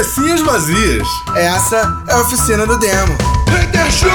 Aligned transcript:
Cabecinhas 0.00 0.40
vazias. 0.40 1.06
Essa 1.36 2.04
é 2.08 2.12
a 2.14 2.20
oficina 2.22 2.66
do 2.66 2.78
demo. 2.78 3.18
Hater 3.50 3.90
Show! 3.92 4.08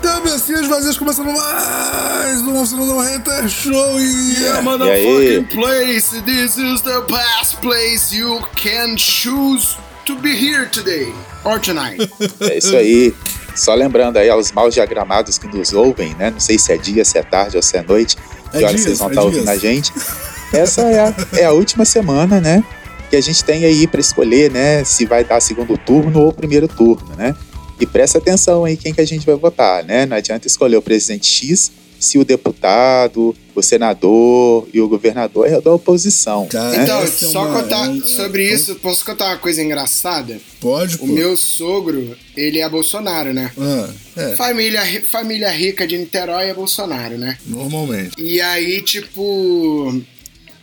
Cabecinhas 0.00 0.68
vazias 0.68 0.96
começando 0.96 1.32
mais 1.32 2.42
uma 2.42 2.60
oficina 2.60 2.86
do 2.86 3.00
Hater 3.00 3.48
Show. 3.48 4.00
E 4.00 4.34
yeah, 4.38 4.62
motherfucking 4.62 5.46
place. 5.46 6.22
This 6.22 6.56
is 6.56 6.80
the 6.82 7.00
best 7.08 7.56
place 7.60 8.14
you 8.14 8.40
can 8.54 8.96
choose 8.96 9.76
to 10.06 10.14
be 10.14 10.36
here 10.36 10.68
today 10.70 11.12
or 11.44 11.58
tonight. 11.58 12.08
É 12.38 12.56
isso 12.56 12.76
aí. 12.76 13.12
Só 13.56 13.74
lembrando 13.74 14.16
aí 14.16 14.30
aos 14.30 14.52
mal 14.52 14.70
diagramados 14.70 15.38
que 15.38 15.48
nos 15.48 15.72
ouvem, 15.72 16.14
né? 16.14 16.30
Não 16.30 16.38
sei 16.38 16.56
se 16.56 16.72
é 16.72 16.76
dia, 16.76 17.04
se 17.04 17.18
é 17.18 17.22
tarde 17.24 17.56
ou 17.56 17.62
se 17.64 17.76
é 17.76 17.82
noite, 17.82 18.16
é 18.52 18.58
que 18.58 18.64
hora 18.64 18.78
vocês 18.78 18.98
vão 18.98 19.08
estar 19.08 19.20
é 19.20 19.22
tá 19.22 19.26
ouvindo 19.26 19.48
a 19.48 19.56
gente. 19.56 19.92
Essa 20.52 20.82
é 20.82 21.00
a, 21.00 21.14
é 21.38 21.44
a 21.44 21.52
última 21.52 21.84
semana, 21.84 22.40
né? 22.40 22.64
Que 23.08 23.16
a 23.16 23.20
gente 23.20 23.44
tem 23.44 23.64
aí 23.64 23.86
para 23.86 24.00
escolher, 24.00 24.50
né? 24.50 24.84
Se 24.84 25.04
vai 25.04 25.24
dar 25.24 25.40
segundo 25.40 25.76
turno 25.78 26.20
ou 26.20 26.32
primeiro 26.32 26.66
turno, 26.68 27.14
né? 27.16 27.34
E 27.78 27.86
presta 27.86 28.18
atenção 28.18 28.64
aí 28.64 28.76
quem 28.76 28.92
que 28.92 29.00
a 29.00 29.06
gente 29.06 29.24
vai 29.24 29.34
votar, 29.36 29.84
né? 29.84 30.06
Não 30.06 30.16
adianta 30.16 30.46
escolher 30.46 30.76
o 30.76 30.82
presidente 30.82 31.26
X 31.26 31.72
se 32.00 32.18
o 32.18 32.24
deputado, 32.24 33.36
o 33.54 33.62
senador 33.62 34.66
e 34.72 34.80
o 34.80 34.88
governador 34.88 35.46
é 35.46 35.60
da 35.60 35.70
oposição. 35.72 36.46
Cara, 36.48 36.70
né? 36.70 36.82
Então, 36.82 37.06
só 37.06 37.46
uma, 37.46 37.60
contar 37.60 37.94
é, 37.94 38.00
sobre 38.00 38.48
é, 38.48 38.54
isso, 38.54 38.74
posso 38.76 39.04
contar 39.04 39.26
uma 39.26 39.36
coisa 39.36 39.62
engraçada? 39.62 40.40
Pode, 40.60 40.96
O 40.96 41.06
meu 41.06 41.36
sogro, 41.36 42.16
ele 42.34 42.58
é 42.58 42.68
Bolsonaro, 42.68 43.34
né? 43.34 43.52
Ah, 43.58 43.90
é. 44.16 44.34
família, 44.34 44.82
família 45.10 45.50
rica 45.50 45.86
de 45.86 45.98
Niterói 45.98 46.48
é 46.48 46.54
Bolsonaro, 46.54 47.18
né? 47.18 47.36
Normalmente. 47.46 48.12
E 48.18 48.40
aí, 48.40 48.80
tipo, 48.80 50.02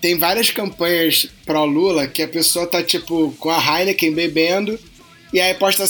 tem 0.08 0.18
várias 0.18 0.50
campanhas 0.50 1.28
pró-Lula 1.46 2.08
que 2.08 2.24
a 2.24 2.28
pessoa 2.30 2.66
tá, 2.66 2.82
tipo, 2.82 3.36
com 3.38 3.50
a 3.50 3.58
Heineken 3.60 4.14
bebendo 4.14 4.80
e 5.34 5.42
aí 5.42 5.54
posta. 5.56 5.86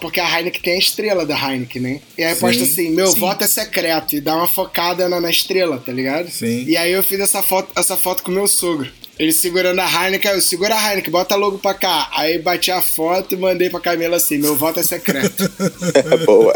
Porque 0.00 0.20
a 0.20 0.38
Heineken 0.38 0.60
tem 0.60 0.74
a 0.74 0.78
estrela 0.78 1.26
da 1.26 1.36
Heineken, 1.36 1.82
né? 1.82 2.00
E 2.16 2.22
aí 2.22 2.34
Sim. 2.34 2.40
posta 2.40 2.62
assim: 2.62 2.90
meu 2.90 3.08
Sim. 3.08 3.18
voto 3.18 3.42
é 3.42 3.46
secreto. 3.48 4.14
E 4.14 4.20
dá 4.20 4.36
uma 4.36 4.46
focada 4.46 5.08
na, 5.08 5.20
na, 5.20 5.30
estrela, 5.30 5.82
tá 5.84 5.90
ligado? 5.90 6.30
Sim. 6.30 6.64
E 6.64 6.76
aí 6.76 6.92
eu 6.92 7.02
fiz 7.02 7.18
essa 7.18 7.42
foto, 7.42 7.68
essa 7.74 7.96
foto 7.96 8.22
com 8.22 8.30
meu 8.30 8.46
sogro. 8.46 8.88
Ele 9.18 9.32
segurando 9.32 9.80
a 9.80 9.86
Heineken, 9.86 10.32
eu 10.32 10.42
segura 10.42 10.74
a 10.74 10.90
Heineken, 10.90 11.10
bota 11.10 11.36
logo 11.36 11.58
pra 11.58 11.72
cá. 11.72 12.10
Aí 12.14 12.38
bati 12.38 12.70
a 12.70 12.82
foto 12.82 13.34
e 13.34 13.38
mandei 13.38 13.70
pra 13.70 13.80
Camila 13.80 14.16
assim: 14.16 14.38
meu 14.38 14.54
voto 14.54 14.80
é 14.80 14.82
secreto. 14.82 15.50
Boa. 16.26 16.52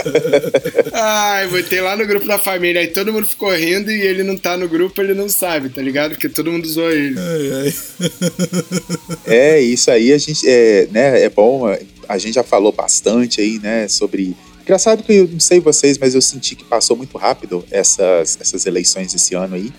Ai, 0.92 1.46
botei 1.48 1.80
lá 1.80 1.96
no 1.96 2.06
grupo 2.06 2.26
da 2.26 2.38
família. 2.38 2.80
Aí 2.80 2.88
todo 2.88 3.12
mundo 3.12 3.26
ficou 3.26 3.50
rindo 3.50 3.90
e 3.90 4.00
ele 4.02 4.22
não 4.22 4.36
tá 4.36 4.56
no 4.56 4.68
grupo, 4.68 5.00
ele 5.00 5.14
não 5.14 5.28
sabe, 5.28 5.70
tá 5.70 5.80
ligado? 5.80 6.12
Porque 6.12 6.28
todo 6.28 6.52
mundo 6.52 6.68
zoou 6.68 6.90
ele. 6.90 7.18
Ai, 7.18 7.62
ai. 7.62 7.74
É, 9.26 9.60
isso 9.60 9.90
aí 9.90 10.12
a 10.12 10.18
gente. 10.18 10.46
É, 10.46 10.88
né, 10.90 11.22
é 11.22 11.28
bom 11.28 11.66
a 12.10 12.18
gente 12.18 12.34
já 12.34 12.42
falou 12.42 12.72
bastante 12.72 13.40
aí, 13.40 13.60
né, 13.60 13.86
sobre. 13.86 14.36
Engraçado 14.62 15.02
que 15.02 15.12
eu 15.12 15.28
não 15.28 15.40
sei 15.40 15.60
vocês, 15.60 15.96
mas 15.96 16.14
eu 16.14 16.20
senti 16.20 16.56
que 16.56 16.64
passou 16.64 16.96
muito 16.96 17.16
rápido 17.16 17.64
essas, 17.70 18.36
essas 18.40 18.66
eleições 18.66 19.14
esse 19.14 19.34
ano 19.34 19.54
aí. 19.54 19.72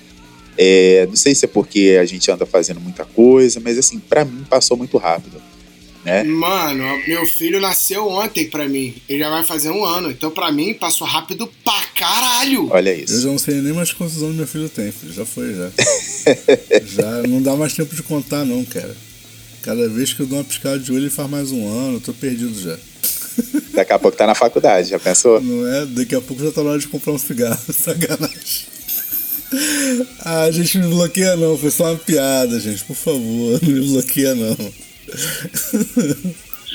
É, 0.63 1.07
não 1.07 1.15
sei 1.15 1.33
se 1.33 1.45
é 1.45 1.47
porque 1.47 1.97
a 1.99 2.05
gente 2.05 2.29
anda 2.29 2.45
fazendo 2.45 2.79
muita 2.79 3.03
coisa, 3.03 3.59
mas 3.59 3.79
assim, 3.79 3.97
para 3.97 4.23
mim 4.23 4.45
passou 4.47 4.77
muito 4.77 4.95
rápido. 4.99 5.41
Né? 6.05 6.23
Mano, 6.23 6.83
meu 7.07 7.25
filho 7.25 7.59
nasceu 7.59 8.07
ontem 8.07 8.47
pra 8.47 8.69
mim. 8.69 8.93
Ele 9.09 9.17
já 9.17 9.29
vai 9.31 9.43
fazer 9.43 9.71
um 9.71 9.83
ano. 9.83 10.11
Então, 10.11 10.29
pra 10.29 10.51
mim, 10.51 10.75
passou 10.75 11.07
rápido 11.07 11.49
pra 11.63 11.81
caralho. 11.97 12.69
Olha 12.69 12.93
isso. 12.93 13.15
Eu 13.15 13.21
já 13.21 13.29
não 13.29 13.39
sei 13.39 13.55
nem 13.55 13.73
mais 13.73 13.91
quantos 13.91 14.21
anos 14.21 14.35
meu 14.35 14.45
filho 14.45 14.69
tem, 14.69 14.91
filho. 14.91 15.11
Já 15.11 15.25
foi, 15.25 15.51
já. 15.51 15.71
já 16.85 17.27
não 17.27 17.41
dá 17.41 17.55
mais 17.55 17.73
tempo 17.73 17.95
de 17.95 18.03
contar, 18.03 18.45
não, 18.45 18.63
cara. 18.63 18.95
Cada 19.63 19.89
vez 19.89 20.13
que 20.13 20.19
eu 20.19 20.27
dou 20.27 20.37
uma 20.37 20.43
piscada 20.43 20.77
de 20.77 20.91
olho, 20.91 21.01
ele 21.01 21.09
faz 21.09 21.27
mais 21.27 21.51
um 21.51 21.67
ano, 21.67 21.97
eu 21.97 22.01
tô 22.01 22.13
perdido 22.13 22.53
já. 22.59 22.77
Daqui 23.73 23.93
a 23.93 23.97
pouco 23.99 24.15
tá 24.15 24.27
na 24.27 24.35
faculdade, 24.35 24.89
já 24.89 24.99
pensou? 24.99 25.41
Não 25.41 25.67
é? 25.67 25.85
Daqui 25.87 26.13
a 26.13 26.21
pouco 26.21 26.43
já 26.43 26.51
tá 26.51 26.63
na 26.63 26.71
hora 26.71 26.79
de 26.79 26.87
comprar 26.87 27.13
um 27.13 27.17
cigarro, 27.17 27.59
sacanagem. 27.73 28.70
Ah, 30.19 30.43
a 30.43 30.51
gente 30.51 30.77
não 30.77 30.89
me 30.89 30.95
bloqueia 30.95 31.35
não, 31.35 31.57
foi 31.57 31.71
só 31.71 31.91
uma 31.91 31.97
piada, 31.97 32.59
gente, 32.59 32.83
por 32.83 32.95
favor, 32.95 33.59
não 33.61 33.69
me 33.69 33.87
bloqueia 33.87 34.35
não. 34.35 34.57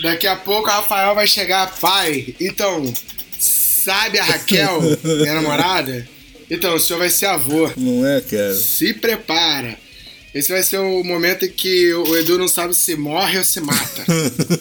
Daqui 0.03 0.27
a 0.27 0.37
pouco 0.37 0.69
o 0.69 0.73
Rafael 0.73 1.15
vai 1.15 1.27
chegar, 1.27 1.75
pai, 1.79 2.35
então, 2.39 2.93
sabe 3.39 4.19
a 4.19 4.25
Raquel, 4.25 4.81
minha 5.03 5.35
namorada? 5.35 6.07
Então, 6.51 6.75
o 6.75 6.81
senhor 6.81 6.99
vai 6.99 7.11
ser 7.11 7.27
avô. 7.27 7.71
Não 7.77 8.07
é, 8.07 8.21
cara? 8.21 8.55
Se 8.55 8.95
prepara. 8.95 9.77
Esse 10.37 10.53
vai 10.53 10.63
ser 10.63 10.77
o 10.77 11.03
momento 11.03 11.47
em 11.47 11.51
que 11.51 11.95
o 11.95 12.15
Edu 12.15 12.37
não 12.37 12.47
sabe 12.47 12.75
se 12.75 12.95
morre 12.95 13.39
ou 13.39 13.45
se 13.45 13.59
mata. 13.59 14.05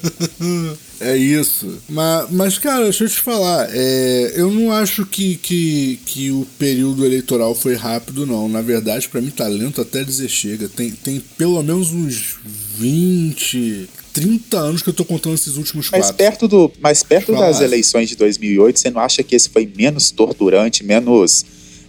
é 1.02 1.18
isso. 1.18 1.80
Mas, 1.90 2.32
mas, 2.32 2.58
cara, 2.58 2.84
deixa 2.84 3.04
eu 3.04 3.10
te 3.10 3.18
falar. 3.18 3.68
É, 3.74 4.36
eu 4.38 4.50
não 4.50 4.72
acho 4.72 5.06
que, 5.06 5.36
que, 5.36 6.00
que 6.06 6.32
o 6.32 6.48
período 6.58 7.06
eleitoral 7.06 7.54
foi 7.54 7.76
rápido, 7.76 8.26
não. 8.26 8.48
Na 8.48 8.62
verdade, 8.62 9.10
para 9.10 9.20
mim 9.20 9.30
tá 9.32 9.50
lento 9.50 9.82
até 9.82 10.02
dizer 10.02 10.30
chega. 10.30 10.70
Tem, 10.70 10.92
tem 10.92 11.20
pelo 11.38 11.62
menos 11.62 11.92
uns 11.92 12.38
20, 12.78 13.90
30 14.14 14.58
anos 14.58 14.82
que 14.82 14.88
eu 14.88 14.94
tô 14.94 15.04
contando 15.04 15.36
esses 15.36 15.58
últimos 15.58 15.90
mas 15.92 16.06
quatro. 16.06 16.16
Perto 16.16 16.48
do, 16.48 16.72
mas 16.80 17.04
perto 17.04 17.34
das 17.34 17.60
eleições 17.60 18.08
de 18.08 18.16
2008, 18.16 18.80
você 18.80 18.90
não 18.90 19.02
acha 19.02 19.22
que 19.22 19.36
esse 19.36 19.50
foi 19.50 19.70
menos 19.76 20.10
torturante, 20.10 20.86
menos... 20.86 21.46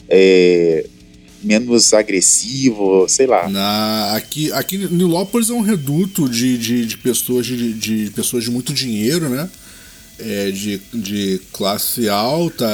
É, 0.09 0.87
menos 1.47 1.95
agressivo, 1.95 3.07
sei 3.09 3.27
lá. 3.27 3.49
Na, 3.49 4.17
aqui, 4.17 4.53
aqui 4.53 4.77
Nilópolis 4.77 5.49
é 5.49 5.53
um 5.53 5.61
reduto 5.61 6.29
de, 6.29 6.59
de, 6.59 6.85
de 6.85 6.99
pessoas 6.99 7.47
de, 7.47 7.73
de 7.73 8.11
pessoas 8.11 8.45
de 8.45 8.51
muito 8.51 8.75
dinheiro, 8.75 9.29
né? 9.29 9.49
É, 10.19 10.51
de, 10.51 10.81
de 10.93 11.41
classe 11.53 12.09
alta 12.09 12.67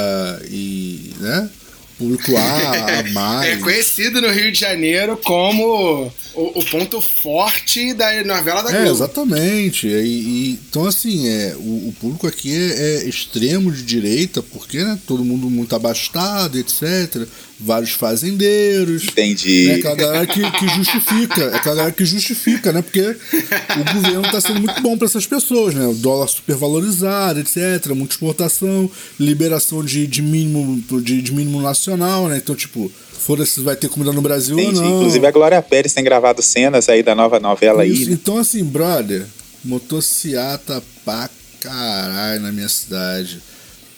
e, 0.49 1.13
né? 1.21 1.51
Público 1.99 2.35
A, 2.37 3.01
a 3.01 3.03
mais. 3.13 3.53
É 3.53 3.57
conhecido 3.59 4.21
no 4.21 4.31
Rio 4.31 4.51
de 4.51 4.59
Janeiro 4.59 5.19
como 5.23 6.11
o, 6.35 6.59
o 6.59 6.65
ponto 6.65 7.01
forte 7.01 7.93
da 7.93 8.25
novela 8.25 8.63
da 8.63 8.71
é, 8.71 8.73
Globo. 8.73 8.89
É, 8.89 8.91
exatamente. 8.91 9.87
E, 9.87 9.91
e, 9.91 10.61
então, 10.69 10.87
assim, 10.87 11.29
é, 11.29 11.55
o, 11.57 11.89
o 11.89 11.95
público 12.01 12.27
aqui 12.27 12.53
é, 12.55 13.03
é, 13.05 13.09
extremo 13.09 13.71
de 13.71 13.83
direita, 13.83 14.43
porque 14.43 14.83
né, 14.83 14.99
todo 15.07 15.25
mundo 15.25 15.51
muito 15.51 15.77
abastado, 15.77 16.59
etc 16.59 17.29
vários 17.65 17.93
fazendeiros. 17.93 19.05
Entendi. 19.05 19.69
Né? 19.69 19.75
Aquela 19.75 19.95
galera 19.95 20.27
que, 20.27 20.51
que 20.51 20.69
justifica. 20.69 21.43
É 21.43 21.57
aquela 21.57 21.75
galera 21.77 21.93
que 21.93 22.05
justifica, 22.05 22.73
né? 22.73 22.83
Porque 22.83 23.01
o 23.01 23.95
governo 23.95 24.27
está 24.27 24.41
sendo 24.41 24.61
muito 24.61 24.81
bom 24.81 24.97
para 24.97 25.07
essas 25.07 25.27
pessoas, 25.27 25.75
né? 25.75 25.87
O 25.87 25.95
dólar 25.95 26.29
supervalorizado, 26.29 27.41
etc. 27.41 27.89
Muita 27.95 28.15
exportação, 28.15 28.91
liberação 29.19 29.85
de, 29.85 30.07
de, 30.07 30.23
mínimo, 30.23 30.83
de, 31.01 31.23
de 31.23 31.33
mínimo 31.33 31.61
nacional, 31.61 32.29
né? 32.29 32.39
Então, 32.39 32.55
tipo, 32.55 32.91
foda-se 33.13 33.61
vai 33.61 33.77
ter 33.77 33.89
comida 33.89 34.13
no 34.13 34.21
Brasil 34.21 34.59
Entendi. 34.59 34.79
ou 34.79 34.85
não. 34.85 34.97
Inclusive 34.99 35.27
a 35.27 35.31
Glória 35.31 35.63
Pérez 35.63 35.93
tem 35.93 36.05
gravado 36.05 36.43
cenas 36.43 36.89
aí 36.89 37.03
da 37.03 37.15
nova 37.15 37.39
novela 37.39 37.87
Isso, 37.87 38.09
aí. 38.09 38.13
Então, 38.13 38.39
assim, 38.39 38.65
brother, 38.65 39.25
motociata 39.65 40.83
pra 41.05 41.31
caralho 41.61 42.43
na 42.43 42.53
minha 42.53 42.69
cidade. 42.69 43.41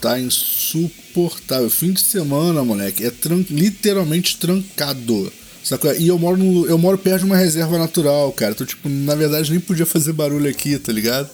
Tá 0.05 0.21
insuportável. 0.21 1.71
Fim 1.71 1.95
de 1.95 2.03
semana, 2.03 2.63
moleque, 2.63 3.07
é 3.07 3.11
tran 3.11 3.43
literalmente 3.49 4.37
trancado. 4.37 5.33
Sacou? 5.63 5.95
E 5.95 6.09
eu 6.09 6.19
moro, 6.19 6.37
no, 6.37 6.67
eu 6.67 6.77
moro 6.77 6.99
perto 6.99 7.21
de 7.21 7.25
uma 7.25 7.39
reserva 7.39 7.79
natural, 7.79 8.31
cara. 8.33 8.53
Então, 8.53 8.67
tipo, 8.67 8.87
na 8.87 9.15
verdade 9.15 9.51
nem 9.51 9.59
podia 9.59 9.87
fazer 9.87 10.13
barulho 10.13 10.51
aqui, 10.51 10.79
tá 10.79 10.93
ligado? 10.93 11.31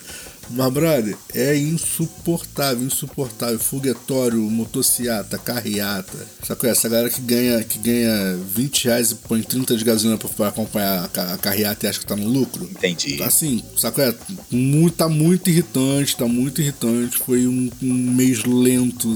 Mas, 0.52 0.72
brother, 0.72 1.16
é 1.32 1.56
insuportável, 1.56 2.84
insuportável. 2.84 3.58
Foguetório, 3.58 4.40
motociata, 4.40 5.38
carreata. 5.38 6.26
Sacou? 6.42 6.68
Essa 6.68 6.88
galera 6.88 7.08
que 7.08 7.20
ganha, 7.20 7.62
que 7.62 7.78
ganha 7.78 8.36
20 8.54 8.84
reais 8.86 9.10
e 9.12 9.14
põe 9.14 9.42
30 9.42 9.76
de 9.76 9.84
gasolina 9.84 10.18
pra, 10.18 10.28
pra 10.28 10.48
acompanhar 10.48 11.08
a, 11.14 11.34
a 11.34 11.38
carreata 11.38 11.86
e 11.86 11.88
acha 11.88 12.00
que 12.00 12.06
tá 12.06 12.16
no 12.16 12.28
lucro. 12.28 12.64
Entendi. 12.64 13.16
Tá 13.16 13.26
assim, 13.26 13.62
sacou? 13.76 14.02
É, 14.04 14.14
muito, 14.50 14.97
tá 14.97 15.08
muito 15.08 15.50
irritante, 15.50 16.16
tá 16.16 16.26
muito 16.26 16.60
irritante. 16.60 17.16
Foi 17.18 17.46
um, 17.46 17.70
um 17.82 17.94
mês 17.94 18.44
lento, 18.44 19.14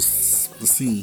assim. 0.63 1.03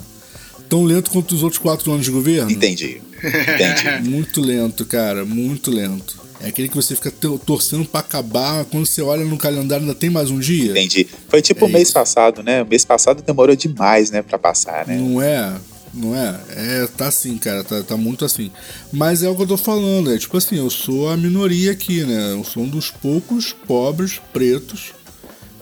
Tão 0.69 0.83
lento 0.85 1.11
quanto 1.11 1.35
os 1.35 1.43
outros 1.43 1.61
quatro 1.61 1.91
anos 1.91 2.05
de 2.05 2.11
governo. 2.11 2.49
Entendi. 2.49 3.01
Entendi. 3.17 4.07
muito 4.09 4.39
lento, 4.39 4.85
cara, 4.85 5.25
muito 5.25 5.69
lento. 5.69 6.20
É 6.43 6.47
aquele 6.47 6.67
que 6.67 6.75
você 6.75 6.95
fica 6.95 7.11
torcendo 7.45 7.85
para 7.85 7.99
acabar, 7.99 8.65
quando 8.65 8.85
você 8.85 9.01
olha 9.01 9.23
no 9.23 9.37
calendário 9.37 9.85
ainda 9.85 9.95
tem 9.95 10.09
mais 10.09 10.31
um 10.31 10.39
dia. 10.39 10.71
Entendi. 10.71 11.07
Foi 11.29 11.41
tipo 11.41 11.65
é 11.65 11.67
o 11.67 11.71
mês 11.71 11.89
isso. 11.89 11.93
passado, 11.93 12.41
né? 12.41 12.63
O 12.63 12.67
mês 12.67 12.83
passado 12.83 13.21
demorou 13.21 13.55
demais, 13.55 14.09
né, 14.09 14.23
para 14.23 14.39
passar, 14.39 14.87
né? 14.87 14.97
Não 14.97 15.21
é? 15.21 15.53
Não 15.93 16.15
é? 16.15 16.39
É, 16.49 16.87
tá 16.97 17.07
assim, 17.07 17.37
cara, 17.37 17.63
tá, 17.63 17.83
tá 17.83 17.95
muito 17.95 18.25
assim. 18.25 18.49
Mas 18.91 19.21
é 19.21 19.29
o 19.29 19.35
que 19.35 19.43
eu 19.43 19.47
tô 19.47 19.57
falando, 19.57 20.11
é 20.11 20.17
tipo 20.17 20.35
assim, 20.35 20.57
eu 20.57 20.69
sou 20.69 21.09
a 21.09 21.17
minoria 21.17 21.71
aqui, 21.71 22.03
né? 22.03 22.31
Eu 22.31 22.43
sou 22.43 22.63
um 22.63 22.69
dos 22.69 22.89
poucos 22.89 23.53
pobres 23.53 24.19
pretos 24.33 24.93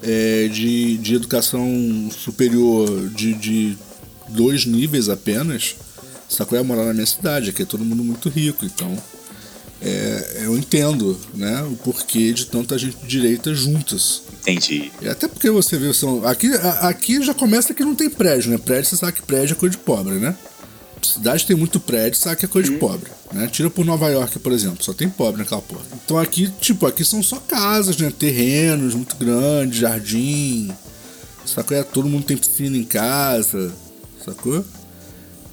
é, 0.02 0.48
de, 0.48 0.98
de 0.98 1.16
educação 1.16 1.68
superior 2.12 3.10
de, 3.10 3.34
de 3.34 3.78
dois 4.30 4.66
níveis 4.66 5.10
apenas. 5.10 5.75
Sacou? 6.30 6.58
É 6.58 6.64
morar 6.64 6.86
na 6.86 6.94
minha 6.94 7.08
cidade, 7.08 7.50
aqui 7.50 7.64
é 7.64 7.66
todo 7.66 7.84
mundo 7.84 8.04
muito 8.04 8.30
rico, 8.30 8.64
então 8.64 8.96
é, 9.81 10.42
eu 10.44 10.58
entendo, 10.58 11.18
né, 11.34 11.64
o 11.64 11.76
porquê 11.78 12.34
de 12.34 12.46
tanta 12.46 12.78
gente 12.78 12.98
de 12.98 13.08
direita 13.08 13.54
juntas. 13.54 14.24
Entendi. 14.42 14.92
E 15.02 15.08
até 15.08 15.28
porque 15.28 15.50
você 15.50 15.78
vê, 15.78 15.94
são, 15.94 16.26
aqui, 16.26 16.52
aqui 16.81 17.24
já 17.24 17.34
começa 17.34 17.74
que 17.74 17.84
não 17.84 17.96
tem 17.96 18.10
prédio, 18.10 18.52
né? 18.52 18.58
Prédio, 18.58 18.90
você 18.90 18.98
sabe 18.98 19.14
que 19.14 19.22
prédio 19.22 19.54
é 19.54 19.56
coisa 19.56 19.78
de 19.78 19.81
pobre, 19.81 20.16
né? 20.16 20.36
Cidade 21.02 21.46
tem 21.46 21.56
muito 21.56 21.80
prédio, 21.80 22.20
sabe 22.20 22.36
que 22.36 22.46
é 22.46 22.48
coisa 22.48 22.70
de 22.70 22.78
pobre, 22.78 23.10
né? 23.31 23.48
Tira 23.48 23.70
por 23.70 23.86
Nova 23.86 24.10
York, 24.10 24.38
por 24.40 24.52
exemplo, 24.52 24.84
só 24.84 24.92
tem 24.94 25.10
pobre 25.10 25.42
naquela 25.42 25.62
porra. 25.62 25.82
Então 26.04 26.18
aqui, 26.18 26.52
tipo, 26.60 26.86
aqui 26.86 27.06
são 27.06 27.24
só 27.24 27.38
casas, 27.38 27.98
né? 27.98 28.12
Terrenos 28.12 28.94
muito 28.94 29.16
grandes, 29.16 29.80
jardim, 29.80 30.70
sacou? 31.46 31.78
É, 31.78 31.84
todo 31.84 32.10
mundo 32.10 32.25
tem 32.25 32.36
piscina 32.36 32.75
em 32.75 32.84
casa, 32.84 33.74
sacou? 34.25 34.66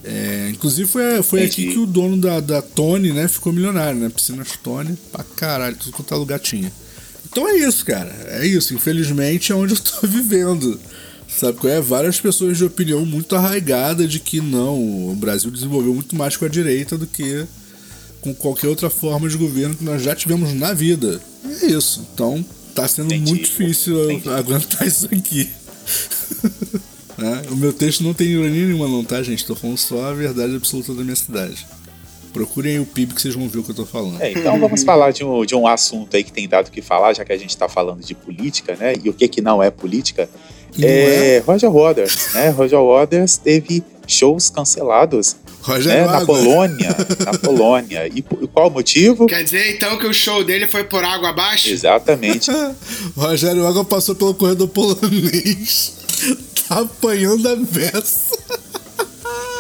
É, 0.07 0.51
inclusive 0.53 0.89
foi, 0.89 1.23
foi 1.23 1.43
aqui 1.43 1.73
que 1.73 1.79
o 1.79 1.87
dono 1.87 2.17
da, 2.17 2.39
da 2.39 2.63
Tony, 2.63 3.13
né, 3.13 3.27
ficou 3.27 3.53
milionário, 3.53 3.99
né? 3.99 4.09
Piscinas 4.09 4.51
Tony, 4.63 4.97
pra 5.11 5.25
caralho, 5.25 5.77
tudo 5.77 5.93
quanto 5.93 6.15
é 6.15 6.17
lugar 6.17 6.39
tinha. 6.39 6.73
Então 7.29 7.49
é 7.49 7.57
isso, 7.57 7.85
cara. 7.85 8.15
É 8.29 8.47
isso. 8.47 8.73
Infelizmente 8.73 9.51
é 9.51 9.55
onde 9.55 9.75
eu 9.75 9.79
tô 9.79 10.07
vivendo. 10.09 10.81
Sabe 11.29 11.59
qual 11.59 11.73
é? 11.73 11.81
Várias 11.81 12.21
pessoas 12.21 12.57
de 12.57 12.65
opinião 12.65 13.05
muito 13.05 13.35
arraigada 13.35 14.07
de 14.07 14.21
que 14.21 14.41
não, 14.41 15.11
o 15.11 15.15
Brasil 15.17 15.51
desenvolveu 15.51 15.93
muito 15.93 16.15
mais 16.15 16.37
com 16.37 16.45
a 16.45 16.49
direita 16.49 16.97
do 16.97 17.07
que 17.07 17.45
com 18.21 18.33
qualquer 18.35 18.69
outra 18.69 18.89
forma 18.89 19.29
de 19.29 19.37
governo 19.37 19.77
que 19.77 19.85
nós 19.85 20.03
já 20.03 20.15
tivemos 20.15 20.55
na 20.55 20.73
vida. 20.73 21.21
E 21.45 21.65
é 21.65 21.67
isso. 21.73 22.07
Então 22.15 22.45
tá 22.75 22.87
sendo 22.87 23.13
Entendi. 23.13 23.31
muito 23.31 23.45
difícil 23.45 24.11
Entendi. 24.11 24.29
aguentar 24.31 24.87
isso 24.87 25.07
aqui. 25.07 25.51
Né? 27.19 27.43
O 27.51 27.57
meu 27.57 27.73
texto 27.73 28.03
não 28.03 28.13
tem 28.13 28.29
ironia 28.29 28.67
nenhuma, 28.67 28.87
não, 28.89 29.03
tá, 29.03 29.23
gente? 29.23 29.47
Tô 29.47 29.55
falando 29.55 29.79
só 29.79 30.11
a 30.11 30.13
verdade 30.13 30.55
absoluta 30.55 30.93
da 30.93 31.03
minha 31.03 31.17
cidade. 31.17 31.67
Procurem 32.33 32.79
o 32.79 32.85
PIB 32.85 33.15
que 33.15 33.23
vocês 33.23 33.35
vão 33.35 33.49
ver 33.49 33.61
o 33.61 33.63
que 33.63 33.71
eu 33.71 33.75
tô 33.75 33.87
falando. 33.87 34.21
É, 34.21 34.31
então 34.31 34.61
vamos 34.61 34.83
falar 34.85 35.11
de 35.11 35.25
um, 35.25 35.45
de 35.47 35.55
um 35.55 35.67
assunto 35.67 36.15
aí 36.15 36.23
que 36.23 36.31
tem 36.31 36.47
dado 36.47 36.69
o 36.69 36.71
que 36.71 36.83
falar, 36.83 37.15
já 37.15 37.25
que 37.25 37.33
a 37.33 37.39
gente 37.39 37.57
tá 37.57 37.67
falando 37.67 38.03
de 38.05 38.15
política, 38.15 38.77
né? 38.77 38.93
E 39.03 39.09
o 39.09 39.15
que 39.15 39.27
que 39.27 39.41
não 39.41 39.63
é 39.63 39.71
política. 39.71 40.29
É, 40.79 41.37
é, 41.37 41.39
Roger 41.39 41.71
Waters, 41.71 42.35
né? 42.35 42.51
Roger 42.51 42.79
Waters 42.79 43.39
teve 43.39 43.83
shows 44.07 44.51
cancelados 44.51 45.37
né? 45.87 46.05
na 46.05 46.27
Polônia, 46.27 46.95
na 47.25 47.33
Polônia. 47.41 48.07
E, 48.09 48.19
e 48.19 48.47
qual 48.49 48.69
o 48.69 48.71
motivo? 48.71 49.27
Quer 49.27 49.43
dizer 49.43 49.75
então 49.75 49.97
que 49.99 50.07
o 50.07 50.13
show 50.13 50.45
dele 50.45 50.67
foi 50.67 50.85
por 50.85 51.03
água 51.03 51.31
abaixo? 51.31 51.71
Exatamente. 51.71 52.51
Rogério 53.17 53.67
Água 53.67 53.85
passou 53.85 54.15
pelo 54.15 54.35
corredor 54.35 54.69
polonês 54.69 55.97
tá 56.69 56.81
apanhando 56.81 57.49
a 57.49 57.57
beça. 57.57 58.37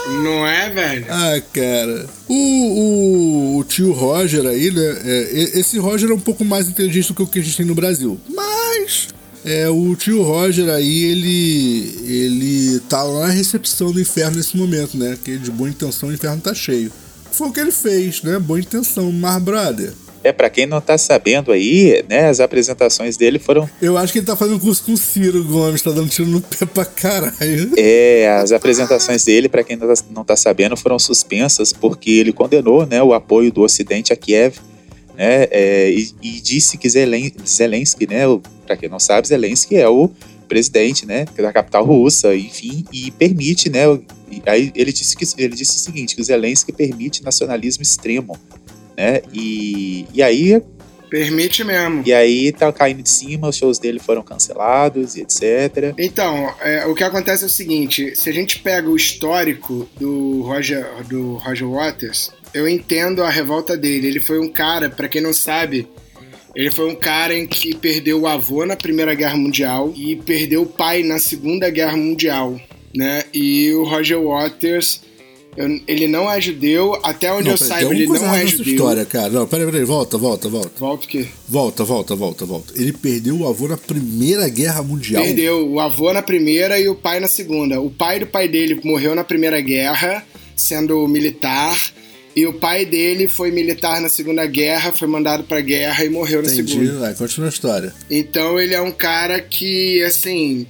Não 0.07 0.47
é, 0.47 0.71
velho? 0.71 1.07
Ah, 1.09 1.41
cara. 1.53 2.07
O, 2.29 2.35
o, 2.35 3.59
o, 3.59 3.65
tio 3.65 3.93
Roger 3.93 4.47
aí, 4.47 4.71
né? 4.71 5.01
É, 5.05 5.59
esse 5.59 5.79
Roger 5.79 6.11
é 6.11 6.15
um 6.15 6.21
pouco 6.21 6.45
mais 6.45 6.69
inteligente 6.69 7.09
do 7.09 7.15
que 7.15 7.23
o 7.23 7.27
que 7.27 7.39
a 7.41 7.43
gente 7.43 7.57
tem 7.57 7.67
no 7.67 7.75
Brasil. 7.75 8.19
Mas. 8.29 9.09
É, 9.45 9.69
o 9.69 9.95
tio 9.97 10.23
Roger 10.23 10.69
aí, 10.69 11.05
ele. 11.05 12.01
Ele 12.05 12.81
tá 12.89 13.03
lá 13.03 13.27
na 13.27 13.33
recepção 13.33 13.91
do 13.91 14.01
inferno 14.01 14.37
nesse 14.37 14.57
momento, 14.57 14.97
né? 14.97 15.19
Que 15.23 15.39
de 15.39 15.51
boa 15.51 15.69
intenção 15.69 16.09
o 16.09 16.13
inferno 16.13 16.41
tá 16.41 16.55
cheio. 16.55 16.93
Foi 17.33 17.49
o 17.49 17.53
que 17.53 17.61
ele 17.61 17.73
fez, 17.73 18.23
né? 18.23 18.39
Boa 18.39 18.61
intenção, 18.61 19.11
mas 19.11 19.43
brother. 19.43 19.93
É, 20.27 20.33
para 20.33 20.51
quem 20.51 20.67
não 20.67 20.81
tá 20.81 20.99
sabendo 20.99 21.53
aí, 21.53 22.05
né, 22.09 22.29
as 22.29 22.41
apresentações 22.41 23.17
dele 23.17 23.39
foram. 23.39 23.71
Eu 23.81 23.97
acho 23.97 24.13
que 24.13 24.19
ele 24.19 24.27
tá 24.27 24.35
fazendo 24.35 24.59
curso 24.59 24.83
com 24.83 24.93
o 24.93 24.97
Ciro 24.97 25.45
Gomes, 25.45 25.81
tá 25.83 25.93
dando 25.93 26.09
tiro 26.09 26.29
no 26.29 26.41
pé 26.41 26.67
pra 26.67 26.85
caralho. 26.85 27.71
É, 27.77 28.29
as 28.43 28.51
apresentações 28.51 29.25
dele, 29.25 29.49
para 29.49 29.63
quem 29.63 29.77
não 29.77 29.87
tá, 29.87 30.03
não 30.11 30.25
tá 30.25 30.35
sabendo, 30.35 30.77
foram 30.77 30.99
suspensas 30.99 31.73
porque 31.73 32.11
ele 32.11 32.33
condenou, 32.33 32.85
né, 32.85 33.01
o 33.01 33.15
apoio 33.15 33.53
do 33.53 33.63
Ocidente 33.63 34.13
a 34.13 34.17
Kiev, 34.17 34.57
né, 35.17 35.47
é, 35.49 35.91
e, 35.91 36.11
e, 36.21 36.41
disse 36.41 36.77
que 36.77 36.89
Zelensky, 36.89 38.09
né, 38.09 38.23
para 38.67 38.77
quem 38.77 38.89
não 38.89 38.99
sabe, 38.99 39.29
Zelensky 39.29 39.77
é 39.77 39.89
o 39.89 40.11
presidente, 40.49 41.07
né, 41.07 41.25
da 41.37 41.53
capital 41.53 41.85
russa, 41.85 42.35
enfim, 42.35 42.85
e 42.93 43.13
permite, 43.13 43.71
né, 43.71 43.85
aí 44.45 44.73
ele 44.75 44.93
disse 44.93 45.17
que 45.17 45.25
ele 45.39 45.55
disse 45.55 45.77
o 45.77 45.79
seguinte, 45.79 46.17
que 46.17 46.23
Zelensky 46.25 46.73
permite 46.73 47.23
nacionalismo 47.23 47.85
extremo 47.85 48.37
né? 48.97 49.23
E, 49.33 50.07
e 50.13 50.23
aí. 50.23 50.61
Permite 51.09 51.63
mesmo. 51.63 52.03
E 52.05 52.13
aí 52.13 52.51
tá 52.51 52.73
caindo 52.73 53.03
de 53.03 53.11
cima, 53.11 53.49
os 53.49 53.57
shows 53.57 53.79
dele 53.79 54.01
foram 54.01 54.23
cancelados 54.23 55.15
e 55.17 55.21
etc. 55.21 55.95
Então, 55.97 56.53
é, 56.61 56.85
o 56.87 56.95
que 56.95 57.05
acontece 57.05 57.45
é 57.45 57.47
o 57.47 57.51
seguinte: 57.51 58.17
se 58.17 58.29
a 58.29 58.33
gente 58.33 58.59
pega 58.59 58.89
o 58.89 58.97
histórico 58.97 59.89
do 59.99 60.43
Roger, 60.43 60.85
do 61.09 61.37
Roger 61.37 61.69
Waters, 61.69 62.33
eu 62.53 62.67
entendo 62.67 63.23
a 63.23 63.31
revolta 63.31 63.77
dele. 63.77 64.09
Ele 64.09 64.21
foi 64.21 64.41
um 64.41 64.49
cara, 64.49 64.91
para 64.91 65.09
quem 65.09 65.21
não 65.21 65.33
sabe, 65.33 65.87
ele 66.57 66.71
foi 66.71 66.91
um 66.91 66.95
cara 66.95 67.37
em 67.37 67.47
que 67.47 67.77
perdeu 67.77 68.23
o 68.23 68.27
avô 68.27 68.65
na 68.65 68.75
Primeira 68.75 69.15
Guerra 69.15 69.37
Mundial 69.37 69.93
e 69.95 70.17
perdeu 70.17 70.63
o 70.63 70.67
pai 70.67 71.03
na 71.03 71.19
Segunda 71.19 71.69
Guerra 71.69 71.97
Mundial, 71.97 72.59
né? 72.95 73.25
E 73.33 73.73
o 73.75 73.85
Roger 73.85 74.21
Waters 74.21 75.03
eu, 75.57 75.81
ele 75.87 76.07
não 76.07 76.31
é 76.31 76.41
judeu, 76.41 76.99
até 77.03 77.33
onde 77.33 77.45
não, 77.45 77.53
eu 77.53 77.59
saiba, 77.59 77.95
ele 77.95 78.07
não 78.07 78.35
é 78.35 78.47
judeu. 78.47 78.75
história, 78.75 79.05
cara. 79.05 79.31
Não, 79.31 79.47
peraí, 79.47 79.65
peraí, 79.67 79.85
volta, 79.85 80.19
volta, 80.19 80.49
volta. 80.49 80.71
Volta 80.79 81.05
o 81.07 81.09
quê? 81.09 81.27
Volta, 81.49 81.85
volta, 81.85 82.15
volta, 82.15 82.45
volta. 82.45 82.75
Ele 82.77 82.93
perdeu 82.93 83.39
o 83.39 83.49
avô 83.49 83.67
na 83.67 83.77
Primeira 83.77 84.49
Guerra 84.49 84.83
Mundial. 84.83 85.23
Perdeu 85.23 85.67
o 85.67 85.81
avô 85.81 86.13
na 86.13 86.23
primeira 86.23 86.79
e 86.79 86.89
o 86.89 86.95
pai 86.95 87.21
na 87.21 87.29
segunda. 87.29 87.81
O 87.81 87.91
pai 87.91 88.21
do 88.21 88.27
pai 88.27 88.47
dele 88.49 88.79
morreu 88.85 89.15
na 89.15 89.25
Primeira 89.25 89.61
Guerra, 89.61 90.25
sendo 90.55 91.07
militar. 91.09 91.79
E 92.35 92.45
o 92.45 92.53
pai 92.53 92.85
dele 92.85 93.27
foi 93.27 93.51
militar 93.51 93.99
na 93.99 94.11
Segunda 94.11 94.45
Guerra, 94.45 94.93
foi 94.93 95.09
mandado 95.09 95.45
pra 95.45 95.63
guerra 95.63 96.05
e 96.05 96.11
morreu 96.11 96.43
na 96.43 96.53
Entendi, 96.53 96.73
segunda. 96.75 96.99
vai, 96.99 97.15
continua 97.15 97.49
a 97.49 97.49
história. 97.49 97.95
Então 98.11 98.61
ele 98.61 98.75
é 98.75 98.81
um 98.83 98.93
cara 98.93 99.41
que, 99.41 100.03
assim, 100.03 100.67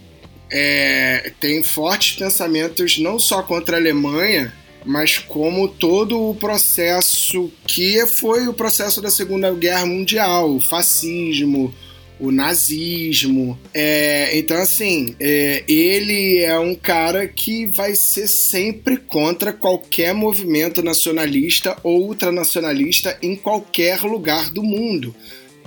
é, 0.48 1.32
tem 1.40 1.64
fortes 1.64 2.16
pensamentos 2.16 2.98
não 2.98 3.18
só 3.18 3.42
contra 3.42 3.76
a 3.76 3.80
Alemanha, 3.80 4.54
mas 4.86 5.18
como 5.18 5.68
todo 5.68 6.30
o 6.30 6.34
processo 6.34 7.50
que 7.66 8.06
foi 8.06 8.46
o 8.46 8.54
processo 8.54 9.02
da 9.02 9.10
Segunda 9.10 9.52
Guerra 9.52 9.84
Mundial, 9.84 10.54
o 10.54 10.60
fascismo, 10.60 11.74
o 12.18 12.30
nazismo. 12.30 13.58
É, 13.74 14.36
então, 14.38 14.56
assim, 14.56 15.14
é, 15.20 15.64
ele 15.68 16.38
é 16.38 16.58
um 16.58 16.74
cara 16.74 17.26
que 17.26 17.66
vai 17.66 17.94
ser 17.94 18.26
sempre 18.26 18.96
contra 18.96 19.52
qualquer 19.52 20.14
movimento 20.14 20.82
nacionalista 20.82 21.76
ou 21.82 22.06
ultranacionalista 22.06 23.18
em 23.20 23.37
qualquer 23.37 24.00
lugar 24.02 24.50
do 24.50 24.62
mundo. 24.62 25.14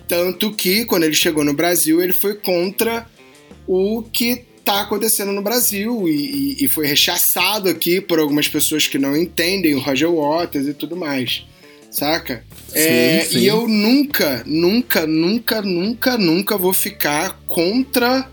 Tanto 0.08 0.52
que, 0.52 0.86
quando 0.86 1.04
ele 1.04 1.14
chegou 1.14 1.44
no 1.44 1.54
Brasil, 1.54 2.02
ele 2.02 2.14
foi 2.14 2.36
contra 2.36 3.06
o 3.68 4.02
que 4.02 4.49
está 4.70 4.82
acontecendo 4.82 5.32
no 5.32 5.42
Brasil 5.42 6.08
e, 6.08 6.12
e, 6.60 6.66
e, 6.66 6.68
foi 6.68 6.86
rechaçado 6.86 7.68
aqui 7.70 8.00
por 8.00 8.20
algumas 8.20 8.48
pessoas 8.48 8.88
que 8.88 9.00
não 9.00 9.18
entendem 9.18 9.74
o 9.74 9.80
Roger 9.80 10.12
Waters 10.12 10.68
e 10.68 10.74
tudo 10.76 10.96
mais, 10.96 11.44
saca? 11.90 12.46
Sim, 12.68 12.78
é, 12.78 13.26
sim. 13.28 13.40
E 13.40 13.48
eu 13.48 13.68
nunca, 13.68 14.44
nunca, 14.46 15.08
nunca, 15.08 15.62
nunca, 15.64 16.18
nunca 16.18 16.58
vou 16.58 16.72
ficar 16.72 17.42
contra 17.48 18.30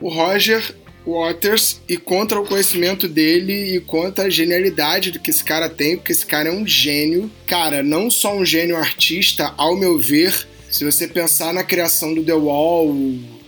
o 0.00 0.08
Roger 0.08 0.72
Waters 1.04 1.80
e 1.88 1.96
contra 1.96 2.40
o 2.40 2.46
conhecimento 2.46 3.08
dele 3.08 3.76
e 3.76 3.80
contra 3.80 4.26
a 4.26 4.30
genialidade 4.30 5.10
do 5.10 5.18
que 5.18 5.30
esse 5.30 5.42
cara 5.42 5.68
tem, 5.68 5.96
porque 5.96 6.12
esse 6.12 6.24
cara 6.24 6.48
é 6.48 6.52
um 6.52 6.64
gênio. 6.64 7.28
Cara, 7.44 7.82
não 7.82 8.08
só 8.08 8.36
um 8.36 8.46
gênio 8.46 8.76
artista, 8.76 9.52
ao 9.56 9.76
meu 9.76 9.98
ver, 9.98 10.46
se 10.70 10.84
você 10.84 11.08
pensar 11.08 11.52
na 11.52 11.64
criação 11.64 12.14
do 12.14 12.22
The 12.22 12.34
Wall, 12.34 12.94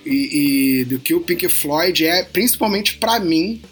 e, 0.04 0.80
e 0.80 0.84
do 0.84 0.99
que 0.99 1.14
o 1.14 1.20
Pink 1.20 1.49
Floyd 1.49 2.06
é, 2.06 2.23
principalmente 2.25 2.96
para 2.96 3.18
mim, 3.20 3.62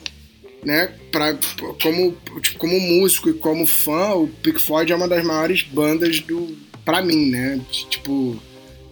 né? 0.64 0.92
Pra, 1.10 1.36
como, 1.82 2.16
tipo, 2.40 2.58
como 2.58 2.80
músico 2.80 3.30
e 3.30 3.34
como 3.34 3.66
fã, 3.66 4.14
o 4.14 4.28
Pink 4.28 4.60
Floyd 4.60 4.92
é 4.92 4.96
uma 4.96 5.08
das 5.08 5.24
maiores 5.24 5.62
bandas 5.62 6.20
do 6.20 6.56
para 6.84 7.02
mim, 7.02 7.30
né? 7.30 7.60
Tipo, 7.90 8.40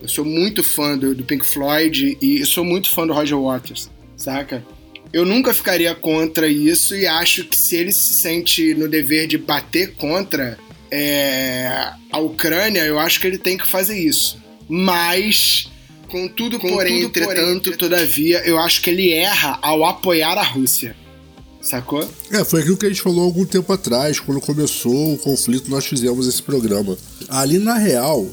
eu 0.00 0.08
sou 0.08 0.24
muito 0.24 0.62
fã 0.62 0.96
do, 0.96 1.14
do 1.14 1.24
Pink 1.24 1.44
Floyd 1.44 2.16
e 2.20 2.44
sou 2.46 2.64
muito 2.64 2.90
fã 2.90 3.06
do 3.06 3.12
Roger 3.12 3.38
Waters, 3.38 3.90
saca? 4.16 4.64
Eu 5.12 5.24
nunca 5.24 5.52
ficaria 5.52 5.94
contra 5.94 6.46
isso 6.46 6.94
e 6.94 7.06
acho 7.06 7.44
que 7.44 7.56
se 7.56 7.76
ele 7.76 7.92
se 7.92 8.12
sente 8.12 8.74
no 8.74 8.88
dever 8.88 9.26
de 9.26 9.36
bater 9.36 9.94
contra 9.94 10.56
é, 10.90 11.92
a 12.10 12.18
Ucrânia, 12.18 12.84
eu 12.84 12.98
acho 12.98 13.20
que 13.20 13.26
ele 13.26 13.38
tem 13.38 13.58
que 13.58 13.66
fazer 13.66 13.98
isso. 13.98 14.40
Mas 14.68 15.69
Contudo, 16.10 16.58
Contudo 16.58 16.74
porém, 16.74 17.02
entretanto, 17.02 17.76
todavia, 17.76 18.42
eu 18.44 18.58
acho 18.58 18.82
que 18.82 18.90
ele 18.90 19.10
erra 19.12 19.58
ao 19.62 19.84
apoiar 19.84 20.36
a 20.36 20.42
Rússia. 20.42 20.96
Sacou? 21.60 22.08
É, 22.30 22.42
foi 22.42 22.60
aquilo 22.60 22.76
que 22.76 22.86
a 22.86 22.88
gente 22.88 23.02
falou 23.02 23.24
algum 23.24 23.44
tempo 23.44 23.72
atrás, 23.72 24.18
quando 24.18 24.40
começou 24.40 25.14
o 25.14 25.18
conflito, 25.18 25.70
nós 25.70 25.86
fizemos 25.86 26.26
esse 26.26 26.42
programa. 26.42 26.96
Ali, 27.28 27.58
na 27.58 27.74
real, 27.74 28.26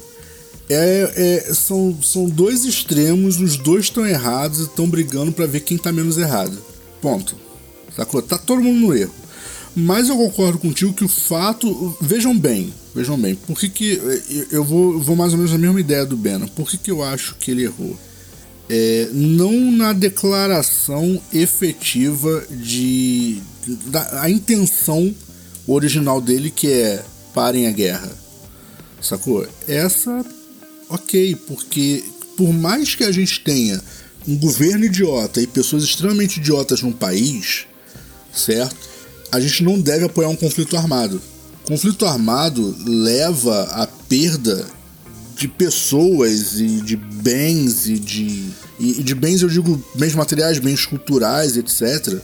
é, 0.68 1.44
é, 1.48 1.54
são, 1.54 1.96
são 2.02 2.28
dois 2.28 2.64
extremos, 2.64 3.40
os 3.40 3.56
dois 3.56 3.84
estão 3.84 4.06
errados 4.06 4.60
e 4.60 4.62
estão 4.64 4.88
brigando 4.88 5.30
para 5.30 5.46
ver 5.46 5.60
quem 5.60 5.76
tá 5.76 5.92
menos 5.92 6.16
errado. 6.18 6.58
Ponto. 7.00 7.36
Sacou? 7.94 8.22
Tá 8.22 8.38
todo 8.38 8.62
mundo 8.62 8.86
no 8.86 8.96
erro. 8.96 9.14
Mas 9.74 10.08
eu 10.08 10.16
concordo 10.16 10.58
contigo 10.58 10.92
que 10.92 11.04
o 11.04 11.08
fato. 11.08 11.96
Vejam 12.00 12.36
bem, 12.36 12.72
vejam 12.98 13.16
bem, 13.16 13.36
por 13.36 13.58
que, 13.58 13.68
que 13.68 14.00
eu 14.50 14.64
vou, 14.64 15.00
vou 15.00 15.14
mais 15.14 15.32
ou 15.32 15.38
menos 15.38 15.52
na 15.52 15.58
mesma 15.58 15.80
ideia 15.80 16.04
do 16.04 16.16
Bena. 16.16 16.48
Por 16.48 16.68
que, 16.68 16.76
que 16.76 16.90
eu 16.90 17.02
acho 17.02 17.36
que 17.36 17.52
ele 17.52 17.62
errou? 17.62 17.96
É, 18.68 19.08
não 19.12 19.70
na 19.70 19.92
declaração 19.92 21.20
efetiva 21.32 22.44
de. 22.50 23.40
Da, 23.86 24.22
a 24.22 24.30
intenção 24.30 25.14
original 25.66 26.20
dele, 26.20 26.50
que 26.50 26.66
é 26.66 27.04
parem 27.32 27.68
a 27.68 27.70
guerra. 27.70 28.10
Sacou? 29.00 29.46
Essa, 29.68 30.26
ok, 30.88 31.36
porque 31.46 32.02
por 32.36 32.52
mais 32.52 32.96
que 32.96 33.04
a 33.04 33.12
gente 33.12 33.40
tenha 33.40 33.80
um 34.26 34.36
governo 34.36 34.84
idiota 34.84 35.40
e 35.40 35.46
pessoas 35.46 35.84
extremamente 35.84 36.40
idiotas 36.40 36.82
num 36.82 36.92
país, 36.92 37.66
certo? 38.34 38.76
A 39.30 39.38
gente 39.38 39.62
não 39.62 39.80
deve 39.80 40.04
apoiar 40.04 40.28
um 40.28 40.36
conflito 40.36 40.76
armado. 40.76 41.22
Conflito 41.68 42.06
armado 42.06 42.74
leva 42.86 43.64
à 43.72 43.86
perda 43.86 44.66
de 45.36 45.46
pessoas 45.46 46.58
e 46.58 46.80
de 46.80 46.96
bens 46.96 47.86
e 47.86 47.98
de. 47.98 48.46
E 48.80 49.02
de 49.02 49.14
bens 49.14 49.42
eu 49.42 49.50
digo 49.50 49.78
bens 49.94 50.14
materiais, 50.14 50.58
bens 50.58 50.86
culturais, 50.86 51.58
etc 51.58 52.18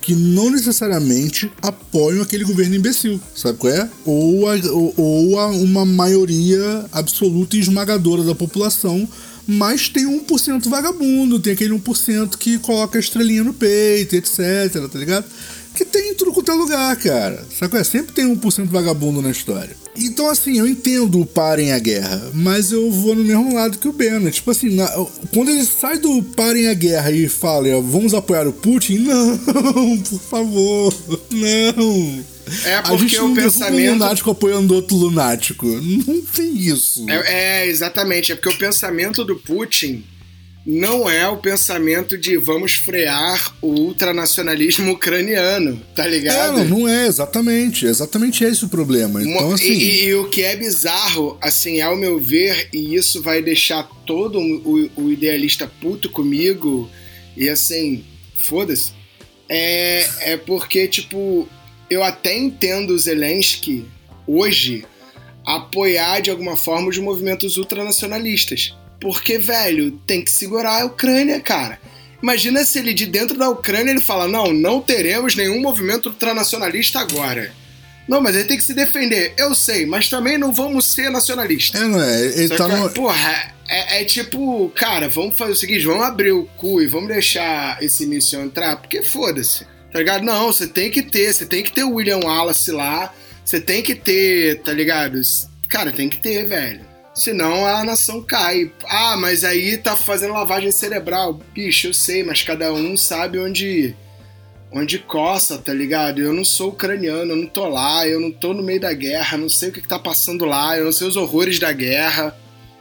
que 0.00 0.14
não 0.14 0.50
necessariamente 0.50 1.50
apoiam 1.62 2.22
aquele 2.22 2.44
governo 2.44 2.74
imbecil, 2.74 3.18
sabe 3.34 3.56
qual 3.56 3.72
é? 3.72 3.88
Ou, 4.04 4.46
a, 4.46 4.54
ou, 4.98 5.38
a 5.38 5.46
uma 5.46 5.86
maioria 5.86 6.84
absoluta 6.92 7.56
e 7.56 7.60
esmagadora 7.60 8.22
da 8.22 8.34
população 8.34 9.08
mas 9.46 9.88
tem 9.88 10.06
1% 10.06 10.68
vagabundo, 10.68 11.38
tem 11.38 11.52
aquele 11.52 11.74
1% 11.74 12.36
que 12.36 12.58
coloca 12.58 12.98
a 12.98 13.00
estrelinha 13.00 13.44
no 13.44 13.52
peito, 13.52 14.16
etc, 14.16 14.88
tá 14.90 14.98
ligado? 14.98 15.26
Que 15.74 15.84
tem 15.84 16.10
em 16.10 16.14
tudo 16.14 16.32
quanto 16.32 16.52
é 16.52 16.54
lugar, 16.54 16.96
cara. 16.96 17.44
Sabe? 17.58 17.78
É? 17.78 17.84
Sempre 17.84 18.12
tem 18.12 18.24
1% 18.24 18.66
vagabundo 18.66 19.20
na 19.20 19.30
história. 19.30 19.76
Então, 19.96 20.28
assim, 20.28 20.58
eu 20.58 20.66
entendo 20.66 21.20
o 21.20 21.26
parem 21.26 21.72
a 21.72 21.78
guerra, 21.78 22.30
mas 22.32 22.72
eu 22.72 22.90
vou 22.90 23.14
no 23.14 23.24
mesmo 23.24 23.54
lado 23.54 23.78
que 23.78 23.88
o 23.88 23.92
Bena. 23.92 24.30
Tipo 24.30 24.50
assim, 24.50 24.74
na, 24.74 24.88
quando 25.32 25.50
ele 25.50 25.64
sai 25.64 25.98
do 25.98 26.22
parem 26.22 26.68
a 26.68 26.74
guerra 26.74 27.10
e 27.10 27.28
fala, 27.28 27.80
vamos 27.80 28.14
apoiar 28.14 28.46
o 28.46 28.52
Putin, 28.52 28.98
não, 29.06 29.98
por 29.98 30.20
favor, 30.20 30.94
não. 31.30 32.24
É 32.64 32.80
porque 32.82 32.94
a 32.94 32.96
gente 32.96 33.16
não 33.16 33.32
o 33.32 33.34
pensamento. 33.34 33.90
Um 33.90 33.92
lunático 33.94 34.30
apoiando 34.30 34.74
outro 34.74 34.96
lunático. 34.96 35.66
Não 35.66 36.20
tem 36.22 36.56
isso. 36.56 37.08
É, 37.08 37.62
é, 37.62 37.66
exatamente. 37.66 38.32
É 38.32 38.34
porque 38.34 38.50
o 38.50 38.58
pensamento 38.58 39.24
do 39.24 39.36
Putin 39.36 40.04
não 40.66 41.08
é 41.08 41.28
o 41.28 41.36
pensamento 41.36 42.16
de 42.16 42.38
vamos 42.38 42.74
frear 42.74 43.54
o 43.60 43.68
ultranacionalismo 43.68 44.92
ucraniano, 44.92 45.80
tá 45.94 46.06
ligado? 46.06 46.60
É, 46.60 46.64
não, 46.64 46.88
é, 46.88 47.06
exatamente. 47.06 47.84
Exatamente 47.84 48.44
esse 48.44 48.64
o 48.64 48.68
problema. 48.68 49.22
Então, 49.22 49.52
assim... 49.52 49.72
E, 49.72 50.04
e, 50.06 50.14
o 50.14 50.28
que 50.30 50.42
é 50.42 50.56
bizarro, 50.56 51.36
assim, 51.40 51.82
ao 51.82 51.96
meu 51.96 52.18
ver, 52.18 52.68
e 52.72 52.94
isso 52.94 53.22
vai 53.22 53.42
deixar 53.42 53.86
todo 54.06 54.38
o, 54.38 54.90
o 54.96 55.12
idealista 55.12 55.70
puto 55.80 56.08
comigo, 56.08 56.90
e 57.36 57.48
assim, 57.48 58.02
foda-se, 58.34 58.92
é, 59.48 60.32
é 60.32 60.36
porque, 60.38 60.88
tipo, 60.88 61.46
eu 61.90 62.02
até 62.02 62.34
entendo 62.34 62.94
o 62.94 62.98
Zelensky 62.98 63.84
hoje 64.26 64.86
apoiar 65.44 66.20
de 66.20 66.30
alguma 66.30 66.56
forma 66.56 66.88
os 66.88 66.96
movimentos 66.96 67.58
ultranacionalistas. 67.58 68.74
Porque, 69.04 69.36
velho, 69.36 69.90
tem 70.06 70.24
que 70.24 70.30
segurar 70.30 70.80
a 70.80 70.86
Ucrânia, 70.86 71.38
cara. 71.38 71.78
Imagina 72.22 72.64
se 72.64 72.78
ele 72.78 72.94
de 72.94 73.04
dentro 73.04 73.36
da 73.36 73.50
Ucrânia 73.50 73.90
ele 73.90 74.00
fala: 74.00 74.26
não, 74.26 74.50
não 74.50 74.80
teremos 74.80 75.36
nenhum 75.36 75.60
movimento 75.60 76.06
ultranacionalista 76.06 77.00
agora. 77.00 77.52
Não, 78.08 78.22
mas 78.22 78.34
ele 78.34 78.44
tem 78.46 78.56
que 78.56 78.64
se 78.64 78.72
defender. 78.72 79.34
Eu 79.36 79.54
sei, 79.54 79.84
mas 79.84 80.08
também 80.08 80.38
não 80.38 80.54
vamos 80.54 80.86
ser 80.86 81.10
nacionalistas. 81.10 81.82
É, 81.82 81.84
não 81.84 82.02
é? 82.02 82.24
Ele 82.24 82.48
Só 82.48 82.56
tá 82.56 82.66
que, 82.70 82.76
no... 82.76 82.90
Porra, 82.90 83.54
é, 83.68 84.00
é, 84.00 84.04
tipo, 84.06 84.72
cara, 84.74 85.06
vamos 85.06 85.36
fazer 85.36 85.52
o 85.52 85.56
seguinte: 85.56 85.84
vamos 85.84 86.06
abrir 86.06 86.32
o 86.32 86.46
cu 86.56 86.80
e 86.80 86.86
vamos 86.86 87.08
deixar 87.08 87.82
esse 87.82 88.04
início 88.04 88.40
entrar, 88.40 88.78
porque 88.78 89.02
foda-se. 89.02 89.66
Tá 89.92 89.98
ligado? 89.98 90.24
Não, 90.24 90.46
você 90.46 90.66
tem 90.66 90.90
que 90.90 91.02
ter, 91.02 91.30
você 91.30 91.44
tem 91.44 91.62
que 91.62 91.70
ter 91.70 91.84
o 91.84 91.92
William 91.92 92.20
Wallace 92.24 92.70
lá, 92.70 93.12
você 93.44 93.60
tem 93.60 93.82
que 93.82 93.94
ter, 93.94 94.62
tá 94.62 94.72
ligado? 94.72 95.20
Cara, 95.68 95.92
tem 95.92 96.08
que 96.08 96.16
ter, 96.16 96.46
velho. 96.46 96.93
Senão 97.14 97.66
a 97.66 97.84
nação 97.84 98.22
cai. 98.22 98.72
Ah, 98.88 99.16
mas 99.16 99.44
aí 99.44 99.78
tá 99.78 99.96
fazendo 99.96 100.34
lavagem 100.34 100.70
cerebral. 100.70 101.40
Bicho, 101.54 101.88
eu 101.88 101.94
sei, 101.94 102.24
mas 102.24 102.42
cada 102.42 102.72
um 102.72 102.96
sabe 102.96 103.38
onde 103.38 103.94
onde 104.72 104.98
coça, 104.98 105.56
tá 105.56 105.72
ligado? 105.72 106.20
Eu 106.20 106.32
não 106.32 106.44
sou 106.44 106.70
ucraniano, 106.70 107.30
eu 107.30 107.36
não 107.36 107.46
tô 107.46 107.68
lá, 107.68 108.08
eu 108.08 108.18
não 108.18 108.32
tô 108.32 108.52
no 108.52 108.60
meio 108.60 108.80
da 108.80 108.92
guerra, 108.92 109.38
não 109.38 109.48
sei 109.48 109.68
o 109.68 109.72
que, 109.72 109.80
que 109.80 109.86
tá 109.86 110.00
passando 110.00 110.44
lá, 110.44 110.76
eu 110.76 110.86
não 110.86 110.90
sei 110.90 111.06
os 111.06 111.16
horrores 111.16 111.60
da 111.60 111.72
guerra 111.72 112.36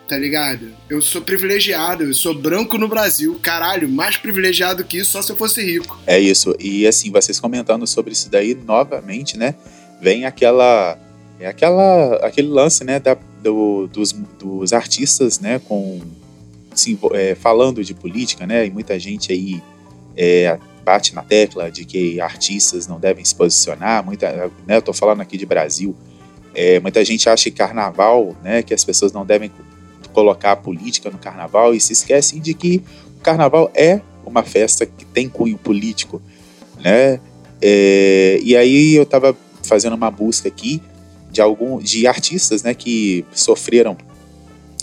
tá 0.08 0.18
ligado? 0.18 0.68
Eu 0.90 1.02
sou 1.02 1.22
privilegiado, 1.22 2.04
eu 2.04 2.14
sou 2.14 2.34
branco 2.34 2.78
no 2.78 2.88
Brasil, 2.88 3.40
caralho, 3.42 3.88
mais 3.88 4.18
privilegiado 4.18 4.84
que 4.84 4.98
isso 4.98 5.12
só 5.12 5.22
se 5.22 5.32
eu 5.32 5.36
fosse 5.36 5.64
rico. 5.64 6.00
É 6.06 6.20
isso, 6.20 6.56
e 6.60 6.86
assim, 6.86 7.12
vocês 7.12 7.40
comentando 7.40 7.88
sobre 7.88 8.14
isso 8.14 8.30
daí 8.30 8.54
novamente, 8.54 9.38
né? 9.38 9.56
Vem 10.02 10.26
aquela. 10.26 10.98
É 11.40 11.48
aquela, 11.48 12.16
aquele 12.18 12.48
lance, 12.48 12.84
né, 12.84 13.00
da, 13.00 13.18
do, 13.44 13.88
dos, 13.88 14.14
dos 14.40 14.74
artistas, 14.74 15.40
né, 15.40 15.60
com 15.60 16.02
é, 17.14 17.36
falando 17.36 17.84
de 17.84 17.94
política, 17.94 18.48
né, 18.48 18.66
e 18.66 18.72
muita 18.72 18.98
gente 18.98 19.32
aí 19.32 19.62
é, 20.16 20.58
bate 20.84 21.14
na 21.14 21.22
tecla 21.22 21.70
de 21.70 21.86
que 21.86 22.20
artistas 22.20 22.88
não 22.88 23.00
devem 23.00 23.24
se 23.24 23.36
posicionar, 23.36 24.04
muita, 24.04 24.52
né, 24.66 24.78
eu 24.78 24.82
tô 24.82 24.94
falando 24.94 25.22
aqui 25.22 25.38
de 25.38 25.46
Brasil, 25.46 25.96
é, 26.56 26.80
muita 26.80 27.04
gente 27.04 27.30
acha 27.30 27.46
que 27.46 27.58
carnaval, 27.58 28.36
né, 28.44 28.64
que 28.64 28.74
as 28.74 28.84
pessoas 28.84 29.12
não 29.12 29.26
devem 29.26 29.52
colocar 30.14 30.54
a 30.54 30.56
política 30.56 31.10
no 31.10 31.18
carnaval 31.18 31.74
e 31.74 31.80
se 31.80 31.94
esquecem 31.94 32.40
de 32.40 32.54
que 32.54 32.82
o 33.18 33.22
carnaval 33.22 33.72
é 33.74 34.00
uma 34.26 34.44
festa 34.44 34.86
que 34.86 35.06
tem 35.06 35.28
cunho 35.28 35.58
político, 35.58 36.22
né? 36.80 37.20
É, 37.62 38.40
e 38.44 38.56
aí 38.56 38.94
eu 38.94 39.04
estava 39.04 39.36
fazendo 39.64 39.94
uma 39.94 40.12
busca 40.12 40.48
aqui 40.48 40.82
de 41.34 41.42
algum 41.42 41.80
de 41.80 42.06
artistas, 42.06 42.62
né, 42.62 42.76
que 42.76 43.26
sofreram, 43.34 43.98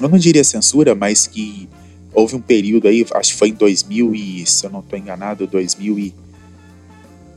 eu 0.00 0.08
não 0.08 0.18
diria 0.18 0.42
censura, 0.42 0.96
mas 0.96 1.28
que 1.28 1.68
houve 2.12 2.34
um 2.34 2.40
período 2.40 2.88
aí, 2.88 3.06
acho 3.14 3.32
que 3.32 3.38
foi 3.38 3.48
em 3.50 3.54
2000 3.54 4.14
e, 4.14 4.44
se 4.44 4.66
eu 4.66 4.70
não 4.70 4.80
estou 4.80 4.98
enganado, 4.98 5.46
2000 5.46 5.98
e 5.98 6.14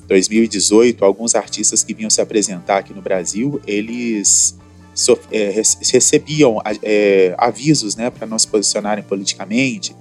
2018, 0.07 1.05
alguns 1.05 1.35
artistas 1.35 1.83
que 1.83 1.93
vinham 1.93 2.09
se 2.09 2.21
apresentar 2.21 2.79
aqui 2.79 2.91
no 2.91 3.01
Brasil, 3.01 3.61
eles 3.67 4.57
so, 4.95 5.17
é, 5.31 5.61
recebiam 5.91 6.59
é, 6.81 7.35
avisos 7.37 7.95
né, 7.95 8.09
para 8.09 8.25
não 8.25 8.39
se 8.39 8.47
posicionarem 8.47 9.03
politicamente. 9.03 9.95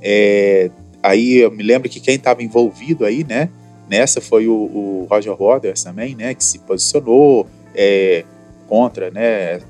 É, 0.00 0.70
aí 1.02 1.36
eu 1.36 1.50
me 1.50 1.62
lembro 1.62 1.88
que 1.90 2.00
quem 2.00 2.14
estava 2.14 2.42
envolvido 2.42 3.04
aí, 3.04 3.24
né, 3.24 3.50
nessa 3.88 4.22
foi 4.22 4.48
o, 4.48 4.54
o, 4.54 5.06
Roger 5.10 5.36
Waters 5.36 5.82
também, 5.82 6.14
né, 6.14 6.34
que 6.34 6.42
se 6.42 6.58
posicionou 6.60 7.46
é, 7.74 8.24
contra 8.74 9.08
né, 9.08 9.60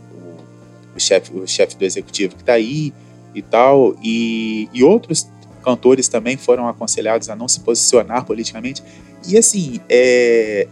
o, 0.96 0.98
chefe 0.98 1.30
o 1.36 1.46
chef 1.46 1.76
do 1.76 1.84
executivo 1.84 2.36
que 2.36 2.40
está 2.40 2.54
aí 2.54 2.90
e 3.34 3.42
tal, 3.42 3.94
e, 4.02 4.66
e 4.72 4.82
outros 4.82 5.28
cantores 5.62 6.08
também 6.08 6.38
foram 6.38 6.66
aconselhados 6.66 7.28
a 7.28 7.36
não 7.36 7.46
se 7.46 7.60
posicionar 7.60 8.24
politicamente. 8.24 8.82
E 9.28 9.36
assim, 9.36 9.78
é, 9.90 10.66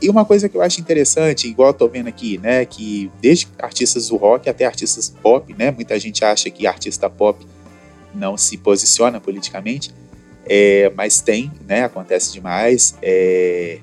e 0.00 0.08
uma 0.08 0.24
coisa 0.24 0.48
que 0.48 0.56
eu 0.56 0.62
acho 0.62 0.80
interessante, 0.80 1.46
igual 1.46 1.68
eu 1.68 1.74
tô 1.74 1.86
vendo 1.86 2.06
aqui, 2.06 2.38
né, 2.38 2.64
que 2.64 3.10
desde 3.20 3.48
artistas 3.58 4.08
do 4.08 4.16
rock 4.16 4.48
até 4.48 4.64
artistas 4.64 5.14
pop, 5.22 5.54
né, 5.58 5.70
muita 5.70 6.00
gente 6.00 6.24
acha 6.24 6.48
que 6.48 6.66
artista 6.66 7.10
pop 7.10 7.46
não 8.14 8.34
se 8.38 8.56
posiciona 8.56 9.20
politicamente, 9.20 9.94
é, 10.46 10.90
mas 10.96 11.20
tem, 11.20 11.52
né, 11.68 11.84
acontece 11.84 12.32
demais. 12.32 12.96
É, 13.02 13.78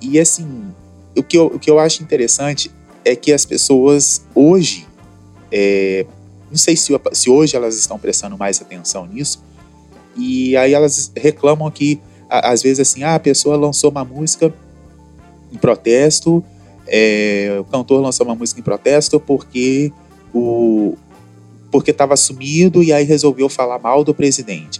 e 0.00 0.18
assim, 0.18 0.74
o 1.16 1.22
que, 1.22 1.38
eu, 1.38 1.46
o 1.46 1.58
que 1.60 1.70
eu 1.70 1.78
acho 1.78 2.02
interessante 2.02 2.68
é 3.04 3.16
que 3.16 3.32
as 3.32 3.44
pessoas 3.44 4.22
hoje, 4.34 4.86
é, 5.50 6.06
não 6.50 6.56
sei 6.56 6.76
se, 6.76 6.92
se 7.12 7.30
hoje 7.30 7.56
elas 7.56 7.76
estão 7.76 7.98
prestando 7.98 8.36
mais 8.36 8.60
atenção 8.60 9.06
nisso, 9.06 9.42
e 10.16 10.56
aí 10.56 10.74
elas 10.74 11.10
reclamam 11.16 11.70
que, 11.70 12.00
às 12.28 12.62
vezes 12.62 12.80
assim, 12.80 13.02
ah, 13.02 13.14
a 13.14 13.20
pessoa 13.20 13.56
lançou 13.56 13.90
uma 13.90 14.04
música 14.04 14.52
em 15.52 15.56
protesto. 15.56 16.44
É, 16.86 17.56
o 17.60 17.64
cantor 17.64 18.00
lançou 18.00 18.26
uma 18.26 18.34
música 18.34 18.60
em 18.60 18.62
protesto 18.62 19.20
porque 19.20 19.92
o 20.34 20.96
porque 21.70 21.90
estava 21.90 22.14
sumido 22.16 22.82
e 22.82 22.92
aí 22.92 23.02
resolveu 23.02 23.48
falar 23.48 23.78
mal 23.78 24.04
do 24.04 24.12
presidente. 24.12 24.78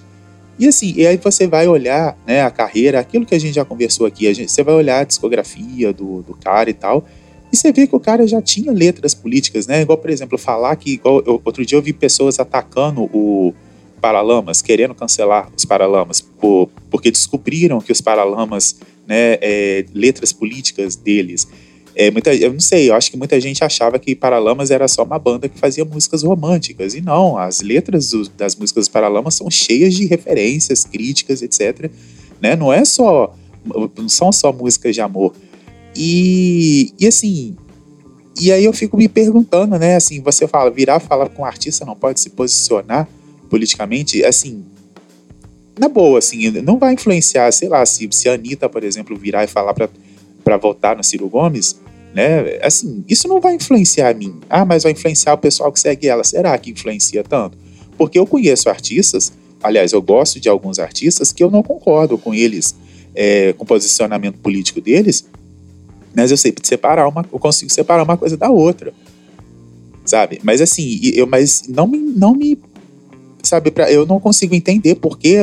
E 0.59 0.69
assim, 0.69 0.93
e 0.95 1.07
aí 1.07 1.17
você 1.17 1.47
vai 1.47 1.67
olhar 1.67 2.19
né, 2.27 2.43
a 2.43 2.51
carreira, 2.51 3.01
aquilo 3.01 3.25
que 3.25 3.35
a 3.35 3.41
gente 3.41 3.55
já 3.55 3.65
conversou 3.65 4.07
aqui, 4.07 4.33
gente, 4.35 4.53
você 4.53 4.63
vai 4.63 4.75
olhar 4.75 4.99
a 5.01 5.05
discografia 5.05 5.91
do, 5.91 6.21
do 6.21 6.35
cara 6.35 6.69
e 6.69 6.75
tal, 6.75 7.07
e 7.53 7.57
você 7.57 7.71
vê 7.71 7.87
que 7.87 7.95
o 7.95 8.01
cara 8.01 8.27
já 8.27 8.41
tinha 8.41 8.73
letras 8.73 9.13
políticas, 9.13 9.67
né? 9.67 9.83
Igual, 9.83 9.99
por 9.99 10.09
exemplo, 10.09 10.39
falar 10.39 10.75
que. 10.77 10.93
Igual, 10.93 11.23
eu, 11.27 11.41
outro 11.45 11.67
dia 11.67 11.77
eu 11.77 11.83
vi 11.83 11.93
pessoas 11.93 12.39
atacando 12.41 13.03
o 13.13 13.53
Paralamas, 14.01 14.63
querendo 14.63 14.95
cancelar 14.95 15.51
os 15.55 15.65
Paralamas, 15.65 16.21
por, 16.21 16.71
porque 16.91 17.11
descobriram 17.11 17.79
que 17.81 17.93
os 17.93 18.01
Paralamas 18.01 18.77
né, 19.07 19.39
é, 19.43 19.85
letras 19.93 20.33
políticas 20.33 20.97
deles. 20.97 21.47
É, 21.95 22.11
muita, 22.11 22.35
eu 22.35 22.55
não 22.55 22.61
sei, 22.61 22.89
eu 22.89 22.95
acho 22.95 23.11
que 23.11 23.19
muita 23.19 23.39
gente 23.39 23.63
achava 23.63 23.99
que 23.99 24.15
Paralamas 24.15 24.71
era 24.71 24.89
só 24.89 25.03
uma 25.03 25.19
banda 25.19 25.47
que 25.47 25.59
fazia 25.59 25.85
músicas 25.85 26.23
românticas. 26.23 26.95
E 26.95 27.03
não, 27.03 27.37
as 27.37 27.61
letras 27.61 28.11
do, 28.11 28.27
das 28.31 28.57
músicas 28.57 28.89
do 28.89 28.93
Paralamas 28.93 29.35
são 29.35 29.51
cheias 29.51 29.93
de 29.93 30.07
referências, 30.07 30.85
críticas, 30.85 31.43
etc. 31.43 31.91
Né? 32.41 32.57
Não 32.57 32.73
é 32.73 32.83
só. 32.85 33.35
Não 33.97 34.09
são 34.09 34.33
só 34.33 34.51
músicas 34.53 34.95
de 34.95 35.03
amor. 35.03 35.35
E, 35.95 36.93
e 36.99 37.07
assim. 37.07 37.57
E 38.41 38.51
aí 38.51 38.65
eu 38.65 38.73
fico 38.73 38.97
me 38.97 39.09
perguntando, 39.09 39.79
né? 39.79 39.97
Assim, 39.97 40.21
você 40.21 40.49
fala, 40.49 40.71
virar 40.71 41.01
falar 41.01 41.29
com 41.29 41.43
um 41.43 41.45
artista 41.45 41.85
não 41.85 41.95
pode 41.95 42.19
se 42.21 42.31
posicionar 42.31 43.07
politicamente, 43.51 44.25
assim. 44.25 44.65
Na 45.79 45.89
boa, 45.89 46.19
assim, 46.19 46.51
não 46.63 46.79
vai 46.79 46.95
influenciar, 46.95 47.51
sei 47.53 47.69
lá, 47.69 47.85
se, 47.85 48.09
se 48.11 48.29
a 48.29 48.35
Anitta, 48.35 48.69
por 48.69 48.85
exemplo, 48.85 49.17
virar 49.17 49.45
e 49.45 49.47
falar 49.47 49.75
para 49.75 49.89
para 50.43 50.57
votar 50.57 50.97
no 50.97 51.05
Ciro 51.05 51.29
Gomes, 51.29 51.81
né? 52.15 52.59
Assim, 52.63 53.05
isso 53.09 53.29
não 53.29 53.41
vai 53.41 53.55
influenciar 53.55 54.11
a 54.11 54.15
mim. 54.15 54.41
Ah, 54.49 54.65
mas 54.65 54.83
vai 54.83 54.93
influenciar 54.93 55.35
o 55.35 55.39
pessoal 55.39 55.73
que 55.73 55.81
segue 55.81 56.09
ela. 56.09 56.25
Será 56.25 56.57
que 56.59 56.71
influencia 56.71 57.23
tanto? 57.23 57.57
Porque 57.97 58.19
eu 58.19 58.27
conheço 58.27 58.69
artistas, 58.69 59.33
aliás, 59.63 59.93
eu 59.93 60.03
gosto 60.03 60.41
de 60.41 60.49
alguns 60.49 60.79
artistas 60.79 61.33
que 61.33 61.43
eu 61.43 61.51
não 61.51 61.63
concordo 61.63 62.19
com 62.19 62.35
eles, 62.35 62.75
é, 63.15 63.53
com 63.53 63.65
o 63.65 63.67
posicionamento 63.67 64.39
político 64.39 64.81
deles, 64.81 65.25
mas 66.15 66.31
eu 66.31 66.37
sei 66.37 66.55
separar 66.63 67.09
uma, 67.09 67.25
eu 67.33 67.39
consigo 67.39 67.73
separar 67.73 68.03
uma 68.03 68.17
coisa 68.17 68.37
da 68.37 68.51
outra, 68.51 68.93
sabe? 70.05 70.41
Mas 70.43 70.61
assim, 70.61 71.01
eu, 71.15 71.27
mas 71.27 71.65
não 71.69 71.87
me, 71.87 71.99
não 71.99 72.35
me, 72.35 72.59
sabe? 73.43 73.71
Pra, 73.71 73.91
eu 73.91 74.07
não 74.07 74.21
consigo 74.21 74.55
entender 74.55 74.97
por 74.97 75.19
que 75.19 75.37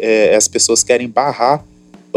é, 0.00 0.34
as 0.34 0.48
pessoas 0.48 0.82
querem 0.82 1.08
barrar 1.08 1.64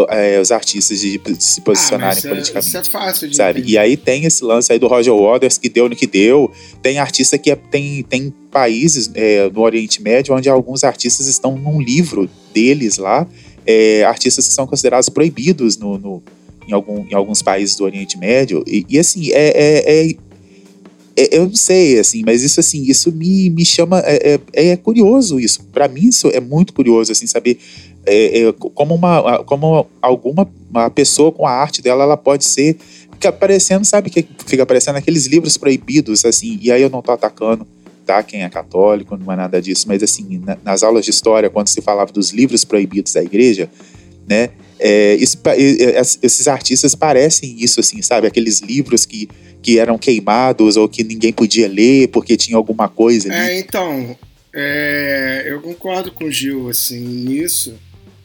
é, 0.10 0.40
os 0.40 0.52
artistas 0.52 1.00
de, 1.00 1.18
de 1.18 1.44
se 1.44 1.62
posicionarem 1.62 2.22
ah, 2.24 2.30
politicamente. 2.30 2.68
Isso 2.68 2.78
é 2.78 2.84
fácil 2.84 3.28
de 3.30 3.36
sabe? 3.36 3.64
E 3.66 3.78
aí 3.78 3.98
tem 3.98 4.26
esse 4.26 4.44
lance 4.44 4.72
aí 4.72 4.78
do 4.78 4.88
Roger 4.88 5.14
Waters 5.14 5.58
que 5.58 5.70
deu 5.70 5.90
no 5.90 5.96
que 5.96 6.06
deu. 6.06 6.52
Tem 6.82 7.00
artista 7.00 7.38
que 7.38 7.50
é, 7.50 7.56
tem, 7.56 8.04
tem 8.04 8.34
países 8.52 9.10
é, 9.16 9.50
no 9.50 9.62
Oriente 9.62 10.02
Médio 10.02 10.36
onde 10.36 10.50
alguns 10.50 10.84
artistas 10.84 11.26
estão 11.28 11.58
num 11.58 11.82
livro 11.82 12.30
deles 12.54 12.98
lá, 12.98 13.28
é, 13.66 14.04
artistas 14.04 14.48
que 14.48 14.54
são 14.54 14.68
considerados 14.68 15.10
proibidos 15.10 15.78
no, 15.78 15.98
no 15.98 16.24
em, 16.68 16.74
algum, 16.74 17.06
em 17.10 17.14
alguns 17.14 17.42
países 17.42 17.76
do 17.76 17.84
Oriente 17.84 18.18
Médio. 18.18 18.64
E, 18.68 18.86
e 18.90 19.00
assim, 19.00 19.32
é, 19.32 19.48
é, 19.50 20.08
é, 20.10 20.16
é 21.16 21.38
eu 21.38 21.48
não 21.48 21.56
sei, 21.56 22.00
assim, 22.00 22.24
mas 22.26 22.44
isso 22.44 22.60
assim, 22.60 22.84
isso 22.84 23.12
me, 23.12 23.50
me 23.50 23.66
chama. 23.66 24.00
É, 24.06 24.40
é, 24.54 24.68
é 24.70 24.78
curioso 24.78 25.40
isso. 25.40 25.64
Para 25.72 25.88
mim, 25.88 26.08
isso 26.08 26.28
é 26.28 26.40
muito 26.40 26.74
curioso, 26.74 27.12
assim, 27.12 27.26
saber 27.26 27.58
como 28.74 28.96
uma 28.96 29.44
como 29.44 29.86
alguma 30.02 30.50
uma 30.70 30.90
pessoa 30.90 31.32
com 31.32 31.46
a 31.46 31.52
arte 31.52 31.82
dela 31.82 32.04
ela 32.04 32.18
pode 32.18 32.46
ser 32.46 32.78
fica 33.14 33.30
aparecendo 33.30 33.84
sabe 33.84 34.10
que 34.10 34.26
fica 34.46 34.64
aparecendo 34.64 34.96
aqueles 34.96 35.26
livros 35.26 35.58
proibidos 35.58 36.24
assim 36.24 36.58
e 36.62 36.72
aí 36.72 36.82
eu 36.82 36.90
não 36.90 37.02
tô 37.02 37.12
atacando 37.12 37.68
tá 38.06 38.24
quem 38.24 38.44
é 38.44 38.50
católico 38.50 39.18
não 39.18 39.32
é 39.32 39.36
nada 39.36 39.62
disso 39.62 39.88
mas 39.88 40.02
assim 40.02 40.42
na, 40.46 40.58
nas 40.64 40.84
aulas 40.84 41.04
de 41.04 41.12
história 41.12 41.50
quando 41.50 41.68
se 41.68 41.82
falava 41.82 42.12
dos 42.12 42.32
livros 42.32 42.64
proibidos 42.64 43.14
da 43.14 43.22
igreja 43.22 43.70
né 44.28 44.52
é, 44.80 45.16
esses 45.16 46.48
artistas 46.48 46.94
parecem 46.96 47.56
isso 47.60 47.80
assim 47.80 48.02
sabe 48.02 48.28
aqueles 48.28 48.60
livros 48.60 49.06
que 49.06 49.28
que 49.62 49.80
eram 49.80 49.98
queimados 49.98 50.78
ou 50.78 50.88
que 50.88 51.04
ninguém 51.04 51.34
podia 51.34 51.68
ler 51.68 52.08
porque 52.10 52.38
tinha 52.38 52.56
alguma 52.56 52.88
coisa 52.88 53.32
ali. 53.32 53.52
É, 53.52 53.60
então, 53.60 54.18
é, 54.54 55.44
eu 55.46 55.62
concordo 55.62 56.12
com 56.12 56.26
o 56.26 56.32
Gil 56.32 56.70
assim 56.70 57.00
nisso. 57.00 57.76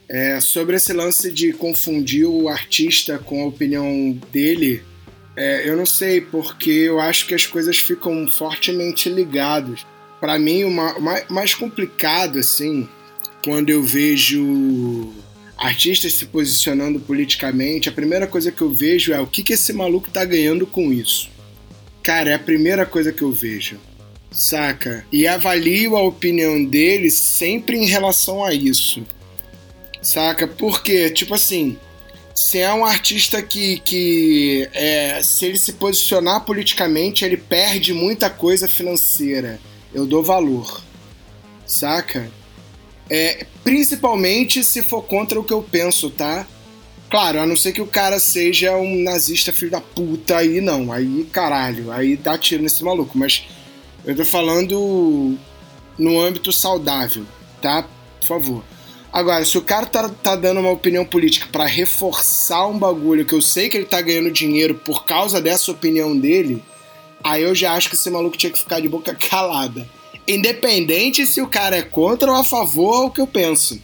É, 0.09 0.41
sobre 0.41 0.77
esse 0.77 0.93
lance 0.93 1.33
de 1.33 1.53
confundir 1.53 2.27
o 2.27 2.49
artista 2.49 3.19
com 3.19 3.43
a 3.43 3.47
opinião 3.47 4.17
dele, 4.31 4.83
é, 5.35 5.69
eu 5.69 5.77
não 5.77 5.87
sei, 5.87 6.21
porque 6.21 6.71
eu 6.71 7.01
acho 7.01 7.27
que 7.27 7.35
as 7.35 7.47
coisas 7.47 7.79
ficam 7.79 8.29
fortemente 8.31 9.09
ligadas. 9.09 9.87
Para 10.21 10.38
mim, 10.38 10.65
o 10.65 10.71
mais 11.31 11.55
complicado, 11.55 12.38
assim, 12.38 12.87
quando 13.43 13.71
eu 13.71 13.83
vejo 13.83 15.12
artistas 15.57 16.15
se 16.15 16.27
posicionando 16.27 17.01
politicamente, 17.01 17.88
a 17.88 17.93
primeira 17.93 18.27
coisa 18.27 18.51
que 18.51 18.62
eu 18.62 18.71
vejo 18.71 19.12
é 19.12 19.21
o 19.21 19.27
que, 19.27 19.43
que 19.43 19.53
esse 19.53 19.73
maluco 19.73 20.11
tá 20.11 20.25
ganhando 20.25 20.67
com 20.67 20.93
isso. 20.93 21.31
Cara, 22.03 22.31
é 22.31 22.35
a 22.35 22.38
primeira 22.38 22.85
coisa 22.85 23.12
que 23.12 23.23
eu 23.23 23.33
vejo 23.33 23.79
saca? 24.33 25.05
E 25.12 25.27
avalio 25.27 25.97
a 25.97 26.03
opinião 26.03 26.65
dele 26.65 27.11
sempre 27.11 27.77
em 27.77 27.87
relação 27.87 28.45
a 28.45 28.53
isso. 28.53 29.05
Saca? 30.01 30.49
Porque, 30.49 31.11
tipo 31.11 31.35
assim, 31.35 31.77
se 32.35 32.59
é 32.59 32.73
um 32.73 32.85
artista 32.85 33.41
que, 33.41 33.79
que 33.81 34.69
é, 34.73 35.23
se 35.23 35.47
ele 35.47 35.59
se 35.59 35.75
posicionar 35.75 36.45
politicamente, 36.45 37.25
ele 37.25 37.37
perde 37.37 37.93
muita 37.93 38.29
coisa 38.29 38.67
financeira. 38.67 39.61
Eu 39.95 40.07
dou 40.07 40.23
valor. 40.23 40.83
Saca? 41.67 42.31
É, 43.14 43.44
principalmente 43.62 44.64
se 44.64 44.81
for 44.83 45.03
contra 45.03 45.38
o 45.38 45.44
que 45.44 45.53
eu 45.53 45.62
penso, 45.62 46.09
tá? 46.09 46.46
Claro, 47.11 47.40
a 47.40 47.46
não 47.46 47.55
ser 47.55 47.72
que 47.72 47.83
o 47.83 47.87
cara 47.87 48.18
seja 48.18 48.75
um 48.75 49.03
nazista 49.03 49.53
filho 49.53 49.70
da 49.70 49.83
puta, 49.83 50.38
aí 50.38 50.62
não. 50.62 50.90
Aí, 50.90 51.29
caralho, 51.31 51.92
aí 51.92 52.16
dá 52.16 52.38
tiro 52.38 52.62
nesse 52.62 52.83
maluco. 52.83 53.18
Mas 53.18 53.44
eu 54.07 54.16
tô 54.16 54.25
falando 54.25 55.37
no 55.98 56.18
âmbito 56.18 56.51
saudável, 56.51 57.27
tá? 57.61 57.87
Por 58.18 58.27
favor. 58.27 58.64
Agora, 59.12 59.44
se 59.44 59.59
o 59.59 59.62
cara 59.62 59.85
tá, 59.85 60.09
tá 60.09 60.35
dando 60.35 60.61
uma 60.61 60.70
opinião 60.70 61.05
política 61.05 61.46
para 61.53 61.66
reforçar 61.66 62.66
um 62.66 62.79
bagulho 62.79 63.27
que 63.27 63.35
eu 63.35 63.42
sei 63.42 63.68
que 63.68 63.77
ele 63.77 63.85
tá 63.85 64.01
ganhando 64.01 64.31
dinheiro 64.31 64.77
por 64.77 65.05
causa 65.05 65.38
dessa 65.38 65.70
opinião 65.70 66.18
dele, 66.18 66.64
aí 67.22 67.42
eu 67.42 67.55
já 67.55 67.75
acho 67.75 67.90
que 67.90 67.94
esse 67.94 68.09
maluco 68.09 68.38
tinha 68.38 68.51
que 68.51 68.59
ficar 68.59 68.81
de 68.81 68.88
boca 68.88 69.12
calada. 69.29 69.87
Independente 70.27 71.27
se 71.27 71.41
o 71.41 71.47
cara 71.47 71.77
é 71.77 71.83
contra 71.83 72.31
ou 72.31 72.39
a 72.39 72.45
favor, 72.45 73.05
é 73.05 73.07
o 73.07 73.11
que 73.11 73.21
eu 73.21 73.27
penso. 73.27 73.81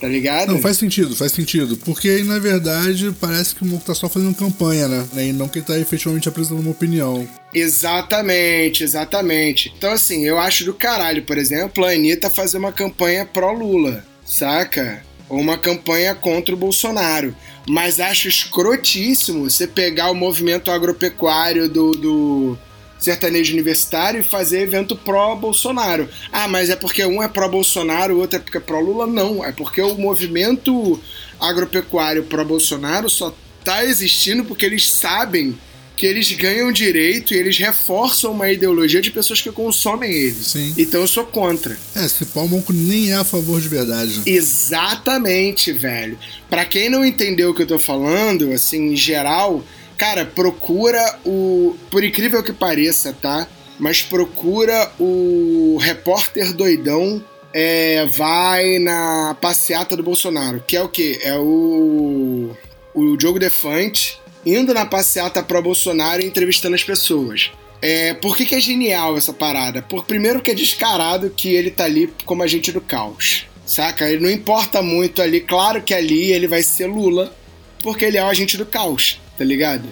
Tá 0.00 0.06
ligado? 0.06 0.52
Não, 0.52 0.60
faz 0.60 0.76
sentido, 0.76 1.16
faz 1.16 1.32
sentido. 1.32 1.76
Porque 1.78 2.08
aí, 2.08 2.22
na 2.22 2.38
verdade, 2.38 3.12
parece 3.20 3.54
que 3.54 3.62
o 3.62 3.66
Moco 3.66 3.84
tá 3.84 3.94
só 3.94 4.08
fazendo 4.08 4.32
campanha, 4.34 4.86
né? 4.86 5.06
E 5.16 5.32
não 5.32 5.48
que 5.48 5.58
ele 5.58 5.66
tá 5.66 5.76
efetivamente 5.76 6.28
apresentando 6.28 6.60
uma 6.60 6.70
opinião. 6.70 7.28
Exatamente, 7.52 8.84
exatamente. 8.84 9.72
Então, 9.76 9.90
assim, 9.90 10.24
eu 10.24 10.38
acho 10.38 10.64
do 10.64 10.72
caralho, 10.72 11.24
por 11.24 11.36
exemplo, 11.36 11.84
a 11.84 11.90
Anitta 11.90 12.30
fazer 12.30 12.58
uma 12.58 12.70
campanha 12.70 13.26
pró-Lula 13.26 14.04
saca? 14.28 15.02
Ou 15.28 15.40
uma 15.40 15.58
campanha 15.58 16.14
contra 16.14 16.54
o 16.54 16.58
Bolsonaro. 16.58 17.34
Mas 17.68 18.00
acho 18.00 18.28
escrotíssimo 18.28 19.50
você 19.50 19.66
pegar 19.66 20.10
o 20.10 20.14
movimento 20.14 20.70
agropecuário 20.70 21.68
do, 21.68 21.90
do 21.92 22.58
sertanejo 22.98 23.52
universitário 23.52 24.20
e 24.20 24.24
fazer 24.24 24.62
evento 24.62 24.96
pró-Bolsonaro. 24.96 26.08
Ah, 26.32 26.48
mas 26.48 26.70
é 26.70 26.76
porque 26.76 27.04
um 27.04 27.22
é 27.22 27.28
pró-Bolsonaro, 27.28 28.16
o 28.16 28.20
outro 28.20 28.36
é 28.36 28.40
porque 28.40 28.58
é 28.58 28.60
pró-Lula? 28.60 29.06
Não, 29.06 29.44
é 29.44 29.52
porque 29.52 29.80
o 29.80 29.96
movimento 29.96 31.00
agropecuário 31.40 32.24
pró-Bolsonaro 32.24 33.08
só 33.08 33.34
está 33.60 33.84
existindo 33.84 34.44
porque 34.44 34.66
eles 34.66 34.88
sabem 34.88 35.56
que 35.98 36.06
eles 36.06 36.30
ganham 36.30 36.70
direito 36.70 37.34
e 37.34 37.36
eles 37.36 37.58
reforçam 37.58 38.30
uma 38.30 38.48
ideologia 38.48 39.02
de 39.02 39.10
pessoas 39.10 39.40
que 39.40 39.50
consomem 39.50 40.10
eles. 40.10 40.46
Sim. 40.46 40.72
Então 40.78 41.00
eu 41.00 41.08
sou 41.08 41.26
contra. 41.26 41.76
É, 41.94 42.06
se 42.06 42.24
Palmonco 42.26 42.72
nem 42.72 43.10
é 43.10 43.16
a 43.16 43.24
favor 43.24 43.60
de 43.60 43.68
verdade. 43.68 44.22
Exatamente, 44.24 45.72
velho. 45.72 46.16
Para 46.48 46.64
quem 46.64 46.88
não 46.88 47.04
entendeu 47.04 47.50
o 47.50 47.54
que 47.54 47.62
eu 47.62 47.66
tô 47.66 47.80
falando, 47.80 48.52
assim, 48.52 48.92
em 48.92 48.96
geral, 48.96 49.64
cara, 49.98 50.24
procura 50.24 51.18
o. 51.26 51.76
Por 51.90 52.02
incrível 52.04 52.42
que 52.42 52.52
pareça, 52.52 53.12
tá? 53.12 53.46
Mas 53.78 54.00
procura 54.00 54.90
o 54.98 55.76
repórter 55.80 56.54
doidão 56.54 57.22
é, 57.52 58.06
vai 58.06 58.78
na 58.78 59.36
passeata 59.40 59.96
do 59.96 60.02
Bolsonaro, 60.02 60.62
que 60.66 60.76
é 60.76 60.82
o 60.82 60.88
quê? 60.88 61.18
É 61.22 61.36
o. 61.36 62.56
O 62.94 63.16
Diogo 63.16 63.38
Defante 63.38 64.18
indo 64.44 64.72
na 64.72 64.86
passeata 64.86 65.42
pro 65.42 65.62
Bolsonaro 65.62 66.22
e 66.22 66.26
entrevistando 66.26 66.74
as 66.74 66.82
pessoas. 66.82 67.50
É, 67.80 68.14
por 68.14 68.36
que, 68.36 68.44
que 68.44 68.54
é 68.54 68.60
genial 68.60 69.16
essa 69.16 69.32
parada? 69.32 69.82
Por 69.82 70.04
primeiro 70.04 70.40
que 70.40 70.50
é 70.50 70.54
descarado 70.54 71.30
que 71.30 71.54
ele 71.54 71.70
tá 71.70 71.84
ali 71.84 72.12
como 72.24 72.42
agente 72.42 72.72
do 72.72 72.80
caos. 72.80 73.46
Saca? 73.64 74.10
Ele 74.10 74.22
não 74.22 74.30
importa 74.30 74.82
muito 74.82 75.20
ali. 75.20 75.40
Claro 75.40 75.82
que 75.82 75.92
ali 75.92 76.32
ele 76.32 76.48
vai 76.48 76.62
ser 76.62 76.86
Lula, 76.86 77.36
porque 77.82 78.04
ele 78.04 78.16
é 78.16 78.24
o 78.24 78.28
agente 78.28 78.56
do 78.56 78.66
caos, 78.66 79.20
tá 79.38 79.44
ligado? 79.44 79.88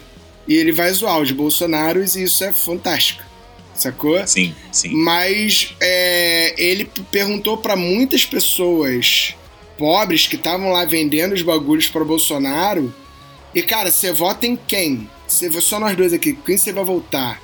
E 0.47 0.55
ele 0.55 0.73
vai 0.73 0.93
zoar 0.93 1.21
os 1.21 1.31
Bolsonaros 1.31 2.17
e 2.17 2.25
isso 2.25 2.45
é 2.45 2.53
fantástico. 2.53 3.23
Sacou? 3.75 4.27
Sim, 4.27 4.55
sim. 4.73 4.91
Mas 4.91 5.75
é, 5.81 6.55
ele 6.59 6.91
perguntou 7.11 7.59
para 7.59 7.77
muitas 7.77 8.25
pessoas 8.25 9.35
pobres 9.79 10.27
que 10.27 10.37
estavam 10.37 10.71
lá 10.73 10.85
vendendo 10.85 11.35
os 11.35 11.43
bagulhos 11.43 11.89
para 11.89 12.05
Bolsonaro 12.05 12.93
e, 13.55 13.63
cara, 13.63 13.91
você 13.91 14.13
vota 14.13 14.47
em 14.47 14.55
quem? 14.55 15.09
Você, 15.27 15.51
só 15.63 15.81
nós 15.81 15.97
dois 15.97 16.13
aqui, 16.13 16.35
quem 16.45 16.59
você 16.59 16.75
vai 16.75 16.85
votar? 16.85 17.41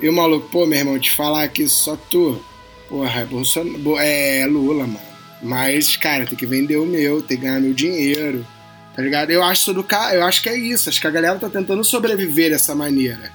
E 0.00 0.08
o 0.08 0.12
maluco, 0.12 0.48
pô, 0.48 0.66
meu 0.66 0.78
irmão, 0.78 0.98
te 0.98 1.12
falar 1.12 1.44
aqui 1.44 1.68
só 1.68 1.96
tu. 1.96 2.44
Porra, 2.88 3.20
é, 3.20 3.24
Bolsonaro, 3.24 3.98
é 3.98 4.44
Lula, 4.46 4.86
mano. 4.86 5.00
Mas, 5.40 5.96
cara, 5.96 6.26
tem 6.26 6.36
que 6.36 6.46
vender 6.46 6.76
o 6.76 6.84
meu, 6.86 7.22
tem 7.22 7.36
que 7.36 7.44
ganhar 7.44 7.60
meu 7.60 7.72
dinheiro. 7.72 8.44
Tá 8.94 9.02
ligado? 9.02 9.30
Eu 9.30 9.42
acho 9.42 9.70
eu 10.12 10.24
acho 10.24 10.42
que 10.42 10.48
é 10.48 10.56
isso. 10.56 10.88
Acho 10.88 11.00
que 11.00 11.06
a 11.06 11.10
galera 11.10 11.38
tá 11.38 11.48
tentando 11.48 11.82
sobreviver 11.82 12.50
dessa 12.50 12.74
maneira. 12.74 13.32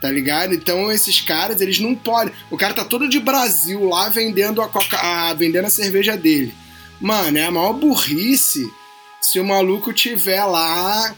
Tá 0.00 0.10
ligado? 0.10 0.54
Então 0.54 0.90
esses 0.90 1.20
caras, 1.20 1.60
eles 1.60 1.78
não 1.78 1.94
podem. 1.94 2.34
O 2.50 2.56
cara 2.56 2.74
tá 2.74 2.84
todo 2.84 3.08
de 3.08 3.20
Brasil 3.20 3.88
lá 3.88 4.08
vendendo 4.08 4.60
a, 4.60 4.68
coca... 4.68 4.98
a... 4.98 5.32
vendendo 5.34 5.66
a 5.66 5.70
cerveja 5.70 6.16
dele. 6.16 6.54
Mano, 7.00 7.38
é 7.38 7.44
a 7.44 7.50
maior 7.50 7.72
burrice 7.72 8.70
se 9.20 9.38
o 9.40 9.44
maluco 9.44 9.92
tiver 9.92 10.44
lá 10.44 11.14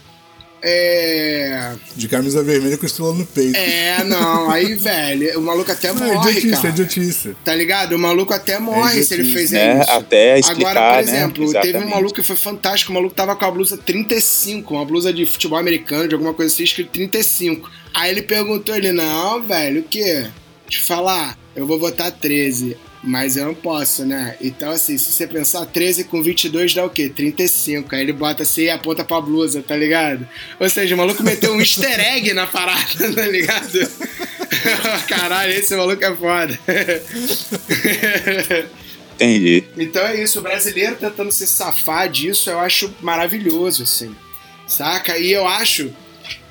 é. 0.61 1.75
De 1.95 2.07
camisa 2.07 2.43
vermelha 2.43 2.77
com 2.77 2.85
estrela 2.85 3.13
no 3.13 3.25
peito. 3.25 3.57
É, 3.57 4.03
não, 4.03 4.49
aí, 4.49 4.75
velho, 4.75 5.39
o 5.39 5.41
maluco 5.41 5.71
até 5.71 5.91
morre. 5.91 6.13
Não, 6.13 6.27
é 6.27 6.31
idiotice, 6.31 6.51
cara. 6.51 6.67
é 6.67 6.71
idiotice. 6.71 7.35
Tá 7.43 7.55
ligado? 7.55 7.93
O 7.93 7.99
maluco 7.99 8.33
até 8.33 8.59
morre 8.59 8.99
é 8.99 9.03
se 9.03 9.13
ele 9.13 9.31
fez 9.31 9.53
é, 9.53 9.79
isso. 9.79 9.91
Até 9.91 10.39
explicar, 10.39 10.71
Agora, 10.71 10.89
por 10.89 10.95
né? 10.95 11.01
exemplo, 11.01 11.51
né? 11.51 11.61
teve 11.61 11.77
um 11.79 11.89
maluco 11.89 12.15
que 12.15 12.23
foi 12.23 12.35
fantástico. 12.35 12.91
O 12.91 12.95
maluco 12.95 13.15
tava 13.15 13.35
com 13.35 13.45
a 13.45 13.51
blusa 13.51 13.77
35, 13.77 14.73
uma 14.73 14.85
blusa 14.85 15.13
de 15.13 15.25
futebol 15.25 15.57
americano, 15.57 16.07
de 16.07 16.13
alguma 16.15 16.33
coisa 16.33 16.53
assim, 16.53 16.63
escrito 16.63 16.91
35. 16.91 17.69
Aí 17.93 18.11
ele 18.11 18.21
perguntou, 18.21 18.75
ele, 18.75 18.91
não, 18.91 19.41
velho, 19.41 19.81
o 19.81 19.83
quê? 19.83 20.27
Te 20.67 20.79
falar, 20.81 21.37
eu 21.55 21.65
vou 21.65 21.79
votar 21.79 22.11
13. 22.11 22.77
Mas 23.01 23.37
eu 23.37 23.45
não 23.45 23.55
posso, 23.55 24.05
né? 24.05 24.35
Então, 24.41 24.71
assim, 24.71 24.97
se 24.97 25.11
você 25.11 25.25
pensar 25.25 25.65
13 25.65 26.03
com 26.03 26.21
22 26.21 26.73
dá 26.73 26.85
o 26.85 26.89
quê? 26.89 27.09
35. 27.09 27.95
Aí 27.95 28.01
ele 28.01 28.11
bota 28.11 28.43
assim 28.43 28.63
e 28.63 28.69
aponta 28.69 29.05
pra 29.05 29.21
blusa, 29.21 29.63
tá 29.63 29.75
ligado? 29.75 30.27
Ou 30.59 30.69
seja, 30.69 30.95
o 30.95 30.97
maluco 30.97 31.23
meteu 31.23 31.53
um 31.53 31.61
easter 31.61 31.99
egg 31.99 32.33
na 32.33 32.45
parada, 32.45 32.83
tá 33.15 33.27
ligado? 33.27 33.89
Caralho, 35.07 35.53
esse 35.53 35.75
maluco 35.75 36.03
é 36.03 36.15
foda. 36.15 36.59
Entendi. 39.15 39.63
Então 39.77 40.05
é 40.05 40.21
isso, 40.21 40.39
o 40.39 40.41
brasileiro 40.41 40.95
tentando 40.95 41.31
se 41.31 41.47
safar 41.47 42.09
disso, 42.09 42.49
eu 42.49 42.59
acho 42.59 42.93
maravilhoso, 43.01 43.83
assim. 43.83 44.13
Saca? 44.67 45.17
E 45.17 45.31
eu 45.31 45.47
acho, 45.47 45.93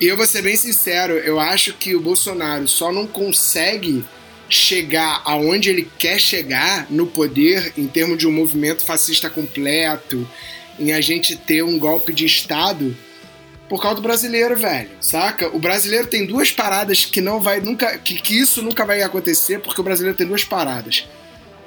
e 0.00 0.06
eu 0.06 0.16
vou 0.16 0.26
ser 0.26 0.42
bem 0.42 0.56
sincero, 0.56 1.14
eu 1.14 1.38
acho 1.38 1.72
que 1.74 1.94
o 1.94 2.00
Bolsonaro 2.00 2.66
só 2.66 2.92
não 2.92 3.06
consegue 3.06 4.04
chegar 4.48 5.22
aonde 5.24 5.70
ele 5.70 5.90
quer 5.98 6.18
chegar 6.18 6.86
no 6.90 7.06
poder, 7.06 7.72
em 7.76 7.86
termos 7.86 8.18
de 8.18 8.26
um 8.26 8.32
movimento 8.32 8.84
fascista 8.84 9.28
completo, 9.28 10.28
em 10.78 10.92
a 10.92 11.00
gente 11.00 11.36
ter 11.36 11.62
um 11.62 11.78
golpe 11.78 12.12
de 12.12 12.24
Estado, 12.24 12.96
por 13.68 13.82
causa 13.82 13.96
do 13.96 14.02
brasileiro, 14.02 14.56
velho, 14.56 14.90
saca? 15.00 15.54
O 15.54 15.58
brasileiro 15.58 16.06
tem 16.06 16.24
duas 16.24 16.50
paradas 16.50 17.04
que 17.04 17.20
não 17.20 17.40
vai 17.40 17.60
nunca. 17.60 17.98
Que, 17.98 18.14
que 18.14 18.38
isso 18.38 18.62
nunca 18.62 18.84
vai 18.84 19.02
acontecer, 19.02 19.60
porque 19.60 19.80
o 19.80 19.84
brasileiro 19.84 20.16
tem 20.16 20.26
duas 20.26 20.42
paradas. 20.42 21.06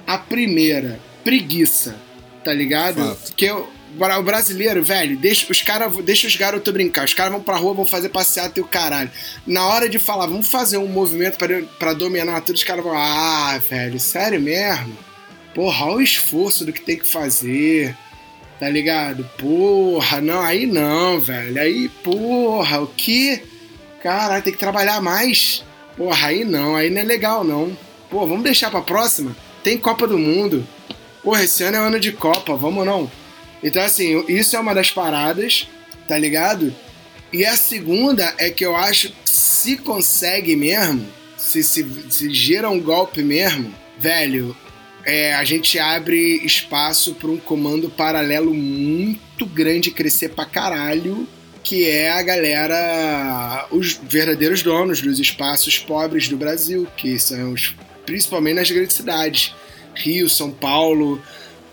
A 0.08 0.17
primeira, 0.17 1.00
preguiça, 1.24 1.96
tá 2.44 2.52
ligado? 2.52 3.15
Fato. 3.15 3.34
Que 3.36 3.46
eu, 3.46 3.70
o 3.97 4.23
brasileiro, 4.23 4.84
velho, 4.84 5.17
deixa 5.17 5.51
os 5.51 5.62
caras, 5.62 5.95
deixa 5.97 6.27
os 6.27 6.36
garotos 6.36 6.73
brincar. 6.73 7.06
Os 7.06 7.13
caras 7.13 7.32
vão 7.32 7.41
pra 7.41 7.58
rua, 7.58 7.73
vão 7.73 7.86
fazer 7.86 8.10
passeata 8.10 8.60
e 8.60 8.63
o 8.63 8.67
caralho. 8.67 9.12
Na 9.45 9.65
hora 9.67 9.89
de 9.89 9.99
falar, 9.99 10.27
vamos 10.27 10.47
fazer 10.47 10.77
um 10.77 10.88
movimento 10.88 11.38
para 11.77 11.93
dominar 11.93 12.41
tudo, 12.41 12.56
os 12.56 12.63
caras 12.63 12.84
vão, 12.84 12.95
ah, 12.95 13.60
velho, 13.69 13.99
sério 13.99 14.39
mesmo? 14.39 14.97
Porra, 15.54 15.86
olha 15.86 15.97
o 15.97 16.01
esforço 16.01 16.65
do 16.65 16.71
que 16.71 16.82
tem 16.82 16.97
que 16.97 17.08
fazer. 17.08 17.95
Tá 18.60 18.69
ligado? 18.69 19.27
Porra, 19.38 20.21
não, 20.21 20.41
aí 20.41 20.67
não, 20.67 21.19
velho. 21.19 21.60
Aí, 21.60 21.89
porra, 21.89 22.80
o 22.80 22.88
que? 22.88 23.41
Caralho, 24.04 24.43
tem 24.43 24.54
que 24.54 24.60
trabalhar 24.60 25.01
mais. 25.01 25.63
Porra, 25.97 26.27
aí 26.27 26.45
não, 26.45 26.75
aí 26.75 26.89
não 26.89 27.01
é 27.01 27.04
legal, 27.04 27.43
não. 27.43 27.75
Pô, 28.10 28.25
vamos 28.27 28.43
deixar 28.43 28.69
pra 28.69 28.82
próxima? 28.82 29.36
Tem 29.63 29.77
Copa 29.77 30.08
do 30.08 30.17
Mundo. 30.17 30.65
Porra, 31.23 31.43
esse 31.43 31.63
ano 31.63 31.77
é 31.77 31.80
ano 31.80 31.99
de 31.99 32.12
Copa, 32.12 32.56
vamos 32.56 32.86
não? 32.86 33.12
Então, 33.63 33.84
assim, 33.84 34.24
isso 34.28 34.56
é 34.56 34.60
uma 34.60 34.74
das 34.74 34.91
paradas, 34.91 35.67
tá 36.08 36.17
ligado? 36.17 36.74
E 37.32 37.45
a 37.45 37.56
segunda 37.56 38.34
é 38.38 38.50
que 38.50 38.65
eu 38.65 38.76
acho 38.76 39.10
que 39.10 39.30
se 39.30 39.78
consegue 39.78 40.56
mesmo, 40.56 41.08
se, 41.38 41.63
se, 41.63 41.86
se 42.10 42.34
gira 42.34 42.69
um 42.69 42.80
golpe 42.80 43.24
mesmo, 43.24 43.74
velho, 43.97 44.56
é, 45.06 45.34
a 45.34 45.43
gente 45.43 45.80
abre 45.80 46.41
espaço 46.45 47.13
para 47.15 47.30
um 47.30 47.38
comando 47.38 47.89
paralelo 47.89 48.54
muito 48.54 49.45
grande 49.45 49.91
crescer 49.91 50.30
pra 50.30 50.45
caralho, 50.45 51.28
que 51.63 51.88
é 51.88 52.12
a 52.12 52.21
galera, 52.21 53.67
os 53.71 54.00
verdadeiros 54.04 54.62
donos 54.62 55.02
dos 55.02 55.19
espaços 55.19 55.78
pobres 55.78 56.28
do 56.28 56.38
Brasil, 56.38 56.88
que 56.97 57.17
são 57.19 57.54
os, 57.54 57.76
principalmente 58.06 58.56
nas 58.56 58.71
grandes 58.71 58.95
cidades, 58.95 59.54
Rio, 59.95 60.30
São 60.30 60.52
Paulo, 60.52 61.21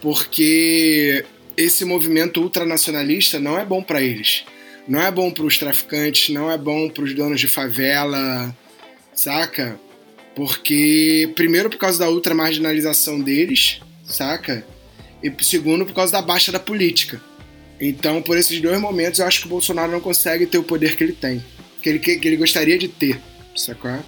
porque 0.01 1.25
esse 1.59 1.85
movimento 1.85 2.41
ultranacionalista 2.41 3.41
não 3.41 3.59
é 3.59 3.65
bom 3.65 3.83
para 3.83 4.01
eles. 4.01 4.45
Não 4.87 5.03
é 5.03 5.11
bom 5.11 5.29
para 5.29 5.45
os 5.45 5.59
traficantes, 5.59 6.33
não 6.33 6.49
é 6.49 6.57
bom 6.57 6.89
para 6.89 7.03
os 7.03 7.13
donos 7.13 7.41
de 7.41 7.49
favela, 7.49 8.57
saca? 9.13 9.79
Porque, 10.37 11.31
primeiro, 11.35 11.69
por 11.69 11.77
causa 11.77 11.99
da 11.99 12.09
ultramarginalização 12.09 13.21
deles, 13.21 13.81
saca? 14.05 14.65
E 15.21 15.33
segundo, 15.45 15.85
por 15.85 15.95
causa 15.95 16.13
da 16.13 16.23
baixa 16.23 16.53
da 16.53 16.61
política. 16.61 17.21
Então, 17.81 18.23
por 18.23 18.39
esses 18.39 18.61
dois 18.61 18.81
momentos, 18.81 19.19
eu 19.19 19.27
acho 19.27 19.41
que 19.41 19.47
o 19.47 19.51
Bolsonaro 19.51 19.91
não 19.91 20.01
consegue 20.01 20.47
ter 20.47 20.59
o 20.59 20.63
poder 20.63 20.95
que 20.95 21.03
ele 21.03 21.13
tem, 21.13 21.45
que 21.83 21.89
ele, 21.89 21.99
que, 21.99 22.13
ele 22.13 22.37
gostaria 22.37 22.79
de 22.79 22.87
ter, 22.87 23.21
sacou? 23.57 23.99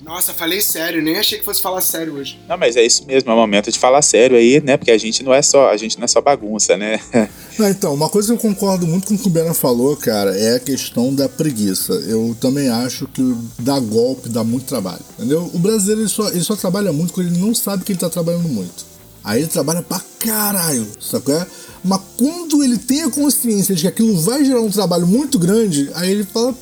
Nossa, 0.00 0.32
falei 0.32 0.60
sério, 0.60 1.02
nem 1.02 1.16
achei 1.16 1.38
que 1.38 1.44
fosse 1.44 1.60
falar 1.60 1.80
sério 1.80 2.14
hoje. 2.14 2.38
Não, 2.48 2.56
mas 2.56 2.76
é 2.76 2.86
isso 2.86 3.04
mesmo, 3.04 3.30
é 3.30 3.34
o 3.34 3.36
momento 3.36 3.70
de 3.70 3.78
falar 3.78 4.00
sério 4.00 4.36
aí, 4.36 4.60
né? 4.60 4.76
Porque 4.76 4.90
a 4.90 4.98
gente 4.98 5.22
não 5.22 5.34
é 5.34 5.42
só, 5.42 5.70
a 5.70 5.76
gente 5.76 5.98
não 5.98 6.04
é 6.04 6.08
só 6.08 6.20
bagunça, 6.20 6.76
né? 6.76 7.00
Não, 7.58 7.68
então, 7.68 7.92
uma 7.92 8.08
coisa 8.08 8.28
que 8.28 8.34
eu 8.34 8.50
concordo 8.50 8.86
muito 8.86 9.08
com 9.08 9.14
o 9.14 9.18
que 9.18 9.26
o 9.26 9.30
Bena 9.30 9.52
falou, 9.52 9.96
cara, 9.96 10.38
é 10.38 10.54
a 10.54 10.60
questão 10.60 11.12
da 11.12 11.28
preguiça. 11.28 11.92
Eu 12.06 12.36
também 12.40 12.68
acho 12.68 13.08
que 13.08 13.20
dar 13.58 13.80
golpe 13.80 14.28
dá 14.28 14.44
muito 14.44 14.66
trabalho, 14.66 15.00
entendeu? 15.18 15.50
O 15.52 15.58
brasileiro 15.58 16.02
ele 16.02 16.08
só, 16.08 16.28
ele 16.28 16.44
só 16.44 16.54
trabalha 16.54 16.92
muito 16.92 17.12
quando 17.12 17.26
ele 17.26 17.38
não 17.38 17.52
sabe 17.52 17.82
que 17.82 17.90
ele 17.90 17.98
tá 17.98 18.08
trabalhando 18.08 18.48
muito. 18.48 18.86
Aí 19.24 19.40
ele 19.40 19.48
trabalha 19.48 19.82
pra 19.82 20.00
caralho, 20.20 20.86
sabe? 21.00 21.32
É? 21.32 21.44
Mas 21.82 22.00
quando 22.16 22.62
ele 22.62 22.78
tem 22.78 23.02
a 23.02 23.10
consciência 23.10 23.74
de 23.74 23.82
que 23.82 23.88
aquilo 23.88 24.16
vai 24.20 24.44
gerar 24.44 24.60
um 24.60 24.70
trabalho 24.70 25.06
muito 25.06 25.36
grande, 25.36 25.90
aí 25.94 26.12
ele 26.12 26.22
fala, 26.24 26.54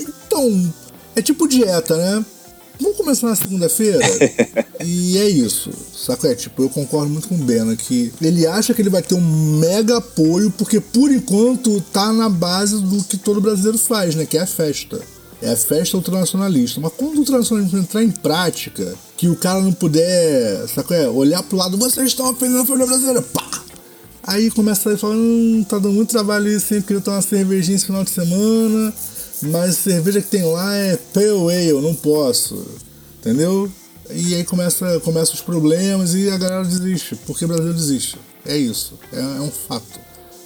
então, 0.00 0.72
é 1.14 1.20
tipo 1.20 1.46
dieta, 1.46 1.96
né? 1.96 2.24
Vamos 2.84 2.98
começar 2.98 3.28
na 3.28 3.34
segunda-feira? 3.34 3.98
e 4.84 5.16
é 5.16 5.26
isso. 5.26 5.70
Saco 5.96 6.26
é, 6.26 6.34
tipo, 6.34 6.62
eu 6.62 6.68
concordo 6.68 7.08
muito 7.10 7.26
com 7.26 7.34
o 7.34 7.38
Bena 7.38 7.74
que 7.74 8.12
ele 8.20 8.46
acha 8.46 8.74
que 8.74 8.82
ele 8.82 8.90
vai 8.90 9.00
ter 9.00 9.14
um 9.14 9.58
mega 9.58 9.96
apoio, 9.96 10.50
porque 10.50 10.78
por 10.78 11.10
enquanto 11.10 11.80
tá 11.80 12.12
na 12.12 12.28
base 12.28 12.82
do 12.82 13.02
que 13.02 13.16
todo 13.16 13.40
brasileiro 13.40 13.78
faz, 13.78 14.14
né? 14.14 14.26
Que 14.26 14.36
é 14.36 14.42
a 14.42 14.46
festa. 14.46 15.00
É 15.40 15.52
a 15.52 15.56
festa 15.56 15.96
ultranacionalista. 15.96 16.78
Mas 16.78 16.92
quando 16.92 17.16
o 17.16 17.18
ultranacionalismo 17.20 17.78
entrar 17.78 18.04
em 18.04 18.10
prática, 18.10 18.94
que 19.16 19.28
o 19.28 19.36
cara 19.36 19.62
não 19.62 19.72
puder, 19.72 20.68
saco 20.68 20.92
é, 20.92 21.08
olhar 21.08 21.42
pro 21.42 21.56
lado, 21.56 21.78
vocês 21.78 22.08
estão 22.08 22.30
ofendendo 22.30 22.60
a 22.60 22.66
família 22.66 22.86
brasileira, 22.86 23.22
pá! 23.22 23.62
Aí 24.22 24.50
começa 24.50 24.92
a 24.92 24.98
falar, 24.98 25.14
hum, 25.14 25.64
tá 25.66 25.78
dando 25.78 25.94
muito 25.94 26.10
trabalho 26.10 26.48
isso, 26.48 26.74
hein? 26.74 26.82
Queria 26.82 27.00
tomar 27.00 27.16
uma 27.16 27.22
cervejinha 27.22 27.76
esse 27.76 27.86
final 27.86 28.04
de 28.04 28.10
semana 28.10 28.92
mas 29.42 29.76
cerveja 29.76 30.22
que 30.22 30.28
tem 30.28 30.44
lá 30.44 30.74
é 30.74 30.96
Pale 31.12 31.54
Ale, 31.54 31.80
não 31.80 31.94
posso. 31.94 32.64
Entendeu? 33.20 33.70
E 34.10 34.34
aí 34.34 34.44
começa, 34.44 35.00
começa 35.00 35.32
os 35.32 35.40
problemas 35.40 36.14
e 36.14 36.28
a 36.28 36.36
galera 36.36 36.64
desiste, 36.64 37.16
porque 37.26 37.44
o 37.44 37.48
brasileiro 37.48 37.78
desiste. 37.78 38.18
É 38.44 38.56
isso, 38.56 38.98
é, 39.12 39.18
é 39.18 39.40
um 39.40 39.50
fato. 39.50 40.00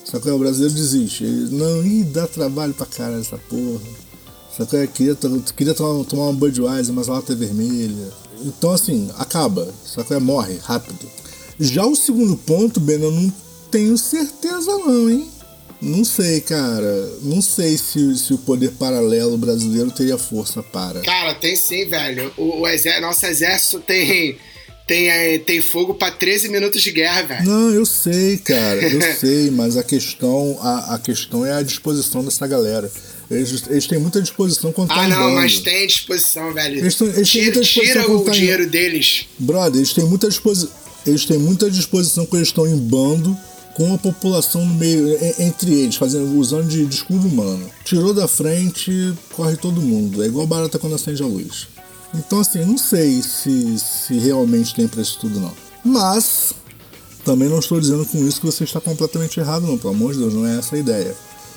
Só 0.04 0.18
que 0.18 0.30
o 0.30 0.38
brasileiro 0.38 0.74
desiste. 0.74 1.24
Ele, 1.24 1.56
não, 1.56 1.84
ih, 1.84 2.04
dá 2.04 2.26
trabalho 2.26 2.72
pra 2.72 2.86
caralho 2.86 3.20
essa 3.20 3.36
porra. 3.36 3.80
Só 4.56 4.64
que 4.64 4.86
queria, 4.88 5.16
queria 5.56 5.74
tomar, 5.74 6.04
tomar 6.04 6.24
uma 6.24 6.32
Budweiser, 6.32 6.94
mas 6.94 7.08
a 7.08 7.14
lata 7.14 7.32
é 7.32 7.36
vermelha. 7.36 8.12
Então 8.42 8.72
assim, 8.72 9.10
acaba. 9.18 9.68
Só 9.84 10.02
que 10.02 10.16
morre 10.18 10.58
rápido. 10.62 11.06
Já 11.60 11.84
o 11.84 11.96
segundo 11.96 12.36
ponto, 12.36 12.80
Ben, 12.80 13.02
eu 13.02 13.10
não 13.10 13.32
tenho 13.70 13.98
certeza 13.98 14.70
não, 14.78 15.10
hein? 15.10 15.28
Não 15.80 16.04
sei, 16.04 16.40
cara. 16.40 17.10
Não 17.22 17.40
sei 17.40 17.78
se, 17.78 18.16
se 18.16 18.32
o 18.32 18.38
poder 18.38 18.72
paralelo 18.72 19.38
brasileiro 19.38 19.90
teria 19.90 20.18
força 20.18 20.62
para. 20.62 21.00
Cara, 21.00 21.34
tem 21.34 21.54
sim, 21.54 21.88
velho. 21.88 22.32
O, 22.36 22.60
o 22.60 22.68
exército, 22.68 23.02
nosso 23.02 23.26
exército 23.26 23.80
tem. 23.80 24.36
Tem, 24.86 25.10
é, 25.10 25.38
tem 25.38 25.60
fogo 25.60 25.94
para 25.94 26.10
13 26.10 26.48
minutos 26.48 26.80
de 26.80 26.90
guerra, 26.90 27.22
velho. 27.22 27.44
Não, 27.44 27.70
eu 27.74 27.84
sei, 27.84 28.38
cara, 28.38 28.80
eu 28.80 28.98
sei, 29.20 29.50
mas 29.50 29.76
a 29.76 29.82
questão, 29.82 30.58
a, 30.62 30.94
a 30.94 30.98
questão 30.98 31.44
é 31.44 31.52
a 31.52 31.62
disposição 31.62 32.24
dessa 32.24 32.46
galera. 32.46 32.90
Eles, 33.30 33.64
eles 33.68 33.86
têm 33.86 33.98
muita 33.98 34.22
disposição 34.22 34.72
quando 34.72 34.90
Ah, 34.92 35.06
não, 35.06 35.32
mas 35.32 35.58
tem 35.58 35.86
disposição, 35.86 36.54
velho. 36.54 36.78
Eles, 36.78 36.94
têm, 36.94 37.08
eles 37.08 37.28
tira, 37.28 37.52
têm 37.52 37.62
tira 37.62 38.10
o 38.10 38.30
dinheiro 38.30 38.66
deles. 38.66 39.26
Brother, 39.38 39.76
eles 39.76 39.92
têm 39.92 40.04
muita 40.04 40.26
disposição. 40.26 40.70
Eles 41.06 41.26
têm 41.26 41.38
muita 41.38 41.70
disposição 41.70 42.24
quando 42.24 42.40
eles 42.40 42.48
estão 42.48 42.66
em 42.66 42.76
bando 42.78 43.36
com 43.78 43.94
a 43.94 43.98
população 43.98 44.66
no 44.66 44.74
meio, 44.74 45.16
entre 45.38 45.72
eles, 45.72 45.94
fazendo, 45.94 46.36
usando 46.36 46.66
de, 46.66 46.84
de 46.84 46.94
escudo 46.96 47.28
humano. 47.28 47.64
Tirou 47.84 48.12
da 48.12 48.26
frente, 48.26 49.14
corre 49.32 49.56
todo 49.56 49.80
mundo. 49.80 50.20
É 50.20 50.26
igual 50.26 50.48
barata 50.48 50.80
quando 50.80 50.96
acende 50.96 51.22
a 51.22 51.26
luz. 51.26 51.68
Então, 52.12 52.40
assim, 52.40 52.64
não 52.64 52.76
sei 52.76 53.22
se, 53.22 53.78
se 53.78 54.18
realmente 54.18 54.74
tem 54.74 54.88
pra 54.88 55.00
isso 55.00 55.18
tudo, 55.20 55.38
não. 55.38 55.52
Mas, 55.84 56.52
também 57.24 57.48
não 57.48 57.60
estou 57.60 57.80
dizendo 57.80 58.04
com 58.04 58.18
isso 58.26 58.40
que 58.40 58.46
você 58.46 58.64
está 58.64 58.80
completamente 58.80 59.38
errado, 59.38 59.64
não. 59.64 59.78
Pelo 59.78 59.94
amor 59.94 60.12
de 60.12 60.18
Deus, 60.18 60.34
não 60.34 60.44
é 60.44 60.58
essa 60.58 60.74
a 60.74 60.78
ideia. 60.80 61.14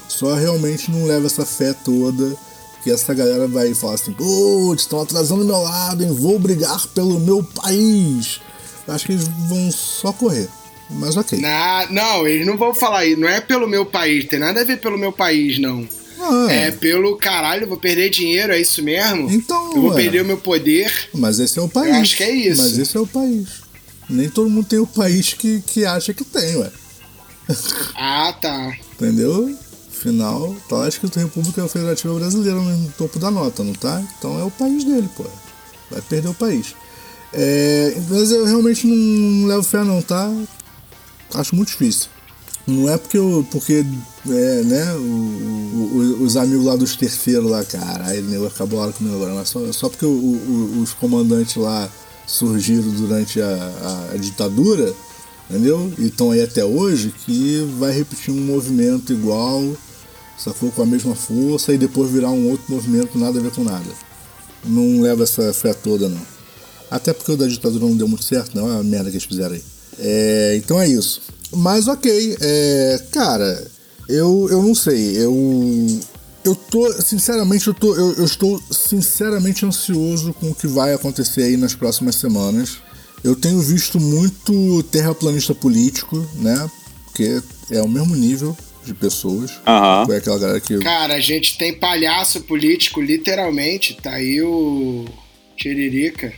Só 0.07 0.35
realmente 0.35 0.91
não 0.91 1.07
leva 1.07 1.25
essa 1.25 1.43
fé 1.43 1.73
toda 1.73 2.37
que 2.83 2.91
essa 2.91 3.15
galera 3.15 3.47
vai 3.47 3.73
falar 3.73 3.95
assim: 3.95 4.13
putz, 4.13 4.83
estão 4.83 5.01
atrasando 5.01 5.43
meu 5.43 5.59
lado, 5.59 6.03
hein? 6.03 6.13
Vou 6.13 6.37
brigar 6.37 6.85
pelo 6.89 7.19
meu 7.19 7.43
país. 7.43 8.41
Acho 8.87 9.07
que 9.07 9.13
eles 9.13 9.27
vão 9.47 9.71
só 9.71 10.13
correr. 10.13 10.47
Mas 10.93 11.15
ok. 11.17 11.39
Não, 11.39 11.91
não, 11.91 12.27
eles 12.27 12.45
não 12.45 12.57
vão 12.57 12.73
falar 12.73 13.05
isso. 13.05 13.19
Não 13.19 13.27
é 13.27 13.39
pelo 13.41 13.67
meu 13.67 13.85
país, 13.85 14.25
tem 14.25 14.39
nada 14.39 14.61
a 14.61 14.63
ver 14.63 14.79
pelo 14.79 14.97
meu 14.97 15.11
país, 15.11 15.59
não. 15.59 15.87
Ah, 16.19 16.47
é. 16.49 16.67
é 16.67 16.71
pelo 16.71 17.15
caralho, 17.17 17.67
vou 17.67 17.77
perder 17.77 18.09
dinheiro, 18.09 18.53
é 18.53 18.61
isso 18.61 18.83
mesmo? 18.83 19.29
Então. 19.31 19.73
Eu 19.75 19.81
vou 19.81 19.93
é. 19.93 19.95
perder 19.95 20.21
o 20.21 20.25
meu 20.25 20.37
poder. 20.37 21.09
Mas 21.13 21.39
esse 21.39 21.57
é 21.57 21.61
o 21.61 21.69
país. 21.69 21.95
Eu 21.95 22.01
acho 22.01 22.17
que 22.17 22.23
é 22.23 22.31
isso. 22.31 22.61
Mas 22.61 22.77
esse 22.77 22.95
é 22.95 22.99
o 22.99 23.07
país. 23.07 23.47
Nem 24.09 24.29
todo 24.29 24.49
mundo 24.49 24.67
tem 24.67 24.79
o 24.79 24.87
país 24.87 25.33
que, 25.33 25.61
que 25.65 25.85
acha 25.85 26.13
que 26.13 26.23
tem, 26.23 26.57
ué. 26.57 26.71
Ah, 27.95 28.33
tá. 28.39 28.75
Entendeu? 28.93 29.57
Afinal, 29.89 30.55
tá 30.67 30.77
lá 30.77 30.87
escrito 30.89 31.19
República 31.19 31.67
Federativa 31.67 32.13
Brasileira 32.13 32.59
no 32.59 32.91
topo 32.91 33.19
da 33.19 33.29
nota, 33.29 33.63
não 33.63 33.73
tá? 33.73 34.01
Então 34.17 34.39
é 34.39 34.43
o 34.43 34.51
país 34.51 34.83
dele, 34.83 35.09
pô. 35.15 35.25
Vai 35.89 36.01
perder 36.01 36.29
o 36.29 36.33
país. 36.33 36.75
É, 37.33 37.95
mas 38.09 38.31
eu 38.31 38.45
realmente 38.45 38.85
não 38.87 39.47
levo 39.47 39.63
fé 39.63 39.83
não, 39.83 40.01
tá? 40.01 40.29
Acho 41.33 41.55
muito 41.55 41.69
difícil. 41.69 42.09
Não 42.67 42.89
é 42.89 42.97
porque 42.97 43.17
eu. 43.17 43.45
Porque, 43.51 43.85
é, 44.29 44.63
né, 44.63 44.93
o, 44.93 44.99
o, 44.99 46.23
os 46.23 46.37
amigos 46.37 46.65
lá 46.65 46.75
dos 46.75 46.95
terceiros 46.95 47.49
lá, 47.49 47.63
cara, 47.63 48.05
aí 48.07 48.23
acabou 48.45 48.79
lá 48.79 48.91
comigo 48.91 49.15
agora, 49.15 49.33
mas 49.33 49.49
só, 49.49 49.71
só 49.71 49.89
porque 49.89 50.05
o, 50.05 50.81
os 50.81 50.93
comandantes 50.93 51.55
lá 51.55 51.89
surgiram 52.27 52.89
durante 52.91 53.41
a, 53.41 53.47
a, 53.47 54.13
a 54.13 54.17
ditadura, 54.17 54.93
entendeu? 55.49 55.91
E 55.97 56.05
estão 56.05 56.31
aí 56.31 56.41
até 56.41 56.63
hoje, 56.63 57.13
que 57.25 57.67
vai 57.79 57.91
repetir 57.91 58.33
um 58.33 58.45
movimento 58.45 59.11
igual, 59.11 59.75
sacou? 60.37 60.71
Com 60.71 60.83
a 60.83 60.85
mesma 60.85 61.15
força 61.15 61.73
e 61.73 61.77
depois 61.77 62.11
virar 62.11 62.29
um 62.29 62.49
outro 62.49 62.71
movimento 62.73 63.17
nada 63.17 63.39
a 63.39 63.41
ver 63.41 63.51
com 63.51 63.63
nada. 63.63 63.89
Não 64.63 65.01
leva 65.01 65.23
essa 65.23 65.51
fé 65.51 65.73
toda, 65.73 66.07
não. 66.07 66.21
Até 66.91 67.11
porque 67.11 67.31
o 67.31 67.37
da 67.37 67.47
ditadura 67.47 67.85
não 67.85 67.95
deu 67.95 68.07
muito 68.07 68.23
certo, 68.23 68.55
não 68.55 68.71
é 68.71 68.79
a 68.79 68.83
merda 68.83 69.09
que 69.09 69.17
eles 69.17 69.27
fizeram 69.27 69.55
aí. 69.55 69.63
É, 69.99 70.55
então 70.57 70.79
é 70.79 70.87
isso. 70.87 71.21
Mas 71.53 71.87
ok, 71.87 72.37
é, 72.39 73.03
cara, 73.11 73.67
eu, 74.07 74.47
eu 74.49 74.61
não 74.61 74.75
sei, 74.75 75.17
eu. 75.17 75.99
Eu 76.43 76.55
tô, 76.55 76.91
sinceramente, 76.93 77.67
eu, 77.67 77.73
tô, 77.73 77.95
eu, 77.95 78.13
eu 78.13 78.25
estou 78.25 78.59
sinceramente 78.71 79.63
ansioso 79.63 80.33
com 80.33 80.49
o 80.49 80.55
que 80.55 80.65
vai 80.65 80.91
acontecer 80.91 81.43
aí 81.43 81.55
nas 81.55 81.75
próximas 81.75 82.15
semanas. 82.15 82.79
Eu 83.23 83.35
tenho 83.35 83.61
visto 83.61 83.99
muito 83.99 84.81
terraplanista 84.83 85.53
político, 85.53 86.17
né? 86.37 86.67
Porque 87.05 87.39
é 87.69 87.79
o 87.83 87.87
mesmo 87.87 88.15
nível 88.15 88.57
de 88.83 88.93
pessoas. 88.93 89.51
Uhum. 89.51 90.05
Foi 90.07 90.17
aquela 90.17 90.39
galera 90.39 90.59
que. 90.59 90.79
Cara, 90.79 91.13
a 91.13 91.19
gente 91.19 91.57
tem 91.57 91.77
palhaço 91.77 92.41
político, 92.41 92.99
literalmente. 92.99 93.93
Tá 94.01 94.13
aí 94.13 94.41
o 94.41 95.05
Tiririca. 95.55 96.33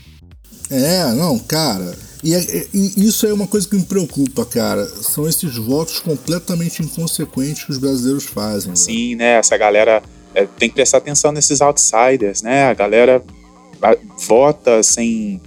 É, 0.70 1.14
não, 1.14 1.40
cara. 1.40 1.98
E, 2.24 2.34
é, 2.34 2.68
e, 2.74 3.06
isso 3.06 3.26
é 3.26 3.34
uma 3.34 3.48
coisa 3.48 3.68
que 3.68 3.76
me 3.76 3.84
preocupa, 3.84 4.46
cara. 4.46 4.88
São 5.02 5.28
esses 5.28 5.56
votos 5.58 6.00
completamente 6.00 6.82
inconsequentes 6.82 7.66
que 7.66 7.72
os 7.72 7.78
brasileiros 7.78 8.24
fazem. 8.24 8.76
Sim, 8.76 9.16
né? 9.16 9.34
Essa 9.40 9.58
galera 9.58 10.02
é, 10.34 10.46
tem 10.46 10.70
que 10.70 10.76
prestar 10.76 11.00
atenção 11.00 11.32
nesses 11.32 11.62
outsiders, 11.62 12.42
né? 12.42 12.66
A 12.66 12.74
galera 12.74 13.24
vota 14.26 14.82
sem 14.82 15.42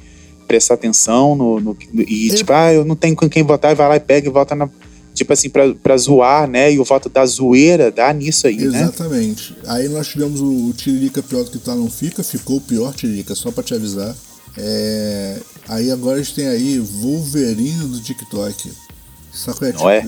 prestar 0.46 0.74
atenção 0.74 1.34
no, 1.34 1.58
no 1.58 1.76
e 2.06 2.30
é. 2.30 2.34
tipo, 2.34 2.52
ah, 2.52 2.72
eu 2.72 2.84
não 2.84 2.94
tenho 2.94 3.16
com 3.16 3.28
quem 3.28 3.42
votar, 3.42 3.72
e 3.72 3.74
vai 3.74 3.88
lá 3.88 3.96
e 3.96 4.00
pega 4.00 4.28
e 4.28 4.30
vota 4.30 4.54
na 4.54 4.68
tipo 5.12 5.32
assim, 5.32 5.48
pra, 5.48 5.74
pra 5.74 5.96
zoar, 5.96 6.46
né? 6.46 6.70
E 6.70 6.78
o 6.78 6.84
voto 6.84 7.08
da 7.08 7.24
zoeira 7.24 7.90
dá 7.90 8.12
nisso 8.12 8.46
aí, 8.46 8.58
né? 8.58 8.82
Exatamente. 8.82 9.54
Né? 9.54 9.58
Aí 9.66 9.88
nós 9.88 10.08
tivemos 10.08 10.42
o, 10.42 10.68
o 10.68 10.72
Tiririca 10.74 11.22
pior 11.22 11.42
do 11.42 11.50
que 11.50 11.58
tá 11.58 11.74
não 11.74 11.90
fica, 11.90 12.22
ficou 12.22 12.58
o 12.58 12.60
pior 12.60 12.94
Tiririca, 12.94 13.34
só 13.34 13.50
pra 13.50 13.64
te 13.64 13.74
avisar. 13.74 14.14
É, 14.58 15.36
aí 15.68 15.90
agora 15.90 16.18
a 16.18 16.22
gente 16.22 16.34
tem 16.34 16.48
aí 16.48 16.78
Wolverine 16.78 17.88
do 17.88 18.00
TikTok. 18.00 18.72
Saco 19.32 19.64
é 19.64 19.72
tipo. 19.72 19.88
É? 19.88 20.04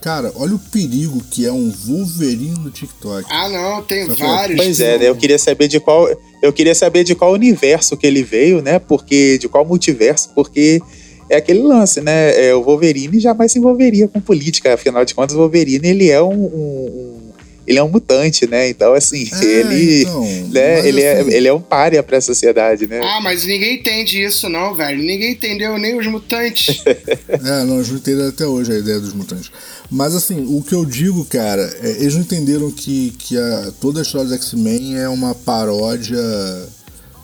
Cara, 0.00 0.32
olha 0.34 0.56
o 0.56 0.58
perigo 0.58 1.22
que 1.30 1.46
é 1.46 1.52
um 1.52 1.70
Wolverine 1.70 2.56
do 2.56 2.70
TikTok. 2.70 3.24
Ah, 3.30 3.48
não, 3.48 3.82
tem 3.82 4.06
Saco 4.06 4.18
vários. 4.18 4.56
Pois 4.56 4.80
é, 4.80 4.98
né? 4.98 5.08
Eu 5.08 5.16
queria 5.16 5.38
saber 5.38 5.68
de 5.68 5.78
qual. 5.78 6.08
Eu 6.42 6.52
queria 6.52 6.74
saber 6.74 7.04
de 7.04 7.14
qual 7.14 7.32
universo 7.32 7.96
que 7.96 8.06
ele 8.06 8.22
veio, 8.22 8.60
né? 8.60 8.78
Porque. 8.78 9.38
De 9.38 9.48
qual 9.48 9.64
multiverso, 9.64 10.30
porque 10.34 10.80
é 11.32 11.36
aquele 11.36 11.62
lance, 11.62 12.00
né? 12.00 12.48
É, 12.48 12.54
o 12.54 12.62
Wolverine 12.62 13.18
jamais 13.20 13.52
se 13.52 13.58
envolveria 13.58 14.08
com 14.08 14.20
política, 14.20 14.74
afinal 14.74 15.04
de 15.04 15.14
contas, 15.14 15.34
o 15.34 15.38
Wolverine 15.38 15.88
ele 15.88 16.10
é 16.10 16.20
um, 16.20 16.44
um, 16.44 17.32
ele 17.66 17.78
é 17.78 17.82
um 17.82 17.88
mutante, 17.88 18.46
né? 18.46 18.68
Então, 18.68 18.92
assim, 18.94 19.28
é, 19.32 19.44
ele, 19.44 20.02
então, 20.02 20.22
né? 20.50 20.86
ele, 20.86 21.00
é, 21.00 21.20
assim... 21.20 21.30
é, 21.30 21.36
ele 21.36 21.48
é 21.48 21.52
um 21.52 21.60
párea 21.60 22.02
pra 22.02 22.20
sociedade, 22.20 22.86
né? 22.86 23.00
Ah, 23.02 23.20
mas 23.20 23.44
ninguém 23.44 23.76
entende 23.76 24.22
isso, 24.22 24.48
não, 24.48 24.74
velho. 24.74 25.02
Ninguém 25.02 25.32
entendeu 25.32 25.78
nem 25.78 25.98
os 25.98 26.06
mutantes. 26.06 26.82
é, 27.28 27.64
não, 27.64 27.76
eles 27.76 27.88
não 27.88 27.98
entenderam 27.98 28.28
até 28.28 28.46
hoje 28.46 28.72
a 28.72 28.78
ideia 28.78 28.98
dos 28.98 29.12
mutantes. 29.12 29.50
Mas, 29.90 30.14
assim, 30.14 30.44
o 30.56 30.62
que 30.62 30.74
eu 30.74 30.84
digo, 30.84 31.24
cara, 31.26 31.62
é, 31.82 31.90
eles 32.00 32.14
não 32.14 32.22
entenderam 32.22 32.70
que, 32.70 33.14
que 33.18 33.38
a, 33.38 33.72
toda 33.80 34.00
a 34.00 34.02
história 34.02 34.26
do 34.26 34.34
X-Men 34.34 34.98
é 34.98 35.08
uma 35.08 35.34
paródia 35.34 36.18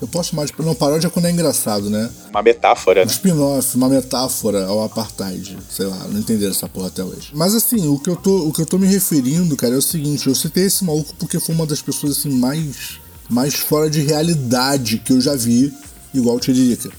eu 0.01 0.07
posso 0.07 0.31
chamar 0.31 0.47
de. 0.47 0.53
Não, 0.59 0.75
paródia 0.75 1.11
quando 1.11 1.27
é 1.27 1.31
engraçado, 1.31 1.91
né? 1.91 2.09
Uma 2.31 2.43
metáfora, 2.43 3.03
um 3.03 3.05
né? 3.05 3.11
spin-off, 3.11 3.77
uma 3.77 3.89
metáfora 3.89 4.67
ao 4.67 4.85
apartheid. 4.85 5.59
Sei 5.69 5.87
lá, 5.87 6.07
não 6.09 6.21
entenderam 6.21 6.53
essa 6.53 6.69
porra 6.69 6.87
até 6.87 7.03
hoje. 7.03 7.31
Mas 7.35 7.55
assim, 7.55 7.89
o 7.89 7.99
que 7.99 8.09
eu 8.09 8.17
tô, 8.17 8.49
o 8.49 8.53
que 8.53 8.63
eu 8.63 8.67
tô 8.67 8.79
me 8.79 8.87
referindo, 8.87 9.57
cara, 9.57 9.75
é 9.75 9.79
o 9.79 9.83
seguinte: 9.83 10.29
eu 10.29 10.35
citei 10.35 10.65
esse 10.65 10.85
maluco 10.85 11.15
porque 11.19 11.41
foi 11.41 11.55
uma 11.55 11.67
das 11.67 11.83
pessoas 11.83 12.17
assim 12.17 12.31
mais, 12.31 13.01
mais 13.29 13.55
fora 13.55 13.91
de 13.91 14.01
realidade 14.01 14.99
que 14.99 15.13
eu 15.13 15.21
já 15.21 15.35
vi, 15.35 15.73
igual 16.15 16.37
o 16.37 16.41
Tiririca. 16.41 16.91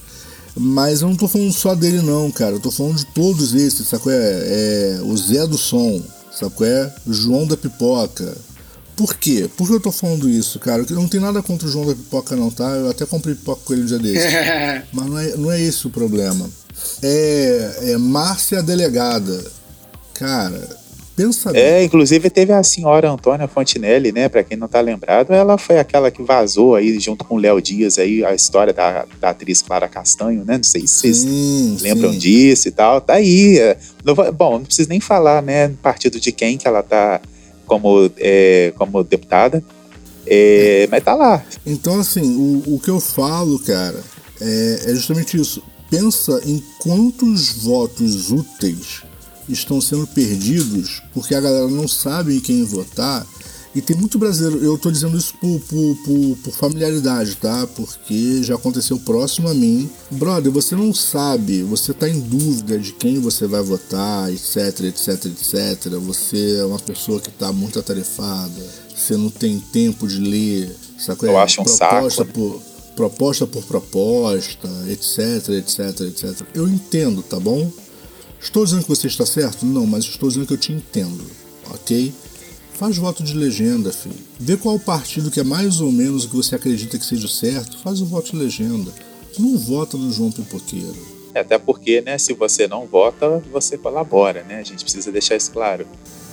Mas 0.56 1.02
eu 1.02 1.08
não 1.08 1.16
tô 1.16 1.28
falando 1.28 1.54
só 1.54 1.74
dele, 1.74 2.02
não, 2.02 2.30
cara. 2.30 2.56
Eu 2.56 2.60
tô 2.60 2.70
falando 2.70 2.98
de 2.98 3.06
todos 3.06 3.54
esses, 3.54 3.88
sabe? 3.88 4.10
É, 4.10 4.98
é 4.98 5.02
o 5.04 5.16
Zé 5.16 5.48
do 5.48 5.58
Som, 5.58 6.04
sabe? 6.32 6.54
É 6.66 6.94
João 7.08 7.48
da 7.48 7.56
Pipoca, 7.56 8.36
por 9.00 9.16
quê? 9.16 9.50
Por 9.56 9.66
que 9.66 9.74
eu 9.76 9.80
tô 9.80 9.94
falando 9.94 10.30
isso, 10.30 10.60
cara? 10.60 10.86
Eu 10.90 10.96
não 10.98 11.08
tem 11.08 11.22
nada 11.22 11.42
contra 11.42 11.66
o 11.66 11.72
João 11.72 11.88
da 11.88 11.96
Pipoca, 11.96 12.36
não, 12.36 12.52
tá? 12.52 12.66
Eu 12.66 12.90
até 12.90 13.06
comprei 13.06 13.34
pipoca 13.34 13.62
com 13.64 13.72
ele 13.72 13.84
um 13.84 13.86
dia 13.86 13.98
desse. 13.98 14.28
Mas 14.92 15.06
não 15.06 15.18
é, 15.18 15.38
não 15.38 15.52
é 15.54 15.62
esse 15.62 15.88
o 15.88 15.90
problema. 15.90 16.50
É, 17.02 17.92
é 17.92 17.98
Márcia 17.98 18.62
Delegada. 18.62 19.42
Cara, 20.14 20.68
pensa 21.16 21.54
bem. 21.54 21.62
É, 21.62 21.82
inclusive 21.82 22.30
teve 22.30 22.52
a 22.52 22.62
senhora 22.62 23.10
Antônia 23.10 23.48
Fontinelli, 23.48 24.12
né? 24.12 24.28
Pra 24.28 24.44
quem 24.44 24.58
não 24.58 24.68
tá 24.68 24.82
lembrado, 24.82 25.32
ela 25.32 25.58
foi 25.58 25.80
aquela 25.80 26.12
que 26.12 26.22
vazou 26.22 26.76
aí 26.76 27.00
junto 27.00 27.24
com 27.24 27.36
o 27.36 27.40
Léo 27.40 27.62
Dias 27.62 27.98
aí 27.98 28.26
a 28.26 28.36
história 28.36 28.74
da, 28.74 29.06
da 29.22 29.30
atriz 29.30 29.62
Clara 29.62 29.88
Castanho, 29.88 30.44
né? 30.44 30.58
Não 30.58 30.64
sei 30.66 30.86
se 30.86 30.96
vocês 30.96 31.18
sim, 31.20 31.78
lembram 31.80 32.12
sim. 32.12 32.20
disso 32.20 32.68
e 32.68 32.72
tal. 32.72 33.00
Tá 33.00 33.14
aí. 33.14 33.60
É, 33.60 33.78
bom, 34.36 34.60
não 34.60 34.66
preciso 34.66 34.90
nem 34.90 35.00
falar, 35.00 35.42
né? 35.42 35.70
Partido 35.82 36.20
de 36.20 36.34
quem 36.34 36.58
que 36.58 36.68
ela 36.68 36.84
tá 36.84 37.22
como, 37.70 38.12
é, 38.18 38.74
como 38.76 39.04
deputada. 39.04 39.64
É, 40.26 40.88
mas 40.92 41.04
tá 41.04 41.16
lá. 41.16 41.44
Então, 41.66 42.00
assim, 42.00 42.36
o, 42.36 42.76
o 42.76 42.80
que 42.80 42.90
eu 42.90 43.00
falo, 43.00 43.58
cara, 43.60 44.04
é, 44.42 44.80
é 44.88 44.96
justamente 44.96 45.40
isso. 45.40 45.64
Pensa 45.90 46.42
em 46.46 46.62
quantos 46.80 47.64
votos 47.64 48.32
úteis 48.32 49.04
estão 49.48 49.82
sendo 49.82 50.06
perdidos 50.06 51.02
porque 51.14 51.34
a 51.34 51.42
galera 51.42 51.68
não 51.68 51.88
sabe 51.88 52.38
em 52.38 52.40
quem 52.40 52.64
votar 52.64 53.26
e 53.80 53.82
tem 53.82 53.96
muito 53.96 54.20
brasileiro, 54.20 54.62
eu 54.62 54.78
tô 54.78 54.92
dizendo 54.92 55.18
isso 55.18 55.34
por, 55.36 55.58
por, 55.62 55.96
por, 56.04 56.38
por, 56.44 56.54
familiaridade, 56.54 57.38
tá? 57.38 57.66
Porque 57.66 58.44
já 58.44 58.56
aconteceu 58.56 59.00
próximo 59.00 59.48
a 59.48 59.54
mim. 59.54 59.90
Brother, 60.12 60.52
você 60.52 60.76
não 60.76 60.94
sabe, 60.94 61.64
você 61.64 61.94
tá 61.94 62.10
em 62.10 62.20
dúvida 62.20 62.78
de 62.78 62.92
quem 62.92 63.20
você 63.20 63.48
vai 63.48 63.64
votar, 63.64 64.30
etc, 64.34 64.82
etc, 64.82 65.26
etc. 65.28 65.94
Você 66.02 66.58
é 66.58 66.66
uma 66.66 66.78
pessoa 66.78 67.22
que 67.22 67.32
tá 67.32 67.54
muito 67.54 67.80
atarefada, 67.80 68.62
você 68.94 69.16
não 69.16 69.30
tem 69.30 69.58
tempo 69.62 70.10
de 70.10 70.20
ler, 70.20 70.76
sabe? 70.98 71.24
Eu 71.24 71.38
acho 71.38 71.62
um 71.62 71.64
proposta 71.64 72.26
saco. 72.26 72.34
Por, 72.34 72.62
proposta 72.98 73.48
por 73.48 73.64
proposta, 73.64 74.68
etc, 74.90 75.52
etc, 75.58 76.02
etc. 76.02 76.48
Eu 76.54 76.68
entendo, 76.68 77.24
tá 77.24 77.40
bom? 77.40 77.72
Estou 78.42 78.66
dizendo 78.66 78.84
que 78.84 78.90
você 78.90 79.08
está 79.08 79.26
certo? 79.26 79.66
Não, 79.66 79.86
mas 79.86 80.04
estou 80.04 80.28
dizendo 80.28 80.46
que 80.46 80.54
eu 80.54 80.58
te 80.58 80.74
entendo, 80.74 81.24
ok? 81.72 82.14
Faz 82.80 82.96
voto 82.96 83.22
de 83.22 83.34
legenda, 83.34 83.92
filho. 83.92 84.16
Vê 84.40 84.56
qual 84.56 84.76
o 84.76 84.80
partido 84.80 85.30
que 85.30 85.42
é 85.42 85.44
mais 85.44 85.82
ou 85.82 85.92
menos 85.92 86.24
o 86.24 86.30
que 86.30 86.36
você 86.38 86.56
acredita 86.56 86.98
que 86.98 87.06
seja 87.06 87.28
certo, 87.28 87.78
faz 87.80 88.00
o 88.00 88.06
voto 88.06 88.32
de 88.32 88.38
legenda. 88.38 88.90
Não 89.38 89.58
vota 89.58 89.98
no 89.98 90.10
João 90.10 90.32
Pipoqueiro. 90.32 90.96
É, 91.36 91.42
até 91.42 91.60
porque, 91.60 92.00
né, 92.00 92.18
se 92.18 92.32
você 92.32 92.70
não 92.70 92.88
vota, 92.88 93.44
você 93.52 93.78
colabora, 93.78 94.44
né? 94.44 94.60
A 94.60 94.64
gente 94.64 94.82
precisa 94.82 95.12
deixar 95.12 95.36
isso 95.36 95.52
claro. 95.52 95.86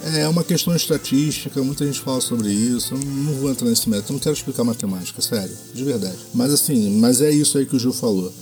É, 0.04 0.20
é 0.20 0.28
uma 0.28 0.44
questão 0.44 0.76
estatística, 0.76 1.60
muita 1.64 1.84
gente 1.84 1.98
fala 1.98 2.20
sobre 2.20 2.48
isso. 2.52 2.94
Eu 2.94 2.98
não 2.98 3.32
vou 3.32 3.50
entrar 3.50 3.68
nesse 3.68 3.90
método, 3.90 4.12
não 4.12 4.20
quero 4.20 4.36
explicar 4.36 4.62
matemática, 4.62 5.20
sério, 5.20 5.56
de 5.74 5.82
verdade. 5.82 6.18
Mas 6.32 6.52
assim, 6.52 6.96
mas 7.00 7.20
é 7.20 7.30
isso 7.32 7.58
aí 7.58 7.66
que 7.66 7.74
o 7.74 7.78
Gil 7.80 7.92
falou. 7.92 8.32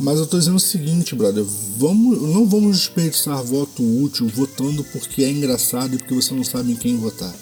Mas 0.00 0.18
eu 0.18 0.26
tô 0.26 0.36
dizendo 0.36 0.56
o 0.56 0.60
seguinte, 0.60 1.14
brother, 1.14 1.44
vamos, 1.76 2.20
não 2.22 2.44
vamos 2.44 2.76
desperdiçar 2.76 3.40
voto 3.40 3.84
útil 4.02 4.26
votando 4.26 4.82
porque 4.82 5.22
é 5.22 5.30
engraçado 5.30 5.94
e 5.94 5.98
porque 5.98 6.14
você 6.14 6.34
não 6.34 6.42
sabe 6.42 6.72
em 6.72 6.76
quem 6.76 6.96
votar. 6.96 7.32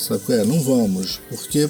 Sabe 0.00 0.22
é? 0.32 0.44
Não 0.44 0.62
vamos. 0.62 1.20
Porque 1.28 1.68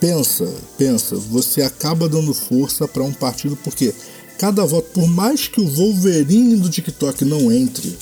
pensa, 0.00 0.52
pensa, 0.76 1.16
você 1.16 1.62
acaba 1.62 2.08
dando 2.08 2.34
força 2.34 2.88
para 2.88 3.04
um 3.04 3.12
partido 3.12 3.56
porque 3.62 3.94
cada 4.36 4.64
voto, 4.64 4.88
por 4.92 5.06
mais 5.06 5.46
que 5.46 5.60
o 5.60 5.68
Wolverine 5.68 6.56
do 6.56 6.68
TikTok 6.68 7.24
não 7.24 7.52
entre, 7.52 7.96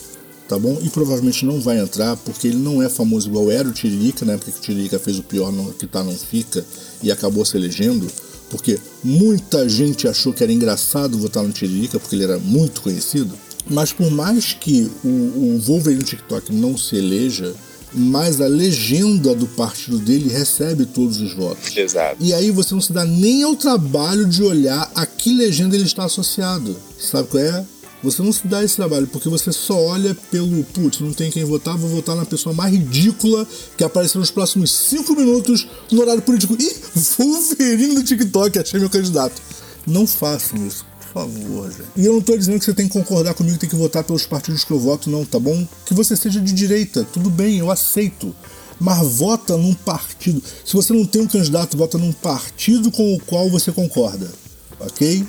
tá 0.48 0.58
bom? 0.58 0.78
E 0.82 0.88
provavelmente 0.88 1.44
não 1.44 1.60
vai 1.60 1.78
entrar, 1.78 2.16
porque 2.16 2.48
ele 2.48 2.56
não 2.56 2.82
é 2.82 2.88
famoso 2.88 3.28
igual 3.28 3.50
era 3.50 3.68
o 3.68 3.72
Tiririca, 3.72 4.24
né? 4.24 4.38
Porque 4.38 4.50
o 4.50 4.62
Tiririca 4.62 4.98
fez 4.98 5.18
o 5.18 5.22
pior 5.22 5.52
não, 5.52 5.70
que 5.72 5.86
tá 5.86 6.02
não 6.02 6.16
fica 6.16 6.64
e 7.02 7.12
acabou 7.12 7.44
se 7.44 7.56
elegendo. 7.58 8.06
Porque 8.48 8.80
muita 9.04 9.68
gente 9.68 10.08
achou 10.08 10.32
que 10.32 10.42
era 10.42 10.52
engraçado 10.52 11.18
votar 11.18 11.42
no 11.44 11.52
Tiririca, 11.52 12.00
porque 12.00 12.16
ele 12.16 12.24
era 12.24 12.38
muito 12.38 12.80
conhecido. 12.80 13.38
Mas 13.68 13.92
por 13.92 14.10
mais 14.10 14.54
que 14.54 14.90
o, 15.04 15.08
o 15.08 15.60
Wolverine 15.60 16.02
do 16.02 16.06
TikTok 16.06 16.52
não 16.52 16.78
se 16.78 16.96
eleja, 16.96 17.54
mas 17.92 18.40
a 18.40 18.46
legenda 18.46 19.34
do 19.34 19.46
partido 19.46 19.98
dele 19.98 20.28
recebe 20.28 20.86
todos 20.86 21.20
os 21.20 21.34
votos. 21.34 21.76
Exato. 21.76 22.16
E 22.20 22.32
aí 22.32 22.50
você 22.50 22.74
não 22.74 22.80
se 22.80 22.92
dá 22.92 23.04
nem 23.04 23.42
ao 23.42 23.56
trabalho 23.56 24.26
de 24.26 24.42
olhar 24.42 24.90
a 24.94 25.04
que 25.06 25.32
legenda 25.34 25.74
ele 25.74 25.84
está 25.84 26.04
associado. 26.04 26.76
Sabe 26.98 27.28
qual 27.28 27.42
é? 27.42 27.64
Você 28.02 28.22
não 28.22 28.32
se 28.32 28.46
dá 28.46 28.64
esse 28.64 28.76
trabalho, 28.76 29.06
porque 29.06 29.28
você 29.28 29.52
só 29.52 29.78
olha 29.78 30.16
pelo, 30.30 30.64
putz, 30.64 31.00
não 31.00 31.12
tem 31.12 31.30
quem 31.30 31.44
votar, 31.44 31.76
vou 31.76 31.90
votar 31.90 32.16
na 32.16 32.24
pessoa 32.24 32.54
mais 32.54 32.72
ridícula 32.72 33.46
que 33.76 33.84
aparecer 33.84 34.16
nos 34.16 34.30
próximos 34.30 34.72
5 34.72 35.14
minutos 35.14 35.66
no 35.92 36.00
horário 36.00 36.22
político. 36.22 36.56
Ih, 36.58 36.76
Wolverine 37.18 37.96
do 37.96 38.02
TikTok, 38.02 38.58
achei 38.58 38.80
meu 38.80 38.88
candidato. 38.88 39.42
Não 39.86 40.06
façam 40.06 40.66
isso 40.66 40.89
favor, 41.12 41.70
gente. 41.70 41.88
E 41.96 42.04
eu 42.04 42.12
não 42.14 42.20
tô 42.20 42.36
dizendo 42.36 42.58
que 42.58 42.64
você 42.64 42.74
tem 42.74 42.86
que 42.86 42.92
concordar 42.92 43.34
comigo, 43.34 43.58
tem 43.58 43.68
que 43.68 43.76
votar 43.76 44.04
pelos 44.04 44.26
partidos 44.26 44.64
que 44.64 44.70
eu 44.70 44.78
voto, 44.78 45.10
não, 45.10 45.24
tá 45.24 45.38
bom? 45.38 45.66
Que 45.84 45.94
você 45.94 46.16
seja 46.16 46.40
de 46.40 46.52
direita, 46.52 47.04
tudo 47.12 47.30
bem, 47.30 47.58
eu 47.58 47.70
aceito. 47.70 48.34
Mas 48.80 49.06
vota 49.16 49.56
num 49.56 49.74
partido. 49.74 50.42
Se 50.64 50.74
você 50.74 50.92
não 50.92 51.04
tem 51.04 51.20
um 51.20 51.26
candidato, 51.26 51.76
vota 51.76 51.98
num 51.98 52.12
partido 52.12 52.90
com 52.90 53.14
o 53.14 53.20
qual 53.20 53.50
você 53.50 53.70
concorda. 53.70 54.30
Ok? 54.78 55.26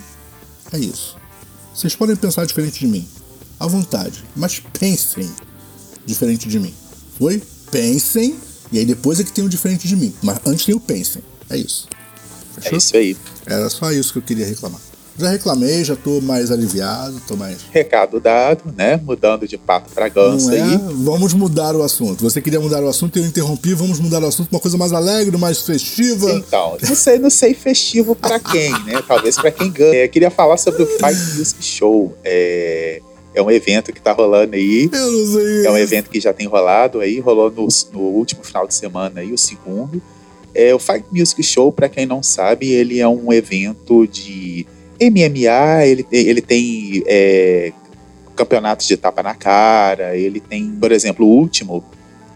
É 0.72 0.80
isso. 0.80 1.18
Vocês 1.76 1.96
podem 1.96 2.16
pensar 2.16 2.46
diferente 2.46 2.80
de 2.80 2.88
mim. 2.88 3.06
À 3.60 3.68
vontade. 3.68 4.24
Mas 4.36 4.62
pensem 4.80 5.30
diferente 6.06 6.48
de 6.48 6.60
mim. 6.60 6.74
Foi? 7.18 7.44
Pensem. 7.70 8.38
E 8.72 8.80
aí 8.80 8.86
depois 8.86 9.20
é 9.20 9.24
que 9.24 9.34
tem 9.34 9.44
o 9.44 9.50
diferente 9.50 9.86
de 9.86 9.98
mim. 9.98 10.14
Mas 10.22 10.40
antes 10.46 10.66
tem 10.66 10.74
o 10.74 10.80
pensem. 10.80 11.22
É 11.50 11.58
isso. 11.58 11.88
Fechou? 12.56 12.74
É 12.74 12.78
isso 12.78 12.96
aí. 12.96 13.18
Era 13.46 13.70
só 13.70 13.92
isso 13.92 14.14
que 14.14 14.20
eu 14.20 14.24
queria 14.24 14.46
reclamar. 14.46 14.80
Já 15.18 15.30
reclamei, 15.30 15.84
já 15.84 15.96
tô 15.96 16.22
mais 16.22 16.52
aliviado, 16.52 17.22
tô 17.28 17.36
mais. 17.36 17.60
Recado 17.72 18.20
dado, 18.20 18.74
né? 18.76 19.00
Mudando 19.04 19.48
de 19.48 19.58
pato 19.58 19.92
pra 19.94 20.08
ganso 20.08 20.52
é? 20.52 20.62
aí. 20.62 20.80
Vamos 21.04 21.34
mudar 21.34 21.76
o 21.76 21.84
assunto. 21.84 22.24
Você 22.24 22.42
queria 22.42 22.60
mudar 22.60 22.84
o 22.84 22.88
assunto, 22.88 23.20
eu 23.20 23.26
interrompi, 23.26 23.74
vamos 23.74 24.00
mudar 24.00 24.24
o 24.24 24.28
assunto 24.28 24.50
pra 24.50 24.58
uma 24.58 24.62
coisa 24.62 24.78
mais 24.78 24.94
alegre, 24.94 25.38
mais 25.38 25.62
festiva. 25.62 26.32
Então, 26.32 26.78
não 26.82 26.96
sei, 26.96 27.20
não 27.20 27.30
sei 27.30 27.54
festivo 27.54 28.16
pra 28.16 28.40
quem, 28.40 28.72
né? 28.86 29.02
Talvez 29.08 29.36
pra 29.36 29.52
quem 29.52 29.70
ganha. 29.70 30.06
Eu 30.06 30.10
queria 30.10 30.32
falar 30.32 30.58
sobre 30.58 30.84
o 30.84 30.88
Fight 30.88 31.38
Music 31.38 31.64
Show. 31.64 32.16
É. 32.24 33.02
É 33.34 33.42
um 33.42 33.50
evento 33.50 33.94
que 33.94 34.02
tá 34.02 34.12
rolando 34.12 34.56
aí. 34.56 34.90
Eu 34.92 35.12
não 35.12 35.34
sei. 35.34 35.66
É 35.66 35.72
um 35.72 35.78
evento 35.78 36.10
que 36.10 36.20
já 36.20 36.34
tem 36.34 36.48
rolado 36.48 37.00
aí, 37.00 37.20
rolou 37.20 37.50
no, 37.50 37.68
no 37.94 38.00
último 38.00 38.44
final 38.44 38.68
de 38.68 38.74
semana 38.74 39.22
aí, 39.22 39.32
o 39.32 39.38
segundo. 39.38 40.02
É, 40.54 40.76
o 40.76 40.80
Fight 40.80 41.06
Music 41.12 41.42
Show, 41.42 41.72
para 41.72 41.88
quem 41.88 42.06
não 42.06 42.22
sabe, 42.22 42.70
ele 42.72 43.00
é 43.00 43.08
um 43.08 43.32
evento 43.32 44.06
de 44.06 44.68
MMA, 45.02 45.86
ele, 45.86 46.06
ele 46.12 46.42
tem 46.42 47.04
é, 47.08 47.74
campeonatos 48.36 48.88
de 48.88 48.98
tapa 48.98 49.24
na 49.24 49.34
cara, 49.34 50.16
ele 50.16 50.40
tem, 50.40 50.72
por 50.72 50.92
exemplo, 50.92 51.26
o 51.26 51.30
último, 51.30 51.84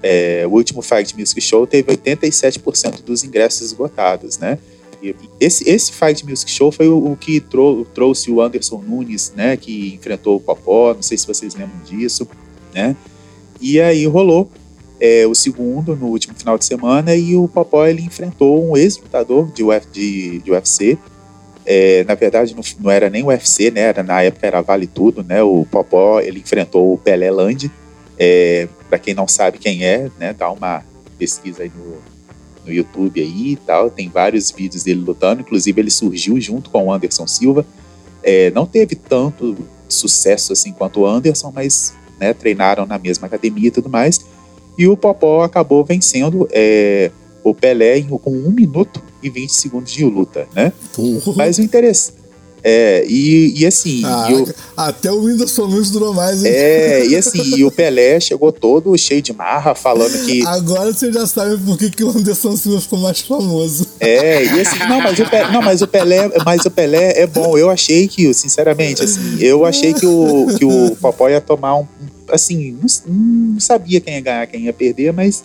é, 0.01 0.45
o 0.47 0.51
último 0.51 0.81
Fight 0.81 1.17
Music 1.17 1.39
Show 1.41 1.67
teve 1.67 1.95
87% 1.95 3.03
dos 3.03 3.23
ingressos 3.23 3.67
esgotados, 3.67 4.37
né? 4.37 4.57
E 5.01 5.15
esse, 5.39 5.69
esse 5.69 5.91
Fight 5.91 6.25
Music 6.25 6.49
Show 6.49 6.71
foi 6.71 6.87
o, 6.87 7.11
o 7.11 7.15
que 7.15 7.39
trou 7.39 7.85
trouxe 7.85 8.31
o 8.31 8.41
Anderson 8.41 8.81
Nunes, 8.81 9.33
né? 9.35 9.55
Que 9.55 9.93
enfrentou 9.93 10.37
o 10.37 10.39
Popó, 10.39 10.93
não 10.93 11.03
sei 11.03 11.17
se 11.17 11.27
vocês 11.27 11.53
lembram 11.53 11.79
disso, 11.83 12.27
né? 12.73 12.95
E 13.61 13.79
aí 13.79 14.05
rolou 14.05 14.49
é, 14.99 15.27
o 15.27 15.35
segundo 15.35 15.95
no 15.95 16.07
último 16.07 16.33
final 16.35 16.57
de 16.57 16.65
semana 16.65 17.15
e 17.15 17.35
o 17.35 17.47
Popó 17.47 17.85
ele 17.85 18.01
enfrentou 18.01 18.69
um 18.69 18.77
ex-lutador 18.77 19.51
de, 19.51 19.63
Uf, 19.63 19.87
de, 19.91 20.39
de 20.39 20.51
UFC, 20.51 20.97
é, 21.65 22.03
na 22.03 22.13
verdade, 22.13 22.55
não, 22.55 22.61
não, 22.79 22.91
era 22.91 23.09
nem 23.09 23.23
o 23.23 23.27
UFC, 23.27 23.71
né? 23.71 23.81
Era, 23.81 24.03
na 24.03 24.21
época 24.21 24.45
era 24.45 24.61
Vale 24.61 24.85
Tudo, 24.85 25.23
né? 25.23 25.41
O 25.41 25.65
Popó, 25.69 26.19
ele 26.19 26.39
enfrentou 26.39 26.93
o 26.93 26.97
Pelé 26.97 27.31
Land. 27.31 27.71
É, 28.17 28.67
para 28.87 28.99
quem 28.99 29.13
não 29.13 29.27
sabe 29.27 29.57
quem 29.57 29.83
é, 29.83 30.09
né? 30.19 30.33
Dá 30.33 30.49
uma 30.51 30.83
pesquisa 31.17 31.63
aí 31.63 31.71
no, 31.75 31.97
no 32.65 32.71
YouTube 32.71 33.19
aí 33.19 33.53
e 33.53 33.55
tal. 33.55 33.89
Tem 33.89 34.09
vários 34.09 34.51
vídeos 34.51 34.83
dele 34.83 35.01
lutando. 35.01 35.41
Inclusive, 35.41 35.81
ele 35.81 35.89
surgiu 35.89 36.39
junto 36.39 36.69
com 36.69 36.85
o 36.85 36.93
Anderson 36.93 37.25
Silva. 37.25 37.65
É, 38.21 38.51
não 38.51 38.65
teve 38.65 38.95
tanto 38.95 39.57
sucesso 39.89 40.53
assim 40.53 40.71
quanto 40.71 41.01
o 41.01 41.07
Anderson, 41.07 41.51
mas 41.53 41.95
né, 42.19 42.33
treinaram 42.33 42.85
na 42.85 42.97
mesma 42.99 43.27
academia 43.27 43.67
e 43.67 43.71
tudo 43.71 43.89
mais. 43.89 44.19
E 44.77 44.87
o 44.87 44.95
Popó 44.95 45.43
acabou 45.43 45.83
vencendo 45.83 46.47
é, 46.51 47.11
o 47.45 47.53
Pelé 47.53 48.01
com 48.01 48.31
um 48.31 48.49
minuto 48.49 49.01
e 49.21 49.29
20 49.29 49.49
segundos 49.53 49.91
de 49.91 50.03
luta, 50.03 50.47
né? 50.53 50.73
Mas 51.35 51.59
o 51.59 51.61
interesse. 51.61 52.13
É, 52.67 53.05
e, 53.07 53.61
e 53.61 53.65
assim. 53.67 54.01
Ah, 54.03 54.27
e 54.27 54.33
o, 54.33 54.55
até 54.75 55.11
o 55.11 55.21
Whindersson 55.21 55.67
Nunes 55.67 55.91
durou 55.91 56.15
mais, 56.15 56.43
hein? 56.43 56.51
É, 56.51 57.05
e 57.05 57.15
assim, 57.15 57.57
e 57.57 57.63
o 57.63 57.69
Pelé 57.69 58.19
chegou 58.19 58.51
todo 58.51 58.97
cheio 58.97 59.21
de 59.21 59.31
marra, 59.31 59.75
falando 59.75 60.25
que. 60.25 60.43
Agora 60.47 60.91
você 60.91 61.13
já 61.13 61.27
sabe 61.27 61.63
por 61.63 61.77
que, 61.77 61.91
que 61.91 62.03
o 62.03 62.09
Anderson 62.09 62.57
Silva 62.57 62.81
ficou 62.81 62.97
mais 62.97 63.21
famoso. 63.21 63.85
É, 63.99 64.43
e 64.45 64.61
assim, 64.61 64.79
não, 64.79 64.99
mas 64.99 65.19
o 65.19 65.29
Pelé, 65.29 65.51
não, 65.51 65.61
mas 65.61 65.81
o 65.83 65.87
Pelé, 65.87 66.31
mas 66.43 66.65
o 66.65 66.71
Pelé 66.71 67.21
é 67.21 67.27
bom. 67.27 67.55
Eu 67.55 67.69
achei 67.69 68.07
que, 68.07 68.33
sinceramente, 68.33 69.03
assim, 69.03 69.37
eu 69.39 69.63
achei 69.63 69.93
que 69.93 70.07
o, 70.07 70.47
que 70.57 70.65
o 70.65 70.95
Popó 70.95 71.29
ia 71.29 71.39
tomar 71.39 71.75
um. 71.77 71.85
Assim, 72.29 72.75
não, 72.81 72.87
não 73.53 73.59
sabia 73.59 74.01
quem 74.01 74.15
ia 74.15 74.21
ganhar, 74.21 74.47
quem 74.47 74.61
ia 74.61 74.73
perder, 74.73 75.13
mas 75.13 75.43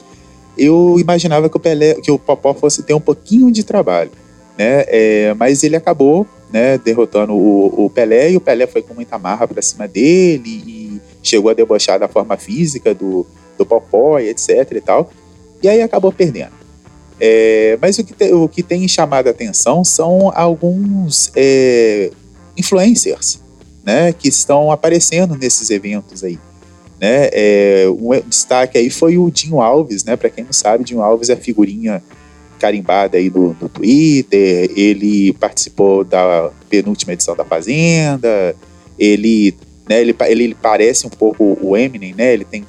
eu 0.60 0.96
imaginava 1.00 1.48
que 1.48 1.56
o 1.56 1.60
Pelé, 1.60 1.94
que 1.94 2.10
o 2.10 2.18
Popó 2.18 2.52
fosse 2.52 2.82
ter 2.82 2.92
um 2.92 3.00
pouquinho 3.00 3.50
de 3.50 3.64
trabalho, 3.64 4.10
né? 4.58 4.84
É, 4.88 5.34
mas 5.34 5.64
ele 5.64 5.74
acabou, 5.74 6.26
né, 6.52 6.76
derrotando 6.76 7.32
o, 7.32 7.86
o, 7.86 7.88
Pelé 7.88 8.32
e 8.32 8.36
o 8.36 8.40
Pelé 8.40 8.66
foi 8.66 8.82
com 8.82 8.92
muita 8.92 9.18
marra 9.18 9.48
para 9.48 9.62
cima 9.62 9.88
dele 9.88 10.62
e 10.66 11.00
chegou 11.22 11.50
a 11.50 11.54
debochar 11.54 11.98
da 11.98 12.08
forma 12.08 12.36
física 12.36 12.92
do, 12.92 13.26
do 13.56 13.64
Popó 13.64 14.18
e 14.18 14.28
etc 14.28 14.70
e 14.72 14.80
tal. 14.82 15.10
E 15.62 15.68
aí 15.68 15.80
acabou 15.80 16.12
perdendo. 16.12 16.52
É, 17.18 17.78
mas 17.80 17.98
o 17.98 18.04
que, 18.04 18.12
te, 18.12 18.32
o 18.32 18.46
que 18.46 18.62
tem 18.62 18.86
chamado 18.86 19.28
a 19.28 19.30
atenção 19.30 19.82
são 19.82 20.30
alguns 20.34 21.30
é, 21.34 22.10
influencers, 22.54 23.40
né, 23.82 24.12
que 24.12 24.28
estão 24.28 24.70
aparecendo 24.70 25.36
nesses 25.36 25.70
eventos 25.70 26.22
aí. 26.22 26.38
Né? 27.00 27.30
É, 27.32 27.86
um 27.88 28.10
destaque 28.28 28.76
aí 28.76 28.90
foi 28.90 29.16
o 29.16 29.30
Dinho 29.30 29.60
Alves, 29.60 30.04
né? 30.04 30.16
Para 30.16 30.28
quem 30.28 30.44
não 30.44 30.52
sabe, 30.52 30.84
Dinho 30.84 31.02
Alves 31.02 31.30
é 31.30 31.36
figurinha 31.36 32.02
carimbada 32.58 33.16
aí 33.16 33.30
do, 33.30 33.54
do 33.54 33.70
Twitter, 33.70 34.70
ele 34.76 35.32
participou 35.32 36.04
da 36.04 36.50
penúltima 36.68 37.14
edição 37.14 37.34
da 37.34 37.42
Fazenda, 37.42 38.54
ele, 38.98 39.54
né, 39.88 40.02
ele, 40.02 40.14
ele, 40.28 40.44
ele 40.44 40.56
parece 40.60 41.06
um 41.06 41.10
pouco 41.10 41.58
o 41.62 41.74
Eminem, 41.74 42.12
né? 42.12 42.34
Ele 42.34 42.44
tem 42.44 42.62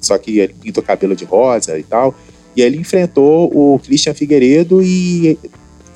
só 0.00 0.16
que 0.16 0.38
ele 0.38 0.54
pintou 0.54 0.82
cabelo 0.82 1.14
de 1.14 1.26
rosa 1.26 1.78
e 1.78 1.82
tal. 1.82 2.14
E 2.56 2.62
ele 2.62 2.78
enfrentou 2.78 3.50
o 3.54 3.78
Christian 3.78 4.14
Figueiredo 4.14 4.82
e 4.82 5.38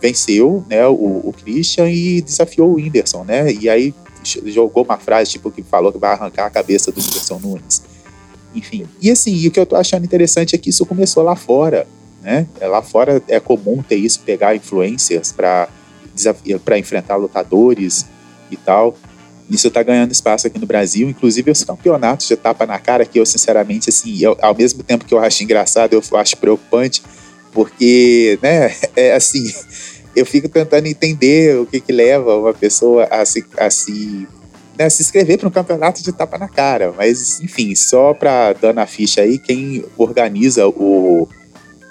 venceu, 0.00 0.64
né, 0.68 0.86
o, 0.86 0.92
o 0.92 1.34
Christian 1.42 1.88
e 1.88 2.20
desafiou 2.20 2.70
o 2.70 2.74
Whindersson, 2.74 3.24
né? 3.24 3.50
E 3.52 3.68
aí 3.68 3.94
jogou 4.24 4.84
uma 4.84 4.98
frase 4.98 5.30
tipo 5.30 5.50
que 5.50 5.62
falou 5.62 5.92
que 5.92 5.98
vai 5.98 6.12
arrancar 6.12 6.46
a 6.46 6.50
cabeça 6.50 6.90
do 6.90 7.00
Whindersson 7.00 7.38
Nunes. 7.38 7.82
Enfim. 8.54 8.86
E 9.00 9.10
assim, 9.10 9.46
o 9.46 9.50
que 9.50 9.58
eu 9.58 9.66
tô 9.66 9.76
achando 9.76 10.04
interessante 10.04 10.54
é 10.54 10.58
que 10.58 10.70
isso 10.70 10.84
começou 10.84 11.22
lá 11.22 11.34
fora, 11.34 11.86
né? 12.22 12.46
É, 12.60 12.66
lá 12.66 12.82
fora 12.82 13.22
é 13.28 13.40
comum 13.40 13.82
ter 13.82 13.96
isso, 13.96 14.20
pegar 14.20 14.54
influencers 14.54 15.32
para 15.32 15.68
para 16.62 16.78
enfrentar 16.78 17.16
lutadores 17.16 18.04
e 18.50 18.56
tal. 18.56 18.94
Isso 19.50 19.68
está 19.68 19.82
ganhando 19.82 20.12
espaço 20.12 20.46
aqui 20.46 20.58
no 20.58 20.66
Brasil, 20.66 21.08
inclusive 21.08 21.50
os 21.50 21.64
campeonatos 21.64 22.28
de 22.28 22.36
tapa 22.36 22.64
na 22.64 22.78
cara 22.78 23.04
que 23.04 23.18
eu 23.18 23.26
sinceramente 23.26 23.88
assim, 23.88 24.18
eu, 24.18 24.36
ao 24.40 24.54
mesmo 24.54 24.82
tempo 24.82 25.04
que 25.04 25.12
eu 25.12 25.18
acho 25.18 25.42
engraçado, 25.42 25.94
eu 25.94 26.18
acho 26.18 26.36
preocupante, 26.36 27.02
porque, 27.52 28.38
né, 28.42 28.74
é 28.96 29.14
assim, 29.14 29.52
eu 30.14 30.26
fico 30.26 30.48
tentando 30.48 30.86
entender 30.86 31.58
o 31.58 31.66
que, 31.66 31.80
que 31.80 31.92
leva 31.92 32.36
uma 32.36 32.52
pessoa 32.52 33.04
a 33.04 33.24
se, 33.24 33.44
a 33.56 33.70
se, 33.70 34.26
né, 34.78 34.88
se 34.90 35.02
inscrever 35.02 35.38
para 35.38 35.48
um 35.48 35.52
campeonato 35.52 36.02
de 36.02 36.12
tapa 36.12 36.38
na 36.38 36.48
cara. 36.48 36.92
Mas, 36.96 37.40
enfim, 37.40 37.74
só 37.74 38.12
para 38.12 38.52
dando 38.52 38.78
a 38.78 38.86
ficha 38.86 39.22
aí, 39.22 39.38
quem 39.38 39.84
organiza 39.96 40.66
o 40.66 41.28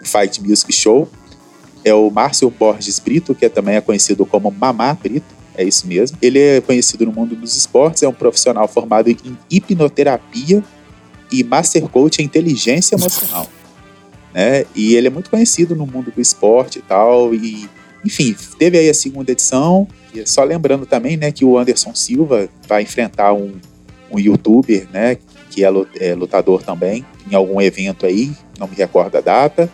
Fight 0.03 0.41
Music 0.41 0.72
Show 0.72 1.07
é 1.84 1.93
o 1.93 2.09
Márcio 2.11 2.49
Borges 2.49 2.99
Brito, 2.99 3.34
que 3.34 3.49
também 3.49 3.76
é 3.76 3.82
conhecido 3.82 4.26
como 4.26 4.51
Mamá 4.51 4.93
Brito. 4.93 5.41
É 5.55 5.63
isso 5.63 5.86
mesmo. 5.88 6.17
Ele 6.22 6.39
é 6.39 6.61
conhecido 6.61 7.05
no 7.05 7.11
mundo 7.11 7.36
dos 7.36 7.57
esportes, 7.57 8.03
é 8.03 8.07
um 8.07 8.13
profissional 8.13 8.67
formado 8.67 9.09
em 9.09 9.38
hipnoterapia 9.49 10.63
e 11.32 11.43
Master 11.43 11.88
Coach 11.88 12.22
em 12.22 12.26
inteligência 12.26 12.95
emocional. 12.95 13.47
né? 14.34 14.65
E 14.76 14.95
ele 14.95 15.07
é 15.07 15.09
muito 15.09 15.30
conhecido 15.30 15.76
no 15.76 15.86
mundo 15.86 16.11
do 16.11 16.22
esporte 16.22 16.80
e 16.80 16.82
tal. 16.82 17.34
E, 17.34 17.69
enfim, 18.04 18.36
teve 18.58 18.78
aí 18.78 18.89
a 18.89 18.93
segunda 18.93 19.32
edição. 19.32 19.88
E 20.14 20.26
só 20.28 20.43
lembrando 20.43 20.86
também, 20.86 21.18
né, 21.18 21.32
que 21.32 21.45
o 21.45 21.58
Anderson 21.58 21.95
Silva 21.95 22.49
vai 22.68 22.84
enfrentar 22.84 23.34
um, 23.34 23.54
um 24.12 24.20
youtuber, 24.20 24.88
né, 24.91 25.18
que 25.49 25.64
é, 25.64 25.70
é 25.99 26.16
lutador 26.16 26.64
também, 26.64 27.06
em 27.30 27.36
algum 27.36 27.62
evento 27.62 28.06
aí, 28.06 28.32
não 28.60 28.68
me 28.68 28.76
recordo 28.76 29.18
a 29.18 29.22
data. 29.22 29.72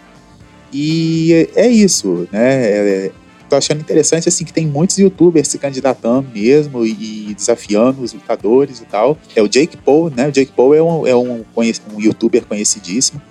E 0.72 1.50
é 1.56 1.68
isso, 1.68 2.28
né? 2.32 2.66
É, 2.66 3.12
tô 3.50 3.56
achando 3.56 3.80
interessante 3.80 4.28
assim 4.28 4.44
que 4.44 4.52
tem 4.52 4.68
muitos 4.68 4.98
youtubers 4.98 5.48
se 5.48 5.58
candidatando 5.58 6.28
mesmo 6.34 6.86
e, 6.86 7.34
desafiando 7.34 8.02
os 8.02 8.14
lutadores 8.14 8.82
e 8.82 8.86
tal. 8.86 9.18
É 9.36 9.42
o 9.42 9.48
Jake 9.48 9.78
Paul, 9.78 10.10
né? 10.10 10.28
O 10.28 10.32
Jake 10.32 10.52
Paul 10.52 10.76
é 10.76 10.84
um, 10.84 11.08
é 11.08 11.16
um, 11.16 11.46
um 11.56 12.02
youtuber 12.02 12.46
conhecidíssimo 12.46 13.22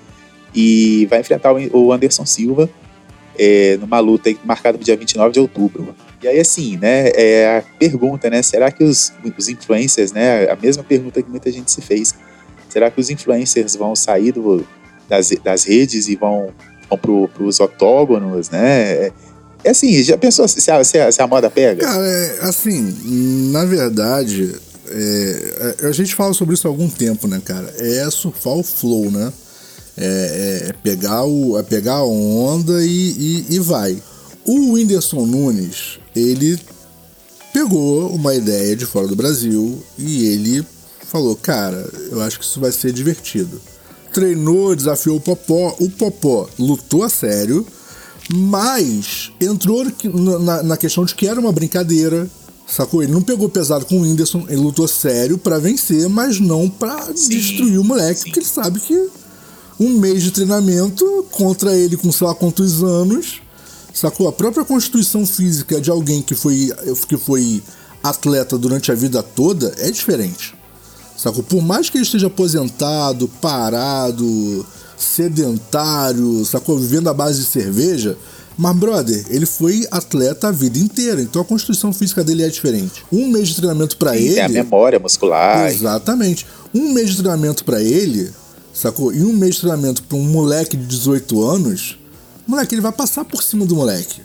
e 0.54 1.06
vai 1.10 1.20
enfrentar 1.20 1.52
o 1.52 1.92
Anderson 1.92 2.24
Silva 2.24 2.70
é, 3.38 3.76
numa 3.80 3.98
luta 4.00 4.34
marcada 4.44 4.76
para 4.78 4.82
o 4.82 4.84
dia 4.84 4.96
29 4.96 5.32
de 5.32 5.40
outubro. 5.40 5.94
E 6.22 6.28
aí, 6.28 6.40
assim, 6.40 6.76
né, 6.76 7.10
é 7.14 7.58
a 7.58 7.78
pergunta, 7.78 8.28
né, 8.30 8.42
será 8.42 8.70
que 8.70 8.82
os, 8.82 9.12
os 9.36 9.48
influencers, 9.48 10.12
né, 10.12 10.50
a 10.50 10.56
mesma 10.56 10.82
pergunta 10.82 11.22
que 11.22 11.30
muita 11.30 11.50
gente 11.52 11.70
se 11.70 11.80
fez, 11.80 12.14
será 12.68 12.90
que 12.90 13.00
os 13.00 13.10
influencers 13.10 13.76
vão 13.76 13.94
sair 13.94 14.32
do, 14.32 14.66
das, 15.08 15.30
das 15.42 15.64
redes 15.64 16.08
e 16.08 16.16
vão, 16.16 16.52
vão 16.88 16.98
para 16.98 17.42
os 17.44 17.60
octógonos, 17.60 18.50
né? 18.50 19.12
É 19.64 19.70
assim, 19.70 20.02
já 20.02 20.16
pensou 20.16 20.46
se 20.46 20.70
a, 20.70 20.84
se 20.84 20.98
a, 20.98 21.10
se 21.10 21.20
a 21.20 21.26
moda 21.26 21.50
pega? 21.50 21.84
Cara, 21.84 22.06
é, 22.06 22.38
assim, 22.42 23.50
na 23.50 23.64
verdade, 23.64 24.54
é, 24.88 25.74
é, 25.82 25.86
a 25.86 25.92
gente 25.92 26.14
fala 26.14 26.32
sobre 26.32 26.54
isso 26.54 26.68
há 26.68 26.70
algum 26.70 26.88
tempo, 26.88 27.26
né, 27.26 27.40
cara? 27.44 27.74
É 27.78 28.08
surfar 28.10 28.54
o 28.54 28.62
flow, 28.62 29.10
né? 29.10 29.32
É, 29.96 30.68
é 30.68 30.72
pegar, 30.82 31.24
o, 31.24 31.58
é 31.58 31.62
pegar 31.62 31.94
a 31.94 32.04
onda 32.04 32.84
e, 32.84 33.44
e, 33.48 33.54
e 33.54 33.58
vai. 33.58 34.00
O 34.44 34.72
Whindersson 34.72 35.24
Nunes, 35.24 35.98
ele 36.14 36.58
pegou 37.52 38.10
uma 38.10 38.34
ideia 38.34 38.76
de 38.76 38.84
fora 38.84 39.08
do 39.08 39.16
Brasil 39.16 39.82
e 39.98 40.26
ele 40.26 40.64
falou: 41.06 41.34
Cara, 41.36 41.88
eu 42.10 42.20
acho 42.20 42.38
que 42.38 42.44
isso 42.44 42.60
vai 42.60 42.72
ser 42.72 42.92
divertido. 42.92 43.60
Treinou, 44.12 44.76
desafiou 44.76 45.16
o 45.16 45.20
Popó. 45.20 45.74
O 45.80 45.90
Popó 45.90 46.48
lutou 46.58 47.02
a 47.02 47.08
sério 47.08 47.66
mas 48.32 49.30
entrou 49.40 49.86
na, 50.40 50.62
na, 50.62 50.76
questão 50.76 51.04
de 51.04 51.14
que 51.14 51.28
era 51.28 51.38
uma 51.38 51.52
brincadeira, 51.52 52.28
sacou? 52.66 53.02
Ele 53.02 53.12
não 53.12 53.22
pegou 53.22 53.48
pesado 53.48 53.86
com 53.86 53.98
o 53.98 54.02
Whindersson, 54.02 54.46
ele 54.48 54.60
lutou 54.60 54.88
sério 54.88 55.38
para 55.38 55.58
vencer, 55.58 56.08
mas 56.08 56.40
não 56.40 56.68
para 56.68 57.12
destruir 57.12 57.78
o 57.78 57.84
moleque, 57.84 58.20
sim. 58.20 58.24
porque 58.24 58.40
ele 58.40 58.46
sabe 58.46 58.80
que 58.80 59.08
um 59.78 59.98
mês 59.98 60.22
de 60.22 60.30
treinamento 60.30 61.26
contra 61.30 61.74
ele 61.74 61.96
com 61.96 62.10
sei 62.10 62.26
lá 62.26 62.34
quantos 62.34 62.82
anos, 62.82 63.40
sacou? 63.92 64.28
A 64.28 64.32
própria 64.32 64.64
constituição 64.64 65.26
física 65.26 65.80
de 65.80 65.90
alguém 65.90 66.22
que 66.22 66.34
foi, 66.34 66.72
que 67.08 67.16
foi 67.16 67.62
atleta 68.02 68.56
durante 68.56 68.90
a 68.90 68.94
vida 68.94 69.22
toda 69.22 69.74
é 69.78 69.90
diferente. 69.90 70.54
Sacou? 71.16 71.42
Por 71.42 71.62
mais 71.62 71.88
que 71.88 71.96
ele 71.96 72.04
esteja 72.04 72.26
aposentado, 72.26 73.28
parado, 73.40 74.66
sedentário, 74.96 76.44
sacou? 76.44 76.78
Vivendo 76.78 77.08
à 77.08 77.14
base 77.14 77.40
de 77.40 77.46
cerveja. 77.46 78.16
Mas, 78.58 78.74
brother, 78.76 79.26
ele 79.28 79.44
foi 79.44 79.86
atleta 79.90 80.48
a 80.48 80.50
vida 80.50 80.78
inteira, 80.78 81.20
então 81.20 81.42
a 81.42 81.44
constituição 81.44 81.92
física 81.92 82.24
dele 82.24 82.42
é 82.42 82.48
diferente. 82.48 83.04
Um 83.12 83.28
mês 83.28 83.48
de 83.48 83.56
treinamento 83.56 83.98
para 83.98 84.16
ele. 84.16 84.34
Tem 84.34 84.44
a 84.44 84.48
memória 84.48 84.98
muscular. 84.98 85.70
Exatamente. 85.70 86.46
Um 86.74 86.92
mês 86.92 87.10
de 87.10 87.16
treinamento 87.18 87.64
para 87.64 87.82
ele, 87.82 88.30
sacou? 88.78 89.12
E 89.12 89.22
um 89.22 89.32
mês 89.32 89.56
de 89.56 89.62
treinamento 89.62 90.02
para 90.02 90.16
um 90.16 90.24
moleque 90.24 90.76
de 90.76 90.86
18 90.86 91.42
anos, 91.44 91.98
moleque, 92.46 92.74
ele 92.74 92.82
vai 92.82 92.92
passar 92.92 93.24
por 93.24 93.42
cima 93.42 93.64
do 93.64 93.74
moleque. 93.74 94.20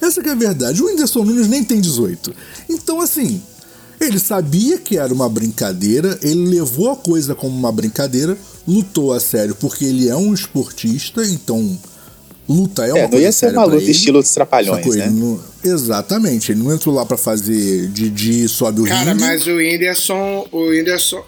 Essa 0.00 0.22
que 0.22 0.28
é 0.28 0.32
a 0.32 0.36
verdade. 0.36 0.82
O 0.82 0.86
Whindersson 0.86 1.24
Nunes 1.24 1.48
nem 1.48 1.64
tem 1.64 1.80
18. 1.80 2.32
Então, 2.68 3.00
assim, 3.00 3.42
ele 4.00 4.18
sabia 4.18 4.78
que 4.78 4.96
era 4.96 5.12
uma 5.12 5.28
brincadeira, 5.28 6.18
ele 6.22 6.46
levou 6.46 6.90
a 6.90 6.96
coisa 6.96 7.34
como 7.34 7.56
uma 7.56 7.72
brincadeira, 7.72 8.38
lutou 8.66 9.12
a 9.12 9.18
sério 9.18 9.56
porque 9.56 9.84
ele 9.84 10.08
é 10.08 10.14
um 10.14 10.32
esportista, 10.32 11.24
então 11.26 11.76
luta 12.48 12.86
é 12.86 12.92
uma 12.92 13.00
é, 13.00 13.08
não 13.08 13.18
ia 13.18 13.32
ser 13.32 13.52
uma 13.52 13.64
luta 13.64 13.82
ele, 13.82 13.90
estilo 13.90 14.22
dos 14.22 14.30
trapalhões, 14.30 14.86
né? 14.94 15.10
Não, 15.10 15.40
exatamente, 15.64 16.52
ele 16.52 16.62
não 16.62 16.72
entrou 16.72 16.94
lá 16.94 17.04
para 17.04 17.16
fazer 17.16 17.88
Didi 17.88 18.48
sobe 18.48 18.82
o 18.82 18.84
Cara, 18.84 19.12
ringue. 19.12 19.20
mas 19.20 19.46
o 19.46 19.56
Whindersson, 19.56 20.46
o 20.52 20.68
Whindersson, 20.68 21.22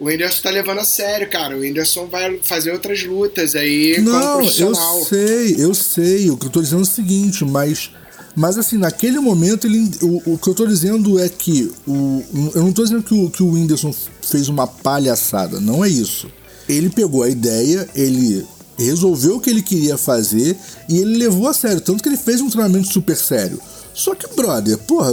o 0.00 0.06
Whindersson 0.06 0.42
tá 0.42 0.50
levando 0.50 0.78
a 0.78 0.84
sério, 0.84 1.28
cara. 1.28 1.54
O 1.54 1.60
Whindersson 1.60 2.06
vai 2.06 2.40
fazer 2.42 2.72
outras 2.72 3.04
lutas 3.04 3.54
aí 3.54 4.00
não, 4.00 4.12
como 4.12 4.36
profissional. 4.38 4.98
Eu 4.98 5.04
sei, 5.04 5.56
eu 5.58 5.74
sei. 5.74 6.30
O 6.30 6.38
que 6.38 6.46
eu 6.46 6.50
tô 6.50 6.62
dizendo 6.62 6.80
é 6.80 6.82
o 6.82 6.86
seguinte, 6.86 7.44
mas 7.44 7.90
mas 8.34 8.56
assim, 8.56 8.78
naquele 8.78 9.18
momento, 9.20 9.66
ele, 9.66 9.90
o, 10.00 10.32
o 10.34 10.38
que 10.38 10.48
eu 10.48 10.54
tô 10.54 10.66
dizendo 10.66 11.18
é 11.18 11.28
que. 11.28 11.70
O, 11.86 12.24
eu 12.54 12.62
não 12.62 12.72
tô 12.72 12.82
dizendo 12.82 13.02
que 13.02 13.12
o, 13.12 13.28
que 13.28 13.42
o 13.42 13.52
Whindersson 13.52 13.94
fez 14.22 14.48
uma 14.48 14.66
palhaçada, 14.66 15.60
não 15.60 15.84
é 15.84 15.88
isso. 15.88 16.30
Ele 16.66 16.88
pegou 16.88 17.22
a 17.22 17.28
ideia, 17.28 17.86
ele 17.94 18.46
resolveu 18.78 19.36
o 19.36 19.40
que 19.40 19.50
ele 19.50 19.60
queria 19.60 19.98
fazer 19.98 20.56
e 20.88 20.98
ele 20.98 21.18
levou 21.18 21.46
a 21.46 21.52
sério. 21.52 21.80
Tanto 21.80 22.02
que 22.02 22.08
ele 22.08 22.16
fez 22.16 22.40
um 22.40 22.48
treinamento 22.48 22.90
super 22.90 23.16
sério. 23.16 23.60
Só 23.92 24.14
que, 24.14 24.26
brother, 24.34 24.78
porra, 24.78 25.12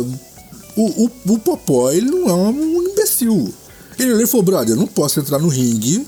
o, 0.77 1.05
o, 1.05 1.11
o 1.27 1.39
Popó, 1.39 1.91
ele 1.91 2.09
não 2.09 2.29
é 2.29 2.33
um 2.33 2.83
imbecil. 2.83 3.53
Ele 3.99 4.13
olhou 4.13 4.23
e 4.23 4.27
falou, 4.27 4.45
brother, 4.45 4.75
eu 4.75 4.79
não 4.79 4.87
posso 4.87 5.19
entrar 5.19 5.39
no 5.39 5.47
ringue, 5.47 6.07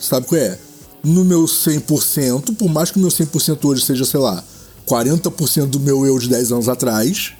sabe 0.00 0.26
qual 0.26 0.40
é? 0.40 0.58
No 1.02 1.24
meu 1.24 1.44
100%, 1.44 2.56
por 2.56 2.68
mais 2.68 2.90
que 2.90 2.98
o 2.98 3.00
meu 3.00 3.10
100% 3.10 3.64
hoje 3.64 3.84
seja, 3.84 4.04
sei 4.04 4.20
lá, 4.20 4.42
40% 4.86 5.66
do 5.66 5.78
meu 5.78 6.04
eu 6.04 6.18
de 6.18 6.28
10 6.28 6.52
anos 6.52 6.68
atrás. 6.68 7.32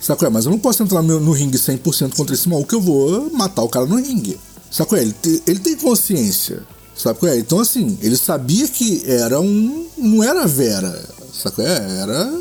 Saco 0.00 0.24
é? 0.26 0.28
Mas 0.28 0.44
eu 0.44 0.50
não 0.50 0.58
posso 0.58 0.82
entrar 0.82 1.02
no, 1.02 1.20
no 1.20 1.32
ringue 1.32 1.58
100% 1.58 2.14
contra 2.14 2.34
esse 2.34 2.48
maluco 2.48 2.74
eu 2.74 2.80
vou 2.80 3.30
matar 3.32 3.62
o 3.62 3.68
cara 3.68 3.86
no 3.86 3.96
ringue. 3.96 4.38
Saco 4.70 4.96
é? 4.96 5.02
Ele, 5.02 5.12
te, 5.12 5.42
ele 5.46 5.58
tem 5.60 5.76
consciência. 5.76 6.62
Saco 6.94 7.26
é? 7.26 7.38
Então, 7.38 7.60
assim, 7.60 7.98
ele 8.02 8.16
sabia 8.16 8.66
que 8.68 9.02
era 9.06 9.40
um. 9.40 9.86
Não 9.96 10.22
era 10.22 10.46
Vera. 10.46 11.04
Saco 11.32 11.62
é? 11.62 12.00
Era. 12.00 12.40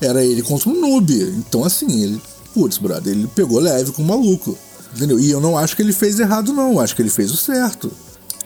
Era 0.00 0.24
ele 0.24 0.42
contra 0.42 0.68
um 0.68 0.80
noob. 0.80 1.12
Então, 1.38 1.64
assim, 1.64 2.02
ele. 2.02 2.20
Putz, 2.52 2.76
brother, 2.78 3.12
ele 3.12 3.26
pegou 3.28 3.60
leve 3.60 3.92
com 3.92 4.02
o 4.02 4.06
maluco. 4.06 4.56
Entendeu? 4.94 5.18
E 5.18 5.30
eu 5.30 5.40
não 5.40 5.56
acho 5.56 5.74
que 5.74 5.82
ele 5.82 5.92
fez 5.92 6.20
errado, 6.20 6.52
não. 6.52 6.72
Eu 6.72 6.80
acho 6.80 6.94
que 6.94 7.02
ele 7.02 7.10
fez 7.10 7.30
o 7.30 7.36
certo. 7.36 7.90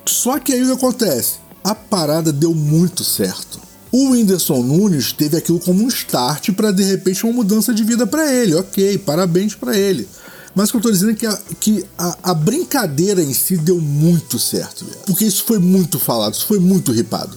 Só 0.04 0.38
que 0.38 0.52
aí 0.52 0.62
o 0.62 0.66
que 0.66 0.72
acontece? 0.72 1.34
A 1.64 1.74
parada 1.74 2.32
deu 2.32 2.54
muito 2.54 3.02
certo. 3.02 3.60
O 3.90 4.10
Whindersson 4.10 4.62
Nunes 4.62 5.12
teve 5.12 5.36
aquilo 5.36 5.58
como 5.58 5.82
um 5.82 5.88
start 5.88 6.50
para 6.52 6.70
de 6.70 6.82
repente 6.82 7.24
uma 7.24 7.32
mudança 7.32 7.72
de 7.72 7.82
vida 7.82 8.06
para 8.06 8.32
ele. 8.32 8.54
Ok, 8.54 8.98
parabéns 8.98 9.54
para 9.54 9.76
ele. 9.76 10.08
Mas 10.54 10.68
o 10.68 10.72
que 10.72 10.78
eu 10.78 10.82
tô 10.82 10.90
dizendo 10.90 11.12
é 11.12 11.14
que, 11.14 11.26
a, 11.26 11.38
que 11.60 11.84
a, 11.98 12.18
a 12.30 12.34
brincadeira 12.34 13.22
em 13.22 13.34
si 13.34 13.56
deu 13.56 13.80
muito 13.80 14.38
certo, 14.38 14.84
velho. 14.84 14.98
Porque 15.06 15.24
isso 15.24 15.44
foi 15.44 15.58
muito 15.58 15.98
falado, 15.98 16.34
isso 16.34 16.46
foi 16.46 16.58
muito 16.58 16.92
ripado. 16.92 17.36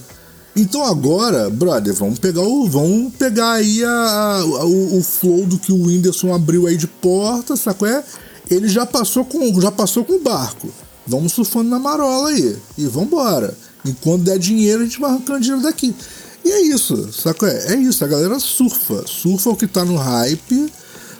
Então 0.55 0.83
agora, 0.85 1.49
brother, 1.49 1.93
vamos 1.93 2.19
pegar 2.19 2.41
o. 2.41 2.67
Vamos 2.67 3.13
pegar 3.15 3.53
aí 3.53 3.83
a, 3.83 3.89
a, 3.89 4.65
o, 4.65 4.97
o 4.97 5.03
flow 5.03 5.45
do 5.45 5.57
que 5.57 5.71
o 5.71 5.85
Whindersson 5.85 6.33
abriu 6.33 6.67
aí 6.67 6.77
de 6.77 6.87
porta, 6.87 7.55
sacou? 7.55 7.87
É? 7.87 8.03
Ele 8.49 8.67
já 8.67 8.85
passou 8.85 9.25
com. 9.25 9.61
Já 9.61 9.71
passou 9.71 10.03
com 10.03 10.13
o 10.13 10.19
barco. 10.21 10.69
Vamos 11.05 11.33
surfando 11.33 11.69
na 11.69 11.79
marola 11.79 12.29
aí. 12.29 12.57
E 12.77 12.85
vambora. 12.85 13.55
Enquanto 13.85 14.23
der 14.23 14.37
dinheiro, 14.37 14.81
a 14.81 14.85
gente 14.85 14.99
vai 14.99 15.11
arrancando 15.11 15.39
dinheiro 15.39 15.63
daqui. 15.63 15.95
E 16.43 16.51
é 16.51 16.61
isso, 16.61 17.11
saco? 17.13 17.45
É, 17.45 17.73
é 17.73 17.75
isso, 17.75 18.03
a 18.03 18.07
galera 18.07 18.39
surfa. 18.39 19.05
Surfa 19.07 19.49
o 19.49 19.55
que 19.55 19.67
tá 19.67 19.83
no 19.83 19.95
hype. 19.95 20.71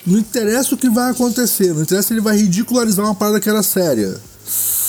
Não 0.05 0.17
interessa 0.17 0.75
o 0.75 0.77
que 0.77 0.89
vai 0.89 1.11
acontecer, 1.11 1.73
não 1.73 1.83
interessa 1.83 2.07
se 2.07 2.13
ele 2.13 2.21
vai 2.21 2.37
ridicularizar 2.37 3.05
uma 3.05 3.15
parada 3.15 3.39
que 3.39 3.49
era 3.49 3.61
séria. 3.61 4.19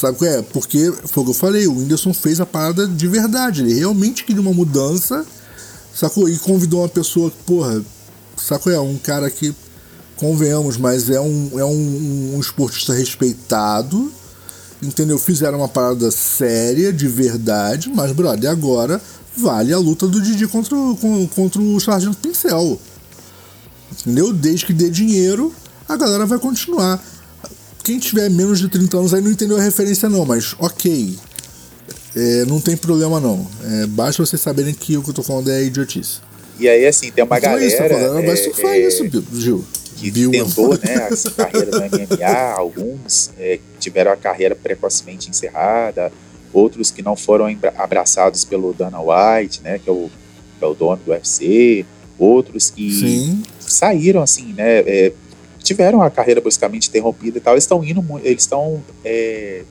Sabe 0.00 0.26
é? 0.26 0.40
Porque 0.40 0.90
foi 1.04 1.22
o 1.22 1.26
que 1.26 1.30
eu 1.30 1.34
falei, 1.34 1.66
o 1.66 1.76
Whindersson 1.76 2.14
fez 2.14 2.40
a 2.40 2.46
parada 2.46 2.86
de 2.86 3.06
verdade. 3.06 3.60
Ele 3.60 3.74
realmente 3.74 4.24
queria 4.24 4.40
uma 4.40 4.54
mudança, 4.54 5.26
sacou? 5.94 6.28
E 6.28 6.38
convidou 6.38 6.80
uma 6.80 6.88
pessoa 6.88 7.30
porra, 7.44 7.82
sacou? 8.36 8.72
É 8.72 8.80
um 8.80 8.96
cara 8.96 9.28
que, 9.28 9.54
convenhamos, 10.20 10.76
mas 10.76 11.08
é 11.08 11.18
um, 11.18 11.50
é 11.58 11.64
um, 11.64 12.34
um 12.36 12.40
esportista 12.40 12.92
respeitado, 12.92 14.12
entendeu? 14.82 15.18
Fizeram 15.18 15.58
uma 15.58 15.68
parada 15.68 16.10
séria, 16.10 16.92
de 16.92 17.08
verdade, 17.08 17.90
mas, 17.92 18.12
brother, 18.12 18.50
agora 18.50 19.00
vale 19.34 19.72
a 19.72 19.78
luta 19.78 20.06
do 20.06 20.20
Didi 20.20 20.46
contra, 20.46 20.76
contra 21.34 21.62
o 21.62 21.80
Sargento 21.80 22.18
Pincel. 22.18 22.78
Entendeu? 23.90 24.32
Desde 24.32 24.66
que 24.66 24.74
dê 24.74 24.90
dinheiro, 24.90 25.54
a 25.88 25.96
galera 25.96 26.26
vai 26.26 26.38
continuar. 26.38 27.02
Quem 27.82 27.98
tiver 27.98 28.28
menos 28.28 28.58
de 28.58 28.68
30 28.68 28.98
anos 28.98 29.14
aí 29.14 29.22
não 29.22 29.30
entendeu 29.30 29.56
a 29.56 29.62
referência 29.62 30.06
não, 30.08 30.26
mas 30.26 30.54
ok. 30.58 31.18
É, 32.14 32.44
não 32.44 32.60
tem 32.60 32.76
problema 32.76 33.18
não. 33.18 33.46
É, 33.64 33.86
basta 33.86 34.24
vocês 34.24 34.42
saberem 34.42 34.74
que 34.74 34.98
o 34.98 35.02
que 35.02 35.10
eu 35.10 35.14
tô 35.14 35.22
falando 35.22 35.50
é 35.50 35.64
idiotice. 35.64 36.18
E 36.58 36.68
aí, 36.68 36.86
assim, 36.86 37.10
tem 37.10 37.24
uma 37.24 37.38
então 37.38 37.50
galera. 37.50 37.64
É 37.64 37.68
isso, 37.68 37.78
galera 37.78 38.26
vai 38.26 38.36
surfar 38.36 38.72
é, 38.72 38.86
isso, 38.86 39.04
Gil. 39.32 39.64
Que 40.00 40.30
tentou 40.30 40.70
né, 40.70 40.96
a 40.96 41.30
carreira 41.36 41.70
no 41.70 41.84
MMA, 41.84 42.52
alguns 42.56 43.30
é, 43.38 43.58
tiveram 43.78 44.12
a 44.12 44.16
carreira 44.16 44.54
precocemente 44.54 45.28
encerrada, 45.28 46.10
outros 46.52 46.90
que 46.90 47.02
não 47.02 47.14
foram 47.14 47.46
abraçados 47.76 48.44
pelo 48.44 48.72
Dana 48.72 48.98
White, 49.00 49.62
né, 49.62 49.78
que 49.78 49.88
é 49.88 49.92
o, 49.92 50.10
que 50.58 50.64
é 50.64 50.66
o 50.66 50.74
dono 50.74 51.00
do 51.04 51.10
UFC, 51.10 51.84
outros 52.18 52.70
que 52.70 52.90
Sim. 52.92 53.42
saíram 53.58 54.22
assim, 54.22 54.52
né, 54.52 54.78
é, 54.80 55.12
tiveram 55.62 56.02
a 56.02 56.10
carreira 56.10 56.40
bruscamente 56.40 56.88
interrompida 56.88 57.38
e 57.38 57.40
tal, 57.40 57.54
eles 57.54 57.64
estão 57.64 57.84
indo, 57.84 58.02
eles 58.22 58.42
estão 58.42 58.82
é, 59.04 59.62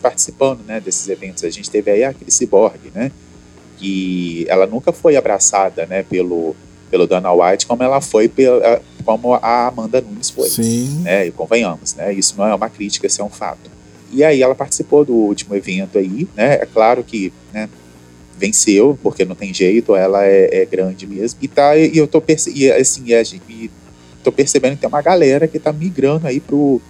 participando, 0.00 0.60
né, 0.66 0.80
desses 0.80 1.08
eventos. 1.08 1.44
A 1.44 1.50
gente 1.50 1.70
teve 1.70 1.90
aí 1.90 2.04
aquele 2.04 2.30
Cyborg, 2.30 2.78
né, 2.94 3.10
que 3.78 4.44
ela 4.48 4.66
nunca 4.66 4.92
foi 4.92 5.16
abraçada, 5.16 5.86
né, 5.86 6.02
pelo 6.02 6.54
pelo 6.92 7.06
Dana 7.06 7.32
White 7.32 7.66
como 7.66 7.82
ela 7.82 8.02
foi 8.02 8.28
pela, 8.28 8.82
como 9.02 9.34
a 9.34 9.66
Amanda 9.66 10.00
Nunes 10.00 10.30
foi, 10.30 10.48
Sim. 10.48 11.00
né, 11.02 11.26
e 11.26 11.30
convenhamos, 11.30 11.94
né, 11.94 12.12
isso 12.12 12.34
não 12.36 12.46
é 12.46 12.54
uma 12.54 12.70
crítica, 12.70 13.06
isso 13.06 13.20
é 13.20 13.24
um 13.24 13.30
fato. 13.30 13.70
E 14.12 14.22
aí 14.22 14.42
ela 14.42 14.54
participou 14.54 15.04
do 15.04 15.14
último 15.14 15.56
evento 15.56 15.96
aí, 15.96 16.28
né? 16.36 16.56
É 16.56 16.66
claro 16.66 17.02
que, 17.02 17.32
né, 17.52 17.66
venceu, 18.38 18.98
porque 19.02 19.24
não 19.24 19.34
tem 19.34 19.54
jeito, 19.54 19.96
ela 19.96 20.24
é, 20.24 20.62
é 20.62 20.66
grande 20.66 21.06
mesmo. 21.06 21.38
E 21.40 21.48
tá, 21.48 21.76
e 21.76 21.96
eu 21.96 22.06
tô 22.06 22.20
percebendo, 22.20 22.74
assim, 22.74 23.12
é, 23.12 23.22
e 23.48 23.70
tô 24.22 24.30
percebendo 24.30 24.74
que 24.74 24.80
tem 24.80 24.88
uma 24.88 25.00
galera 25.00 25.48
que 25.48 25.58
tá 25.58 25.72
migrando 25.72 26.26
aí 26.26 26.40
pro 26.40 26.80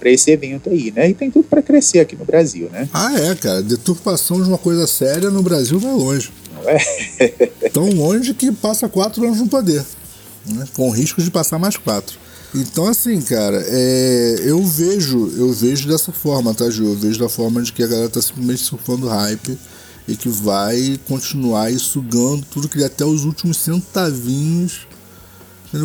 para 0.00 0.10
esse 0.10 0.32
evento 0.32 0.68
aí, 0.68 0.90
né? 0.90 1.10
E 1.10 1.14
tem 1.14 1.30
tudo 1.30 1.44
para 1.44 1.62
crescer 1.62 2.00
aqui 2.00 2.16
no 2.16 2.24
Brasil, 2.24 2.68
né? 2.72 2.88
Ah, 2.92 3.14
é, 3.20 3.36
cara. 3.36 3.62
Deturpação 3.62 4.42
de 4.42 4.48
uma 4.48 4.58
coisa 4.58 4.84
séria 4.84 5.30
no 5.30 5.44
Brasil 5.44 5.78
vai 5.78 5.92
longe. 5.92 6.28
É. 6.66 7.68
Tão 7.72 7.88
longe 7.88 8.34
que 8.34 8.50
passa 8.50 8.88
quatro 8.88 9.24
anos 9.24 9.38
no 9.38 9.46
poder. 9.46 9.84
Né? 10.46 10.66
Com 10.74 10.90
risco 10.90 11.22
de 11.22 11.30
passar 11.30 11.58
mais 11.58 11.76
quatro. 11.76 12.18
Então, 12.54 12.86
assim, 12.86 13.20
cara, 13.22 13.64
é, 13.66 14.42
eu 14.44 14.62
vejo, 14.62 15.32
eu 15.36 15.52
vejo 15.52 15.88
dessa 15.88 16.12
forma, 16.12 16.52
tá, 16.52 16.68
Ju? 16.68 16.84
Eu 16.84 16.96
vejo 16.96 17.18
da 17.18 17.28
forma 17.28 17.62
de 17.62 17.72
que 17.72 17.82
a 17.82 17.86
galera 17.86 18.10
tá 18.10 18.20
simplesmente 18.20 18.62
surfando 18.62 19.08
hype 19.08 19.58
e 20.06 20.14
que 20.16 20.28
vai 20.28 21.00
continuar 21.08 21.64
aí 21.64 21.78
sugando 21.78 22.44
tudo 22.50 22.68
que 22.68 22.82
até 22.84 23.04
os 23.04 23.24
últimos 23.24 23.56
centavinhos. 23.56 24.86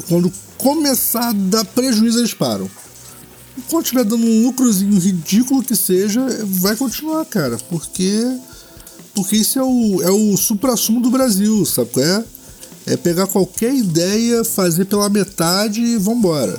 Quando 0.10 0.32
começar 0.58 1.30
a 1.30 1.34
dar 1.34 1.64
prejuízo, 1.64 2.20
eles 2.20 2.34
param. 2.34 2.70
Quando 3.70 3.86
estiver 3.86 4.04
dando 4.04 4.26
um 4.26 4.44
lucrozinho 4.44 5.00
ridículo 5.00 5.64
que 5.64 5.76
seja, 5.76 6.22
vai 6.44 6.76
continuar, 6.76 7.24
cara. 7.26 7.58
Porque. 7.70 8.22
Porque 9.16 9.36
isso 9.38 9.58
é 9.58 9.64
o, 9.64 10.02
é 10.04 10.12
o 10.12 10.38
supra-sumo 10.38 11.02
do 11.02 11.10
Brasil, 11.10 11.66
sabe 11.66 11.90
qual 11.92 12.06
é? 12.06 12.24
É 12.88 12.96
pegar 12.96 13.28
qualquer 13.28 13.74
ideia, 13.74 14.44
fazer 14.46 14.86
pela 14.86 15.10
metade 15.10 15.82
e 15.82 15.98
vambora. 15.98 16.58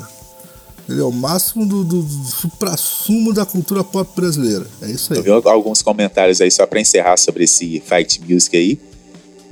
Ele 0.88 1.00
é 1.00 1.04
o 1.04 1.10
máximo 1.10 1.66
do, 1.66 1.84
do, 1.84 2.02
do 2.02 2.24
supra-sumo 2.24 3.32
da 3.32 3.44
cultura 3.44 3.82
pop 3.82 4.10
brasileira. 4.14 4.66
É 4.82 4.90
isso 4.90 5.12
aí. 5.12 5.18
Eu 5.18 5.40
vi 5.40 5.48
alguns 5.48 5.82
comentários 5.82 6.40
aí, 6.40 6.50
só 6.50 6.66
para 6.66 6.80
encerrar 6.80 7.16
sobre 7.16 7.44
esse 7.44 7.80
Fight 7.80 8.20
Music 8.26 8.56
aí. 8.56 8.78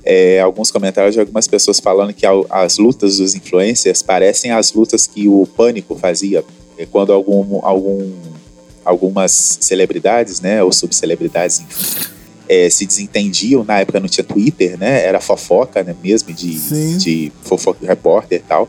É, 0.05 0.41
alguns 0.41 0.70
comentários 0.70 1.14
de 1.14 1.20
algumas 1.20 1.49
pessoas 1.49 1.81
falando 1.81 2.14
que 2.14 2.24
as 2.49 2.79
lutas 2.79 3.18
dos 3.18 3.35
influencers 3.35 4.03
parecem 4.03 4.53
as 4.53 4.72
lutas 4.72 5.07
que 5.07 5.27
o 5.27 5.47
Pânico 5.47 5.97
fazia 5.97 6.45
é, 6.79 6.87
quando 6.87 7.12
algum, 7.12 7.59
algum, 7.64 8.12
algumas 8.85 9.59
celebridades, 9.61 10.41
né, 10.41 10.62
ou 10.62 10.72
subcelebridades, 10.72 11.61
enfim, 11.61 12.16
é, 12.49 12.70
se 12.70 12.86
desentendiam, 12.86 13.64
na 13.64 13.80
época 13.80 14.01
não 14.01 14.09
tinha 14.09 14.24
Twitter, 14.24 14.78
né? 14.78 15.05
Era 15.05 15.20
fofoca, 15.20 15.82
né? 15.82 15.94
Mesmo 16.03 16.32
de, 16.32 16.97
de 16.99 17.32
fofoca 17.42 17.86
repórter 17.86 18.38
e 18.38 18.42
tal. 18.42 18.68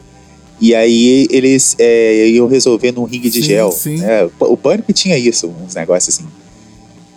E 0.60 0.74
aí 0.74 1.28
eles 1.30 1.76
é, 1.78 2.28
iam 2.28 2.48
resolver 2.48 2.92
num 2.92 3.04
ringue 3.04 3.30
de 3.30 3.42
sim, 3.42 3.48
gel. 3.48 3.72
Sim. 3.72 3.98
Né? 3.98 4.30
O 4.40 4.58
Pânico 4.58 4.92
tinha 4.92 5.18
isso, 5.18 5.48
uns 5.48 5.76
negócios 5.76 6.16
assim. 6.16 6.28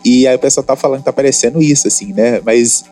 E 0.05 0.27
aí 0.27 0.35
o 0.35 0.39
pessoal 0.39 0.65
tá 0.65 0.77
falando 0.77 1.01
que 1.01 1.05
tá 1.07 1.13
parecendo 1.13 1.63
isso, 1.63 1.87
assim, 1.89 2.13
né? 2.13 2.41
Mas, 2.45 2.85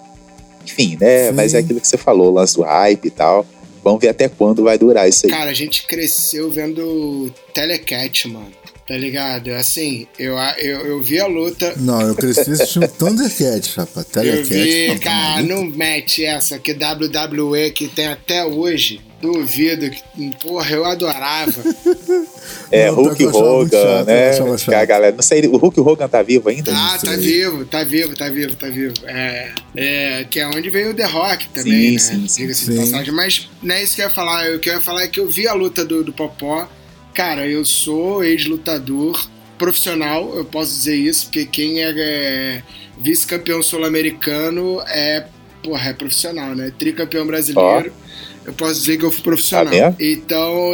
enfim, 0.65 0.97
né? 1.01 1.29
Sim. 1.29 1.33
Mas 1.33 1.55
é 1.55 1.59
aquilo 1.59 1.81
que 1.81 1.89
você 1.89 1.97
falou, 1.97 2.31
o 2.31 2.35
lance 2.35 2.55
do 2.55 2.63
hype 2.63 3.07
e 3.07 3.11
tal. 3.11 3.47
Vamos 3.85 4.01
ver 4.01 4.09
até 4.09 4.29
quando 4.29 4.65
vai 4.65 4.77
durar 4.77 5.09
isso 5.09 5.27
aí. 5.27 5.33
Cara, 5.33 5.51
a 5.51 5.55
gente 5.55 5.87
cresceu 5.87 6.51
vendo 6.51 7.33
Telecat, 7.55 8.29
mano. 8.29 8.53
Tá 8.89 8.97
ligado? 8.97 9.51
Assim, 9.51 10.07
eu, 10.19 10.35
eu, 10.57 10.87
eu 10.87 11.03
vi 11.03 11.21
a 11.21 11.27
luta. 11.27 11.75
Não, 11.77 12.01
eu 12.01 12.15
cresci 12.15 12.53
assistindo 12.53 12.89
Thundercat, 12.89 13.77
rapaz. 13.77 14.07
Telecat. 14.07 14.39
Eu 14.39 14.45
vi, 14.45 14.89
não, 14.89 14.99
cara, 14.99 15.43
não 15.43 15.65
mete 15.67 16.25
essa 16.25 16.59
que 16.59 16.73
WWE 16.73 17.71
que 17.71 17.87
tem 17.87 18.07
até 18.07 18.47
hoje. 18.47 19.03
Duvido 19.21 19.91
que. 19.91 20.03
Porra, 20.41 20.71
eu 20.71 20.87
adorava. 20.87 21.53
É, 22.71 22.87
não, 22.87 22.97
Hulk 22.97 23.27
Hogan, 23.27 24.05
chato, 24.05 24.07
né? 24.07 24.77
A 24.77 24.85
galera, 24.85 25.15
não 25.15 25.23
sei, 25.23 25.47
o 25.47 25.57
Hulk 25.57 25.81
Hogan 25.81 26.07
tá 26.07 26.23
vivo 26.23 26.51
ainda? 26.51 26.71
Ah, 26.75 26.99
tá 27.03 27.17
vivo, 27.17 27.65
tá 27.65 27.83
vivo, 27.83 28.15
tá 28.15 28.29
vivo, 28.29 28.55
tá 28.57 28.69
vivo. 28.69 28.95
É, 29.07 29.53
é, 29.75 30.25
que 30.25 30.39
é 30.39 30.47
onde 30.47 30.69
veio 30.69 30.91
o 30.91 30.95
The 30.95 31.05
Rock 31.05 31.49
também, 31.49 31.99
sim, 31.99 32.17
né? 32.17 32.29
Sim, 32.29 32.53
sim, 32.53 32.55
sim. 32.55 32.77
Passagem. 32.77 33.13
Mas 33.15 33.49
não 33.63 33.75
é 33.75 33.83
isso 33.83 33.95
que 33.95 34.03
eu 34.03 34.07
ia 34.07 34.13
falar. 34.13 34.51
O 34.55 34.59
que 34.59 34.69
eu 34.69 34.75
ia 34.75 34.81
falar 34.83 35.03
é 35.03 35.09
que 35.09 35.19
eu 35.19 35.29
vi 35.29 35.49
a 35.49 35.55
luta 35.55 35.83
do, 35.85 36.05
do 36.05 36.13
Popó 36.13 36.69
Cara, 37.15 37.47
eu 37.47 37.65
sou 37.65 38.23
ex-lutador 38.23 39.29
profissional, 39.59 40.37
eu 40.37 40.45
posso 40.45 40.71
dizer 40.71 40.97
isso, 40.97 41.27
porque 41.27 41.45
quem 41.45 41.83
é, 41.83 41.93
é 41.97 42.63
vice-campeão 42.99 43.63
sul-americano 43.63 44.81
é, 44.87 45.27
porra, 45.63 45.91
é 45.91 45.93
profissional, 45.93 46.55
né? 46.55 46.73
Tricampeão 46.79 47.27
brasileiro. 47.27 47.93
Oh. 47.93 48.09
Eu 48.49 48.53
posso 48.55 48.75
dizer 48.81 48.97
que 48.97 49.05
eu 49.05 49.11
fui 49.11 49.23
profissional. 49.23 49.67
Tá 49.67 49.95
então, 50.01 50.73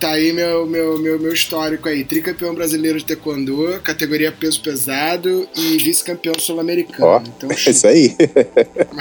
tá 0.00 0.10
aí 0.12 0.32
meu, 0.32 0.66
meu, 0.66 0.98
meu, 0.98 1.18
meu 1.18 1.32
histórico 1.32 1.88
aí. 1.88 2.04
Tricampeão 2.04 2.54
brasileiro 2.54 2.98
de 2.98 3.04
taekwondo, 3.04 3.80
categoria 3.82 4.32
peso 4.32 4.60
pesado 4.60 5.48
e 5.56 5.76
vice-campeão 5.78 6.34
sul-americano. 6.38 7.22
Oh, 7.24 7.28
então, 7.28 7.50
é 7.50 7.70
isso 7.70 7.86
aí. 7.86 8.16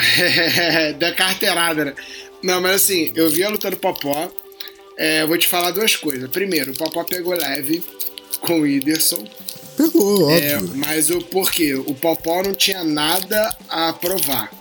da 1.00 1.12
carteirada, 1.14 1.86
né? 1.86 1.94
Não, 2.44 2.62
mas 2.62 2.76
assim, 2.76 3.12
eu 3.16 3.30
vi 3.30 3.44
a 3.44 3.50
luta 3.50 3.72
do 3.72 3.78
Popó, 3.78 4.30
é, 4.98 5.22
eu 5.22 5.28
vou 5.28 5.38
te 5.38 5.48
falar 5.48 5.72
duas 5.72 5.96
coisas. 5.96 6.30
Primeiro, 6.30 6.72
o 6.72 6.78
Popó 6.78 7.04
pegou 7.04 7.36
leve 7.36 7.84
com 8.42 8.60
o 8.60 8.62
Whindersson. 8.64 9.24
Pegou, 9.78 10.32
é, 10.32 10.58
óbvio. 10.58 10.76
mas 10.76 11.12
o 11.12 11.22
porquê? 11.22 11.76
O 11.76 11.94
Popó 11.94 12.42
não 12.42 12.54
tinha 12.56 12.84
nada 12.84 13.56
a 13.70 13.94
provar, 13.94 14.52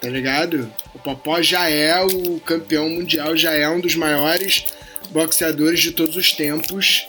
tá 0.00 0.08
ligado? 0.08 0.72
O 0.94 0.98
Popó 1.00 1.42
já 1.42 1.68
é 1.68 2.00
o 2.04 2.38
campeão 2.40 2.88
mundial, 2.88 3.36
já 3.36 3.52
é 3.52 3.68
um 3.68 3.80
dos 3.80 3.96
maiores 3.96 4.66
boxeadores 5.10 5.80
de 5.80 5.90
todos 5.90 6.14
os 6.14 6.30
tempos, 6.30 7.04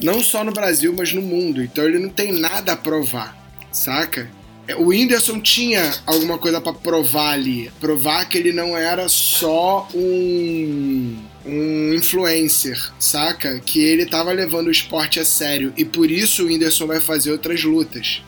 não 0.00 0.22
só 0.22 0.42
no 0.42 0.52
Brasil, 0.52 0.94
mas 0.96 1.12
no 1.12 1.20
mundo. 1.20 1.62
Então 1.62 1.84
ele 1.84 1.98
não 1.98 2.08
tem 2.08 2.32
nada 2.32 2.72
a 2.72 2.76
provar, 2.76 3.36
saca? 3.70 4.30
É, 4.66 4.74
o 4.74 4.86
Whindersson 4.86 5.38
tinha 5.38 5.92
alguma 6.06 6.38
coisa 6.38 6.62
para 6.62 6.72
provar 6.72 7.32
ali, 7.32 7.70
provar 7.78 8.26
que 8.26 8.38
ele 8.38 8.52
não 8.52 8.74
era 8.74 9.06
só 9.06 9.86
um 9.94 11.14
um 11.44 11.92
influencer, 11.94 12.78
saca? 12.98 13.60
Que 13.60 13.80
ele 13.80 14.06
tava 14.06 14.32
levando 14.32 14.68
o 14.68 14.70
esporte 14.70 15.20
a 15.20 15.24
sério 15.24 15.72
e 15.76 15.84
por 15.84 16.10
isso 16.10 16.44
o 16.44 16.46
Whindersson 16.46 16.86
vai 16.86 17.00
fazer 17.00 17.32
outras 17.32 17.62
lutas. 17.64 18.22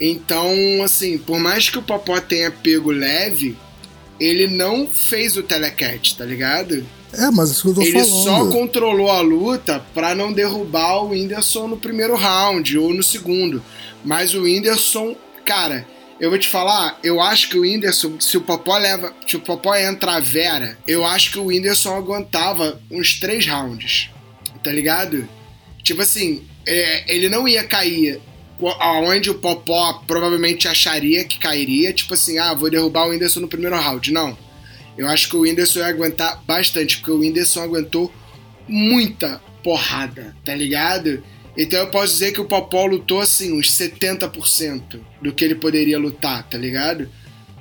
Então, 0.00 0.52
assim, 0.84 1.18
por 1.18 1.38
mais 1.40 1.68
que 1.68 1.78
o 1.78 1.82
Popó 1.82 2.20
tenha 2.20 2.50
pego 2.50 2.90
leve, 2.90 3.56
ele 4.20 4.46
não 4.46 4.86
fez 4.86 5.36
o 5.36 5.42
telecat, 5.42 6.16
tá 6.16 6.24
ligado? 6.24 6.86
É, 7.12 7.30
mas 7.30 7.50
isso 7.50 7.62
que 7.62 7.68
eu 7.68 7.74
tô 7.74 7.82
ele 7.82 7.92
falando. 7.92 8.08
Ele 8.08 8.22
só 8.24 8.46
controlou 8.50 9.10
a 9.10 9.20
luta 9.20 9.84
para 9.94 10.14
não 10.14 10.32
derrubar 10.32 11.02
o 11.02 11.10
Whindersson 11.10 11.66
no 11.66 11.76
primeiro 11.76 12.14
round 12.14 12.78
ou 12.78 12.92
no 12.92 13.02
segundo. 13.02 13.62
Mas 14.04 14.34
o 14.34 14.42
Whindersson, 14.42 15.16
cara, 15.44 15.86
eu 16.20 16.30
vou 16.30 16.38
te 16.38 16.48
falar, 16.48 16.98
eu 17.02 17.20
acho 17.20 17.48
que 17.48 17.58
o 17.58 17.62
Whindersson, 17.62 18.20
se 18.20 18.36
o 18.36 18.40
Popó 18.40 18.76
leva, 18.76 19.14
se 19.26 19.36
o 19.36 19.40
Popó 19.40 19.74
entra 19.76 20.16
a 20.16 20.20
Vera, 20.20 20.76
eu 20.86 21.04
acho 21.04 21.32
que 21.32 21.38
o 21.38 21.46
Whindersson 21.46 21.94
aguentava 21.94 22.80
uns 22.90 23.20
três 23.20 23.46
rounds, 23.46 24.10
tá 24.62 24.72
ligado? 24.72 25.28
Tipo 25.82 26.02
assim, 26.02 26.44
é, 26.66 27.14
ele 27.14 27.28
não 27.28 27.46
ia 27.46 27.64
cair 27.64 28.20
aonde 28.80 29.30
o 29.30 29.38
Popó 29.38 30.02
provavelmente 30.06 30.66
acharia 30.66 31.24
que 31.24 31.38
cairia, 31.38 31.92
tipo 31.92 32.14
assim, 32.14 32.38
ah, 32.38 32.52
vou 32.54 32.68
derrubar 32.68 33.06
o 33.06 33.10
Whindersson 33.10 33.40
no 33.40 33.48
primeiro 33.48 33.76
round. 33.76 34.12
Não. 34.12 34.36
Eu 34.96 35.06
acho 35.06 35.28
que 35.28 35.36
o 35.36 35.40
Whindersson 35.40 35.78
ia 35.78 35.86
aguentar 35.86 36.42
bastante, 36.44 36.96
porque 36.96 37.12
o 37.12 37.20
Whindersson 37.20 37.62
aguentou 37.62 38.12
muita 38.66 39.40
porrada, 39.62 40.34
tá 40.44 40.54
ligado? 40.54 41.22
Então 41.56 41.80
eu 41.80 41.88
posso 41.88 42.12
dizer 42.12 42.32
que 42.32 42.40
o 42.40 42.44
Popó 42.44 42.86
lutou 42.86 43.20
assim, 43.20 43.52
uns 43.52 43.70
70% 43.70 45.00
do 45.20 45.32
que 45.32 45.44
ele 45.44 45.56
poderia 45.56 45.98
lutar, 45.98 46.48
tá 46.48 46.56
ligado? 46.56 47.08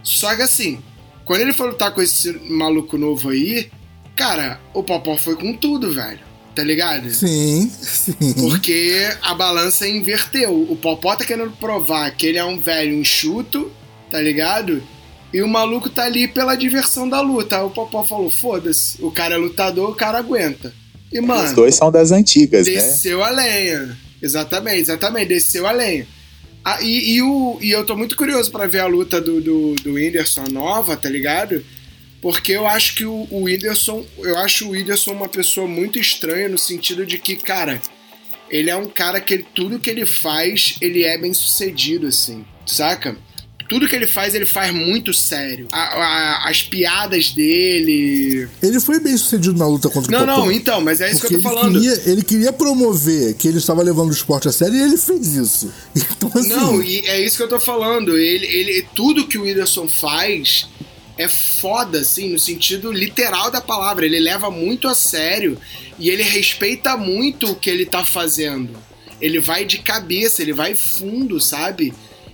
Só 0.04 0.36
que 0.36 0.42
assim, 0.42 0.80
quando 1.26 1.42
ele 1.42 1.54
foi 1.54 1.68
lutar 1.68 1.94
com 1.94 2.02
esse 2.02 2.32
maluco 2.50 2.98
novo 2.98 3.30
aí, 3.30 3.70
cara, 4.16 4.60
o 4.74 4.84
Popó 4.84 5.18
foi 5.18 5.36
com 5.36 5.54
tudo, 5.54 5.92
velho. 5.92 6.28
Tá 6.56 6.64
ligado? 6.64 7.12
Sim, 7.12 7.70
sim. 7.70 8.34
Porque 8.34 9.16
a 9.22 9.36
balança 9.36 9.88
inverteu. 9.88 10.60
O 10.68 10.76
Popó 10.76 11.16
tá 11.16 11.24
querendo 11.24 11.52
provar 11.52 12.10
que 12.10 12.26
ele 12.26 12.40
é 12.40 12.44
um 12.44 12.58
velho 12.58 12.96
enxuto, 12.96 13.72
tá 14.10 14.20
ligado? 14.20 14.82
E 15.32 15.40
o 15.44 15.48
maluco 15.48 15.88
tá 15.88 16.06
ali 16.06 16.28
pela 16.28 16.56
diversão 16.56 17.08
da 17.08 17.22
luta. 17.22 17.58
Aí 17.58 17.64
o 17.64 17.70
Popó 17.70 18.04
falou: 18.04 18.32
foda-se, 18.32 19.00
o 19.04 19.12
cara 19.12 19.36
é 19.36 19.38
lutador, 19.38 19.92
o 19.92 19.96
cara 19.96 20.18
aguenta. 20.18 20.74
E, 21.12 21.22
mano, 21.22 21.44
Os 21.44 21.54
dois 21.54 21.76
são 21.76 21.92
das 21.92 22.12
antigas, 22.12 22.66
desceu 22.66 22.82
né? 22.82 22.88
Desceu 22.88 23.24
a 23.24 23.30
lenha. 23.30 23.98
Exatamente, 24.22 24.80
exatamente, 24.82 25.28
desceu 25.28 25.68
a 25.68 25.72
lenha. 25.72 26.08
Ah, 26.64 26.82
e, 26.82 27.16
e, 27.16 27.22
o, 27.22 27.58
e 27.62 27.72
eu 27.72 27.86
tô 27.86 27.96
muito 27.96 28.18
curioso 28.18 28.52
para 28.52 28.68
ver 28.68 28.80
a 28.80 28.88
luta 28.88 29.22
do, 29.22 29.40
do, 29.40 29.76
do 29.76 29.94
Whindersson 29.94 30.44
nova, 30.52 30.98
tá 30.98 31.10
ligado? 31.10 31.64
Porque 32.22 32.52
eu 32.52 32.68
acho 32.68 32.96
que 32.96 33.06
o, 33.06 33.28
o 33.32 33.44
Whindersson. 33.44 34.06
Eu 34.18 34.38
acho 34.40 34.68
o 34.68 34.72
Whindersson 34.72 35.14
uma 35.14 35.30
pessoa 35.30 35.68
muito 35.68 35.98
estranha 35.98 36.50
no 36.50 36.58
sentido 36.58 37.06
de 37.06 37.18
que, 37.18 37.38
cara, 37.38 37.82
ele 38.50 38.70
é 38.70 38.76
um 38.76 38.90
cara 38.90 39.22
que 39.22 39.36
ele, 39.36 39.46
tudo 39.56 39.80
que 39.80 39.90
ele 39.90 40.06
faz, 40.06 40.76
ele 40.82 41.04
é 41.06 41.18
bem 41.18 41.34
sucedido, 41.34 42.08
assim, 42.08 42.46
saca? 42.66 43.16
Tudo 43.68 43.88
que 43.88 43.96
ele 43.96 44.08
faz, 44.08 44.34
ele 44.34 44.46
faz 44.46 44.74
muito 44.74 45.14
sério. 45.14 45.68
A, 45.72 45.80
a, 45.80 46.50
as 46.50 46.64
piadas 46.64 47.32
dele. 47.32 48.48
Ele 48.62 48.80
foi 48.80 49.00
bem 49.00 49.18
sucedido 49.18 49.58
na 49.58 49.68
luta 49.68 49.90
contra 49.90 50.12
não, 50.12 50.24
o 50.24 50.26
Não, 50.26 50.38
não, 50.46 50.52
então, 50.52 50.82
mas 50.82 51.02
é 51.02 51.12
isso 51.12 51.28
que 51.28 51.36
eu 51.36 51.42
tô 51.42 51.50
falando. 51.50 51.74
Queria, 51.74 52.02
ele 52.06 52.24
queria 52.24 52.54
promover 52.54 53.36
que 53.36 53.48
ele 53.48 53.58
estava 53.58 53.84
levando 53.84 54.10
o 54.10 54.14
esporte 54.14 54.48
a 54.48 54.52
sério 54.52 54.76
e 54.76 54.82
ele 54.82 54.98
fez 54.98 55.36
isso. 55.36 55.72
Então, 56.18 56.32
assim... 56.34 56.50
Não, 56.50 56.82
e 56.82 57.00
é 57.06 57.20
isso 57.20 57.38
que 57.38 57.44
eu 57.44 57.50
tô 57.50 57.60
falando. 57.60 58.18
Ele, 58.18 58.46
ele, 58.46 58.88
tudo 58.96 59.28
que 59.28 59.38
o 59.38 59.44
Whindersson 59.44 59.88
faz 59.88 60.68
é 61.18 61.28
foda, 61.28 62.00
assim, 62.00 62.30
no 62.30 62.40
sentido 62.40 62.92
literal 62.92 63.52
da 63.52 63.62
palavra. 63.62 64.06
Ele 64.06 64.20
leva 64.20 64.50
muito 64.50 64.88
a 64.88 64.96
sério 64.96 65.58
e 66.00 66.10
ele 66.10 66.24
respeita 66.24 66.96
muito 66.96 67.52
o 67.52 67.56
que 67.56 67.70
ele 67.70 67.86
tá 67.86 68.06
fazendo. 68.06 68.70
Ele 69.20 69.40
vai 69.40 69.66
de 69.66 69.80
cabeça, 69.80 70.42
ele 70.42 70.54
vai 70.54 70.76
fundo, 70.76 71.42
sabe? 71.42 71.94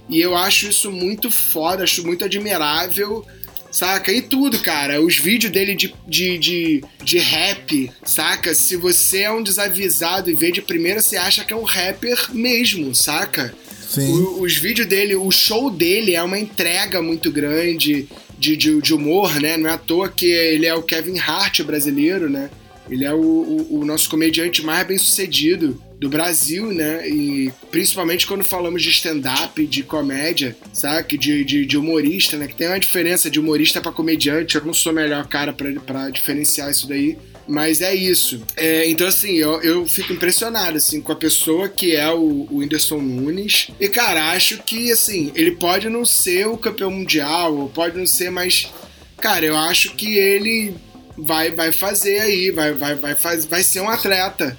E 0.10 0.20
eu 0.20 0.36
acho 0.36 0.68
isso 0.68 0.92
muito 0.92 1.32
foda, 1.32 1.84
acho 1.84 2.06
muito 2.06 2.26
admirável. 2.26 3.26
Saca? 3.72 4.12
E 4.12 4.22
tudo, 4.22 4.60
cara. 4.60 5.02
Os 5.02 5.18
vídeos 5.18 5.52
dele 5.52 5.74
de, 5.74 5.94
de, 6.08 6.38
de, 6.38 6.84
de 7.04 7.18
rap, 7.18 7.92
saca? 8.06 8.54
Se 8.54 8.76
você 8.76 9.22
é 9.22 9.32
um 9.32 9.42
desavisado 9.42 10.30
e 10.30 10.36
vê 10.36 10.52
de 10.52 10.62
primeira, 10.62 11.02
você 11.02 11.18
acha 11.18 11.44
que 11.44 11.54
é 11.54 11.56
um 11.56 11.64
rapper 11.64 12.30
mesmo, 12.32 12.94
saca? 12.94 13.52
Sim. 13.90 14.12
O, 14.12 14.42
os 14.42 14.56
vídeos 14.56 14.88
dele, 14.88 15.16
o 15.16 15.32
show 15.32 15.72
dele 15.72 16.14
é 16.14 16.22
uma 16.22 16.38
entrega 16.38 17.02
muito 17.02 17.32
grande 17.32 18.08
de, 18.38 18.56
de, 18.56 18.80
de, 18.80 18.94
humor, 18.94 19.40
né? 19.40 19.58
Não 19.58 19.68
é 19.68 19.74
à 19.74 19.78
toa 19.78 20.08
que 20.08 20.28
ele 20.28 20.68
é 20.68 20.76
o 20.76 20.84
Kevin 20.84 21.18
Hart 21.18 21.62
brasileiro, 21.64 22.30
né? 22.30 22.52
Ele 22.88 23.06
é 23.06 23.14
o, 23.14 23.18
o, 23.18 23.80
o 23.80 23.86
nosso 23.86 24.08
comediante 24.08 24.64
mais 24.64 24.86
bem 24.86 25.00
sucedido 25.00 25.82
do 26.04 26.10
Brasil, 26.10 26.72
né? 26.74 27.08
E 27.08 27.52
principalmente 27.72 28.28
quando 28.28 28.44
falamos 28.44 28.84
de 28.84 28.90
stand-up, 28.90 29.66
de 29.66 29.84
comédia, 29.84 30.56
sabe? 30.74 31.18
De, 31.18 31.46
de, 31.46 31.66
de, 31.66 31.78
humorista, 31.78 32.36
né? 32.38 32.46
Que 32.46 32.56
tem 32.56 32.68
uma 32.68 32.80
diferença 32.80 33.30
de 33.30 33.40
humorista 33.40 33.80
para 33.80 33.92
comediante. 33.92 34.56
Eu 34.56 34.66
não 34.66 34.74
sou 34.74 34.92
o 34.92 34.96
melhor 34.96 35.26
cara 35.28 35.54
para 35.54 36.10
diferenciar 36.10 36.70
isso 36.70 36.88
daí. 36.88 37.18
Mas 37.48 37.82
é 37.82 37.94
isso. 37.94 38.42
É, 38.56 38.88
então, 38.90 39.08
assim, 39.08 39.34
eu, 39.34 39.62
eu 39.62 39.86
fico 39.86 40.14
impressionado, 40.14 40.78
assim, 40.78 41.02
com 41.02 41.12
a 41.12 41.16
pessoa 41.16 41.68
que 41.68 41.96
é 41.96 42.10
o, 42.10 42.48
o 42.50 42.58
Whindersson 42.58 43.00
Nunes. 43.00 43.70
E, 43.80 43.90
cara, 43.90 44.32
acho 44.32 44.60
que, 44.64 44.92
assim, 44.92 45.32
ele 45.36 45.52
pode 45.52 45.90
não 45.90 46.06
ser 46.06 46.48
o 46.48 46.58
campeão 46.58 46.92
mundial, 46.92 47.56
ou 47.56 47.70
pode 47.70 47.98
não 47.98 48.06
ser, 48.06 48.30
mas, 48.30 48.72
cara, 49.20 49.46
eu 49.46 49.58
acho 49.58 49.94
que 49.96 50.18
ele 50.18 50.74
vai, 51.18 51.52
vai 51.52 51.74
fazer 51.74 52.20
aí, 52.22 52.50
vai, 52.50 52.72
vai, 52.74 52.96
vai, 52.96 53.14
faz, 53.14 53.46
vai 53.46 53.62
ser 53.62 53.82
um 53.82 53.90
atleta 53.90 54.58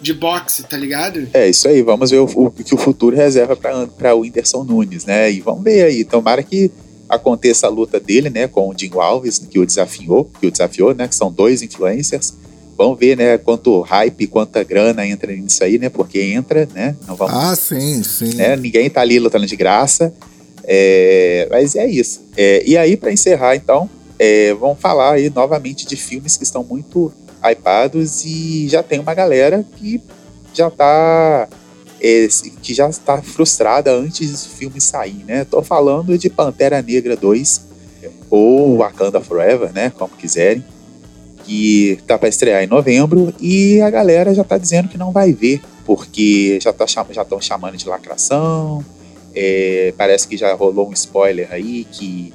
de 0.00 0.14
boxe, 0.14 0.62
tá 0.62 0.76
ligado? 0.76 1.28
É, 1.32 1.48
isso 1.48 1.68
aí. 1.68 1.82
Vamos 1.82 2.10
ver 2.10 2.18
o, 2.18 2.24
o 2.24 2.50
que 2.50 2.74
o 2.74 2.78
futuro 2.78 3.16
reserva 3.16 3.56
para 3.56 4.14
o 4.14 4.20
Whindersson 4.20 4.64
Nunes, 4.64 5.04
né? 5.04 5.30
E 5.30 5.40
vamos 5.40 5.64
ver 5.64 5.84
aí. 5.84 6.04
Tomara 6.04 6.42
que 6.42 6.70
aconteça 7.08 7.66
a 7.66 7.70
luta 7.70 7.98
dele, 7.98 8.28
né, 8.28 8.46
com 8.46 8.68
o 8.68 8.74
Dinho 8.74 9.00
Alves, 9.00 9.38
que 9.38 9.58
o 9.58 9.64
desafiou, 9.64 10.30
que 10.38 10.46
o 10.46 10.50
desafiou, 10.50 10.94
né, 10.94 11.08
que 11.08 11.14
são 11.14 11.32
dois 11.32 11.62
influencers. 11.62 12.34
Vamos 12.76 12.98
ver, 12.98 13.16
né, 13.16 13.38
quanto 13.38 13.80
hype, 13.80 14.26
quanta 14.26 14.62
grana 14.62 15.06
entra 15.06 15.34
nisso 15.34 15.64
aí, 15.64 15.78
né, 15.78 15.88
porque 15.88 16.20
entra, 16.20 16.68
né, 16.74 16.94
não 17.06 17.16
vamos... 17.16 17.34
Ah, 17.34 17.56
sim, 17.56 18.02
sim. 18.02 18.34
Né, 18.34 18.56
ninguém 18.56 18.90
tá 18.90 19.00
ali 19.00 19.18
lutando 19.18 19.46
de 19.46 19.56
graça, 19.56 20.12
é, 20.64 21.48
mas 21.50 21.74
é 21.74 21.88
isso. 21.88 22.20
É, 22.36 22.62
e 22.66 22.76
aí, 22.76 22.94
para 22.96 23.10
encerrar, 23.10 23.56
então, 23.56 23.88
é, 24.18 24.52
vamos 24.52 24.78
falar 24.78 25.14
aí 25.14 25.30
novamente 25.30 25.86
de 25.86 25.96
filmes 25.96 26.36
que 26.36 26.44
estão 26.44 26.62
muito 26.62 27.10
hypados 27.42 28.24
e 28.24 28.68
já 28.68 28.82
tem 28.82 28.98
uma 28.98 29.14
galera 29.14 29.64
que 29.76 30.00
já 30.54 30.70
tá 30.70 31.48
esse, 32.00 32.50
que 32.50 32.74
já 32.74 32.88
está 32.88 33.20
frustrada 33.22 33.92
antes 33.92 34.30
do 34.30 34.48
filme 34.50 34.80
sair, 34.80 35.24
né? 35.26 35.44
Tô 35.44 35.62
falando 35.62 36.16
de 36.16 36.30
Pantera 36.30 36.80
Negra 36.82 37.16
2 37.16 37.68
ou 38.30 38.78
Wakanda 38.78 39.20
Forever, 39.20 39.72
né? 39.72 39.90
Como 39.90 40.14
quiserem, 40.16 40.64
que 41.44 41.98
tá 42.06 42.18
para 42.18 42.28
estrear 42.28 42.62
em 42.62 42.66
novembro 42.66 43.32
e 43.40 43.80
a 43.80 43.90
galera 43.90 44.34
já 44.34 44.44
tá 44.44 44.58
dizendo 44.58 44.88
que 44.88 44.98
não 44.98 45.12
vai 45.12 45.32
ver 45.32 45.60
porque 45.84 46.58
já 46.60 46.72
tá 46.72 46.84
já 46.86 47.22
estão 47.22 47.40
chamando 47.40 47.76
de 47.76 47.88
lacração. 47.88 48.84
É, 49.34 49.94
parece 49.96 50.26
que 50.26 50.36
já 50.36 50.52
rolou 50.54 50.88
um 50.88 50.92
spoiler 50.92 51.48
aí 51.50 51.86
que 51.90 52.32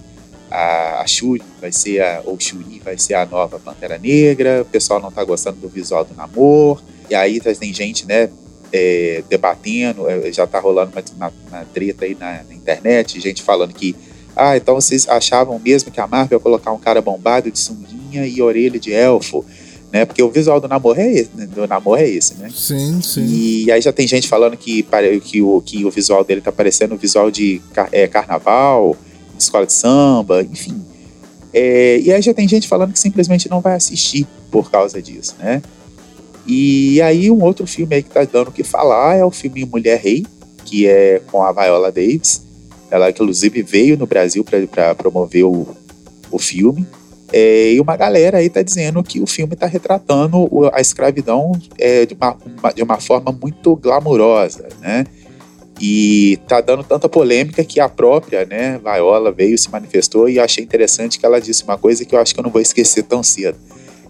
a, 0.54 1.01
a 1.01 1.08
Shuri 1.08 1.41
vai 1.60 1.72
ser 1.72 1.99
a, 1.99 2.22
ou 2.24 2.39
Shuri 2.39 2.80
vai 2.86 2.95
ser 2.95 3.16
a 3.16 3.26
nova 3.26 3.58
Pantera 3.58 3.97
Negra, 3.97 4.62
o 4.62 4.66
pessoal 4.66 5.01
não 5.01 5.12
tá 5.12 5.24
gostando 5.24 5.58
do 5.58 5.68
visual 5.68 6.06
do 6.06 6.14
namoro, 6.14 6.80
e 7.10 7.16
aí 7.16 7.39
tem 7.39 7.74
gente, 7.74 8.06
né, 8.06 8.30
é, 8.72 9.24
debatendo, 9.28 10.08
é, 10.08 10.32
já 10.32 10.45
tá 10.45 10.60
rolando 10.60 10.91
uma, 10.91 11.04
uma, 11.16 11.34
uma 11.47 11.66
treta 11.74 12.06
aí 12.06 12.16
na, 12.20 12.43
na, 12.43 12.54
internet, 12.54 13.20
gente 13.20 13.41
falando 13.41 13.74
que, 13.74 13.95
ah, 14.36 14.56
então 14.56 14.76
vocês 14.76 15.10
achavam 15.10 15.58
mesmo 15.58 15.91
que 15.91 15.99
a 15.99 16.06
Marvel 16.06 16.38
ia 16.38 16.43
colocar 16.43 16.72
um 16.72 16.80
cara 16.80 17.01
bombado 17.01 17.49
de 17.49 17.58
sunguinha 17.58 18.28
e 18.28 18.39
orelha 18.39 18.80
de 18.80 18.93
elfo, 18.93 19.43
né? 19.91 20.06
Porque 20.06 20.24
o 20.24 20.30
visual 20.30 20.60
do 20.60 20.68
namoro 20.68 20.99
é 20.99 21.14
esse, 21.14 21.30
né? 21.36 21.45
do 21.45 21.68
namoro 21.68 21.99
é 22.01 22.08
esse, 22.08 22.36
né? 22.36 22.49
Sim, 22.54 22.99
sim. 23.01 23.26
E 23.26 23.72
aí 23.72 23.80
já 23.80 23.93
tem 23.93 24.08
gente 24.08 24.28
falando 24.28 24.58
que, 24.58 24.84
que, 25.24 25.41
o, 25.41 25.62
que 25.62 25.86
o 25.86 25.91
visual 25.91 26.24
dele 26.24 26.41
tá 26.41 26.51
parecendo 26.51 26.95
o 26.95 26.97
visual 26.97 27.30
de 27.30 27.62
é, 27.91 28.08
carnaval, 28.08 28.97
escola 29.38 29.66
de 29.66 29.74
samba, 29.74 30.42
enfim. 30.42 30.82
É, 31.54 32.00
e 32.00 32.12
aí 32.12 32.22
já 32.22 32.34
tem 32.34 32.48
gente 32.48 32.68
falando 32.68 32.94
que 32.94 33.00
simplesmente 33.00 33.50
não 33.50 33.62
vai 33.62 33.76
assistir 33.76 34.28
por 34.50 34.72
causa 34.72 35.02
disso, 35.02 35.36
né? 35.40 35.62
E 36.46 37.02
aí 37.02 37.30
um 37.32 37.42
outro 37.44 37.66
filme 37.66 37.96
aí 37.96 38.04
que 38.04 38.10
tá 38.10 38.24
dando 38.26 38.50
o 38.50 38.52
que 38.52 38.64
falar 38.64 39.16
é 39.16 39.24
o 39.24 39.32
filme 39.32 39.66
Mulher 39.66 40.00
Rei, 40.00 40.26
que 40.66 40.88
é 40.88 41.22
com 41.32 41.44
a 41.44 41.52
Viola 41.52 41.92
Davis. 41.92 42.42
Ela 42.90 43.10
inclusive 43.10 43.62
veio 43.62 43.98
no 43.98 44.06
Brasil 44.06 44.44
para 44.44 44.96
promover 44.96 45.46
o, 45.46 45.68
o 46.32 46.40
filme. 46.40 46.86
É, 47.32 47.74
e 47.74 47.80
uma 47.80 47.98
galera 47.98 48.38
aí 48.38 48.50
tá 48.50 48.62
dizendo 48.62 49.02
que 49.04 49.20
o 49.20 49.26
filme 49.26 49.56
tá 49.56 49.66
retratando 49.66 50.48
a 50.72 50.80
escravidão 50.80 51.52
é, 51.80 52.06
de, 52.06 52.14
uma, 52.14 52.38
uma, 52.60 52.72
de 52.72 52.84
uma 52.84 53.00
forma 53.00 53.32
muito 53.32 53.76
glamurosa, 53.76 54.68
né? 54.80 55.06
E 55.82 56.39
tá 56.47 56.61
dando 56.61 56.84
tanta 56.84 57.09
polêmica 57.09 57.63
que 57.63 57.80
a 57.80 57.89
própria, 57.89 58.45
né, 58.45 58.80
Viola 58.84 59.32
veio, 59.32 59.57
se 59.57 59.69
manifestou 59.69 60.30
e 60.30 60.39
achei 60.39 60.63
interessante 60.63 61.19
que 61.19 61.26
ela 61.26 61.41
disse 61.41 61.63
uma 61.63 61.78
coisa 61.78 62.05
que 62.05 62.13
eu 62.15 62.19
acho 62.19 62.34
que 62.34 62.39
eu 62.39 62.43
não 62.43 62.51
vou 62.51 62.61
esquecer 62.61 63.03
tão 63.03 63.24
cedo. 63.24 63.57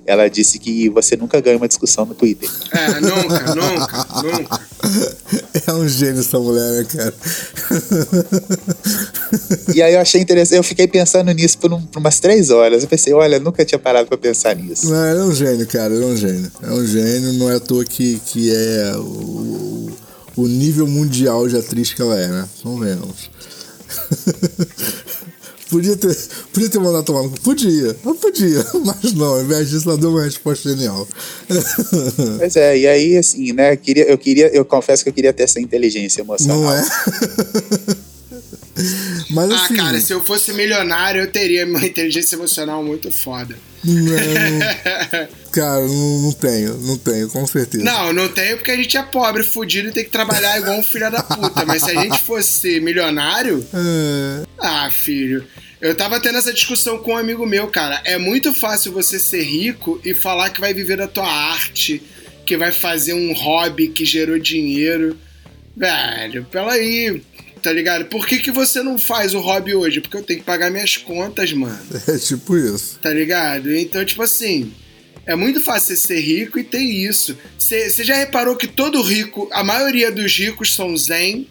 Ela 0.06 0.30
disse 0.30 0.60
que 0.60 0.90
você 0.90 1.16
nunca 1.16 1.40
ganha 1.40 1.56
uma 1.56 1.68
discussão 1.68 2.06
no 2.06 2.14
Twitter. 2.14 2.50
É, 2.74 3.00
nunca, 3.00 3.56
nunca, 3.56 4.08
nunca. 4.22 4.62
É 5.66 5.72
um 5.72 5.88
gênio 5.88 6.20
essa 6.20 6.38
mulher, 6.38 6.72
né, 6.72 6.86
cara? 6.92 7.14
E 9.74 9.82
aí 9.82 9.94
eu 9.94 10.02
achei 10.02 10.20
interessante, 10.20 10.58
eu 10.58 10.64
fiquei 10.64 10.88
pensando 10.88 11.32
nisso 11.32 11.58
por, 11.58 11.72
um, 11.72 11.82
por 11.82 12.00
umas 12.00 12.20
três 12.20 12.50
horas. 12.50 12.84
Eu 12.84 12.90
pensei, 12.90 13.14
olha, 13.14 13.40
nunca 13.40 13.64
tinha 13.64 13.80
parado 13.80 14.10
pra 14.10 14.18
pensar 14.18 14.54
nisso. 14.58 14.90
Não, 14.90 15.06
é 15.06 15.24
um 15.24 15.34
gênio, 15.34 15.66
cara, 15.68 15.94
é 15.94 16.06
um 16.06 16.18
gênio. 16.18 16.52
É 16.62 16.72
um 16.72 16.86
gênio, 16.86 17.34
não 17.34 17.50
é 17.50 17.56
à 17.56 17.60
toa 17.62 17.86
que, 17.86 18.20
que 18.26 18.54
é 18.54 18.94
o, 18.98 19.90
o 20.36 20.48
nível 20.48 20.88
mundial 20.88 21.48
de 21.48 21.58
atriz 21.58 21.94
que 21.94 22.02
ela 22.02 22.20
é, 22.20 22.28
né? 22.28 22.50
Convenhamos. 22.62 23.30
podia, 25.70 25.96
ter, 25.96 26.16
podia 26.52 26.70
ter 26.70 26.80
mandado 26.80 27.04
tomar 27.04 27.30
Podia, 27.44 27.96
não 28.04 28.16
podia, 28.16 28.66
mas 28.86 29.14
não, 29.14 29.26
ao 29.26 29.42
invés 29.42 29.70
disso 29.70 29.90
ela 29.90 29.98
deu 29.98 30.10
uma 30.10 30.24
resposta 30.24 30.70
genial. 30.70 31.08
Pois 32.38 32.56
é, 32.56 32.78
e 32.78 32.88
aí 32.88 33.18
assim, 33.18 33.54
né? 33.54 33.76
Queria, 33.76 34.06
eu, 34.06 34.18
queria, 34.18 34.48
eu 34.48 34.66
confesso 34.66 35.04
que 35.04 35.10
eu 35.10 35.14
queria 35.14 35.34
ter 35.34 35.44
essa 35.44 35.60
inteligência 35.60 36.22
emocional. 36.22 36.62
Não 36.62 36.72
é? 36.72 36.86
Mas, 39.30 39.52
ah, 39.52 39.66
assim, 39.66 39.76
cara, 39.76 40.00
se 40.00 40.12
eu 40.12 40.24
fosse 40.24 40.52
milionário, 40.54 41.22
eu 41.22 41.32
teria 41.32 41.66
uma 41.68 41.86
inteligência 41.86 42.36
emocional 42.36 42.84
muito 42.84 43.12
foda. 43.12 43.56
Não, 43.84 45.28
cara, 45.52 45.86
não, 45.86 46.22
não, 46.22 46.32
tenho, 46.32 46.78
não 46.78 46.98
tenho, 46.98 47.30
com 47.30 47.46
certeza. 47.46 47.84
Não, 47.84 48.14
não 48.14 48.30
tenho 48.30 48.56
porque 48.56 48.72
a 48.72 48.78
gente 48.78 48.96
é 48.96 49.04
pobre, 49.04 49.44
fudido 49.44 49.90
e 49.90 49.92
tem 49.92 50.06
que 50.06 50.10
trabalhar 50.10 50.58
igual 50.58 50.78
um 50.80 50.84
filho 50.84 51.12
da 51.12 51.22
puta. 51.22 51.66
Mas 51.66 51.84
se 51.84 51.92
a 51.92 52.02
gente 52.02 52.18
fosse 52.22 52.80
milionário. 52.80 53.66
É... 53.76 54.46
Ah, 54.58 54.90
filho. 54.90 55.46
Eu 55.82 55.94
tava 55.94 56.20
tendo 56.22 56.38
essa 56.38 56.54
discussão 56.54 56.98
com 56.98 57.12
um 57.12 57.18
amigo 57.18 57.46
meu, 57.46 57.68
cara. 57.68 58.02
É 58.06 58.18
muito 58.18 58.54
fácil 58.54 58.94
você 58.94 59.20
ser 59.20 59.44
rico 59.44 60.00
e 60.06 60.14
falar 60.14 60.50
que 60.52 60.62
vai 60.62 60.74
viver 60.74 60.96
da 60.96 61.08
tua 61.08 61.30
arte, 61.30 62.02
que 62.46 62.56
vai 62.56 62.72
fazer 62.72 63.14
um 63.14 63.34
hobby 63.34 63.90
que 63.90 64.06
gerou 64.06 64.40
dinheiro. 64.40 65.18
Velho, 65.76 66.48
peraí 66.50 67.22
tá 67.64 67.72
ligado? 67.72 68.06
Por 68.06 68.28
que, 68.28 68.40
que 68.40 68.52
você 68.52 68.84
não 68.84 69.00
faz 69.00 69.34
o 69.34 69.40
hobby 69.40 69.74
hoje? 69.74 70.02
Porque 70.02 70.18
eu 70.18 70.22
tenho 70.22 70.40
que 70.40 70.46
pagar 70.46 70.70
minhas 70.70 70.98
contas, 70.98 71.54
mano. 71.54 71.80
É 72.08 72.18
tipo 72.18 72.58
isso. 72.58 73.00
Tá 73.02 73.12
ligado? 73.12 73.74
Então, 73.74 74.04
tipo 74.04 74.22
assim, 74.22 74.74
é 75.26 75.34
muito 75.34 75.62
fácil 75.62 75.96
ser 75.96 76.20
rico 76.20 76.60
e 76.60 76.64
ter 76.64 76.82
isso. 76.82 77.38
Você 77.58 78.04
já 78.04 78.16
reparou 78.16 78.58
que 78.58 78.68
todo 78.68 79.02
rico, 79.02 79.50
a 79.54 79.64
maioria 79.64 80.12
dos 80.12 80.38
ricos 80.38 80.76
são 80.76 80.96
zen, 80.98 81.48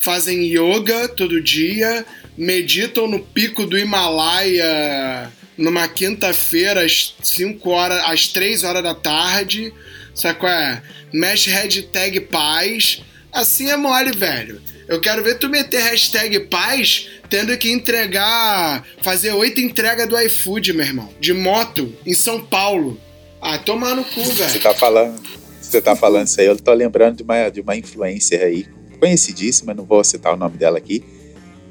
fazem 0.00 0.52
yoga 0.52 1.08
todo 1.08 1.40
dia, 1.40 2.04
meditam 2.36 3.06
no 3.06 3.20
pico 3.20 3.64
do 3.64 3.78
Himalaia 3.78 5.32
numa 5.56 5.86
quinta-feira 5.86 6.84
às 6.84 7.14
5 7.22 7.70
horas, 7.70 8.02
às 8.06 8.26
3 8.26 8.64
horas 8.64 8.82
da 8.82 8.92
tarde, 8.92 9.72
sabe 10.12 10.40
qual 10.40 10.50
é? 10.50 10.82
Mexe 11.12 11.48
hashtag 11.48 12.20
paz. 12.22 13.00
Assim 13.32 13.70
é 13.70 13.76
mole, 13.76 14.10
velho. 14.10 14.60
Eu 14.86 15.00
quero 15.00 15.22
ver 15.22 15.38
tu 15.38 15.48
meter 15.48 15.82
hashtag 15.82 16.40
paz 16.40 17.08
tendo 17.30 17.56
que 17.56 17.70
entregar, 17.70 18.84
fazer 19.02 19.32
oito 19.32 19.60
entregas 19.60 20.08
do 20.08 20.18
iFood, 20.18 20.72
meu 20.72 20.84
irmão, 20.84 21.08
de 21.18 21.32
moto, 21.32 21.92
em 22.04 22.14
São 22.14 22.44
Paulo. 22.44 22.98
Ah, 23.40 23.58
tomar 23.58 23.94
no 23.94 24.04
cu, 24.04 24.22
velho. 24.22 24.50
Você 24.50 24.58
tá 24.58 24.74
falando, 24.74 25.20
você 25.60 25.80
tá 25.80 25.96
falando 25.96 26.26
isso 26.26 26.40
aí, 26.40 26.46
eu 26.46 26.56
tô 26.56 26.72
lembrando 26.72 27.16
de 27.16 27.22
uma, 27.22 27.48
de 27.48 27.60
uma 27.60 27.76
influencer 27.76 28.42
aí, 28.42 28.66
conhecidíssima, 29.00 29.74
não 29.74 29.84
vou 29.84 30.02
citar 30.04 30.34
o 30.34 30.36
nome 30.36 30.56
dela 30.56 30.78
aqui, 30.78 31.02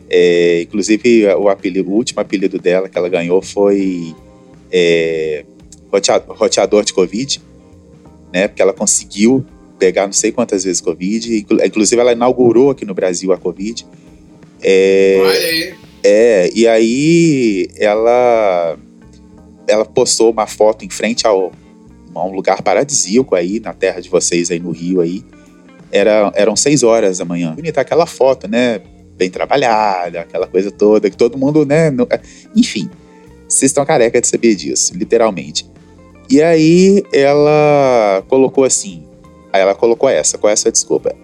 é, 0.10 0.62
inclusive, 0.62 1.26
o, 1.28 1.50
apelido, 1.50 1.90
o 1.90 1.94
último 1.94 2.20
apelido 2.20 2.60
dela 2.60 2.88
que 2.88 2.96
ela 2.96 3.10
ganhou 3.10 3.42
foi 3.42 4.16
é, 4.72 5.46
roteador 6.28 6.84
de 6.84 6.94
Covid, 6.94 7.42
né? 8.32 8.48
Porque 8.48 8.62
ela 8.62 8.74
conseguiu 8.74 9.46
pegar 9.78 10.06
não 10.06 10.14
sei 10.14 10.32
quantas 10.32 10.64
vezes 10.64 10.82
Covid. 10.82 11.46
Inclusive, 11.66 12.00
ela 12.00 12.14
inaugurou 12.14 12.72
aqui 12.72 12.86
no 12.86 12.94
Brasil 12.94 13.32
a 13.32 13.38
Covid. 13.38 13.86
É, 14.62 15.18
Olha 15.22 15.48
aí. 15.48 15.76
É, 16.04 16.50
e 16.54 16.68
aí 16.68 17.68
ela, 17.78 18.78
ela 19.68 19.86
postou 19.86 20.32
uma 20.32 20.48
foto 20.48 20.84
em 20.84 20.90
frente 20.90 21.26
ao, 21.26 21.52
a 22.14 22.26
um 22.26 22.34
lugar 22.34 22.62
paradisíaco 22.62 23.36
aí, 23.36 23.60
na 23.60 23.74
terra 23.74 24.00
de 24.02 24.10
vocês 24.10 24.52
aí 24.52 24.60
no 24.60 24.72
Rio 24.72 25.02
aí. 25.02 25.24
Era, 25.92 26.32
eram 26.36 26.56
seis 26.56 26.84
horas 26.84 27.20
da 27.20 27.26
manhã. 27.26 27.54
Bonita 27.54 27.82
aquela 27.82 28.06
foto, 28.06 28.48
né? 28.48 28.82
bem 29.16 29.30
trabalhada, 29.30 30.22
aquela 30.22 30.48
coisa 30.48 30.72
toda, 30.72 31.10
que 31.10 31.18
todo 31.18 31.38
mundo, 31.38 31.66
né? 31.66 31.90
No, 31.90 32.08
enfim, 32.56 32.90
vocês 33.48 33.70
estão 33.70 33.86
careca 33.86 34.20
de 34.20 34.28
saber 34.28 34.56
disso, 34.56 34.94
literalmente. 34.96 35.66
E 36.30 36.42
aí 36.42 37.04
ela 37.14 38.24
colocou 38.28 38.64
assim, 38.64 39.04
aí 39.54 39.62
ela 39.62 39.76
colocou 39.76 40.10
essa, 40.10 40.38
qual 40.38 40.50
é 40.50 40.54
a 40.54 40.58
sua 40.58 40.72
desculpa? 40.72 41.16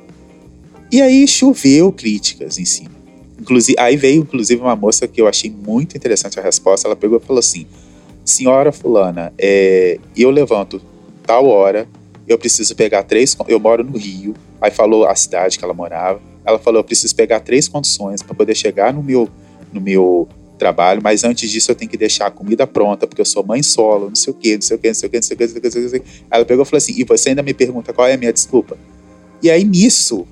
E 0.92 1.02
aí 1.02 1.28
choveu 1.28 1.92
críticas 1.92 2.58
em 2.58 2.66
cima. 2.66 2.92
Inclusive, 3.40 3.76
aí 3.80 3.98
veio 3.98 4.22
inclusive 4.22 4.62
uma 4.62 4.76
moça 4.76 5.08
que 5.08 5.20
eu 5.20 5.28
achei 5.28 5.50
muito 5.50 5.98
interessante 5.98 6.40
a 6.40 6.44
resposta, 6.44 6.88
ela 6.88 6.96
pegou 6.96 7.18
e 7.18 7.22
falou 7.22 7.40
assim, 7.40 7.66
senhora 8.24 8.72
fulana, 8.72 9.34
é, 9.38 9.98
eu 10.16 10.30
levanto 10.30 10.82
tal 11.26 11.48
hora, 11.48 11.88
eu 12.28 12.38
preciso 12.38 12.76
pegar 12.76 13.04
três, 13.04 13.36
eu 13.48 13.60
moro 13.60 13.84
no 13.84 13.98
Rio, 13.98 14.36
aí 14.62 14.70
falou 14.72 15.06
a 15.06 15.16
cidade 15.16 15.58
que 15.58 15.66
ela 15.66 15.74
morava, 15.74 16.22
ela 16.50 16.60
falou: 16.60 16.80
eu 16.80 16.84
preciso 16.84 17.16
pegar 17.16 17.40
três 17.40 17.68
condições 17.68 18.22
para 18.22 18.36
poder 18.36 18.56
chegar 18.56 18.94
no 18.94 19.04
meu, 19.04 19.30
no 19.72 19.80
meu 19.80 20.28
trabalho, 20.60 21.02
mas 21.04 21.24
antes 21.24 21.50
disso 21.50 21.72
eu 21.72 21.76
tenho 21.76 21.90
que 21.90 21.98
deixar 21.98 22.28
a 22.28 22.32
comida 22.32 22.68
pronta, 22.68 23.08
porque 23.08 23.22
eu 23.22 23.26
sou 23.26 23.44
mãe 23.44 23.64
solo, 23.64 24.10
não 24.10 24.16
sei 24.16 24.32
o 24.32 24.36
quê, 24.36 24.56
não 24.56 24.62
sei 24.62 24.78
o 24.78 24.80
quê, 24.80 24.88
não 24.90 24.94
sei 24.94 25.08
o 25.08 25.10
quê, 25.10 25.18
não 25.18 25.24
sei 25.24 25.36
o 25.36 25.38
quê, 25.38 25.44
não 25.46 25.50
sei 25.50 25.60
o 25.60 25.62
quê. 25.62 25.70
Não 25.70 25.90
sei 25.90 26.00
o 26.00 26.04
quê. 26.04 26.10
Ela 26.30 26.46
pegou 26.46 26.64
e 26.64 26.66
falou 26.66 26.78
assim: 26.78 26.94
e 26.96 27.04
você 27.04 27.30
ainda 27.30 27.42
me 27.42 27.54
pergunta 27.54 27.92
qual 27.92 28.08
é 28.08 28.14
a 28.14 28.18
minha 28.18 28.32
desculpa? 28.32 28.78
E 29.42 29.50
aí 29.50 29.64
nisso 29.64 30.28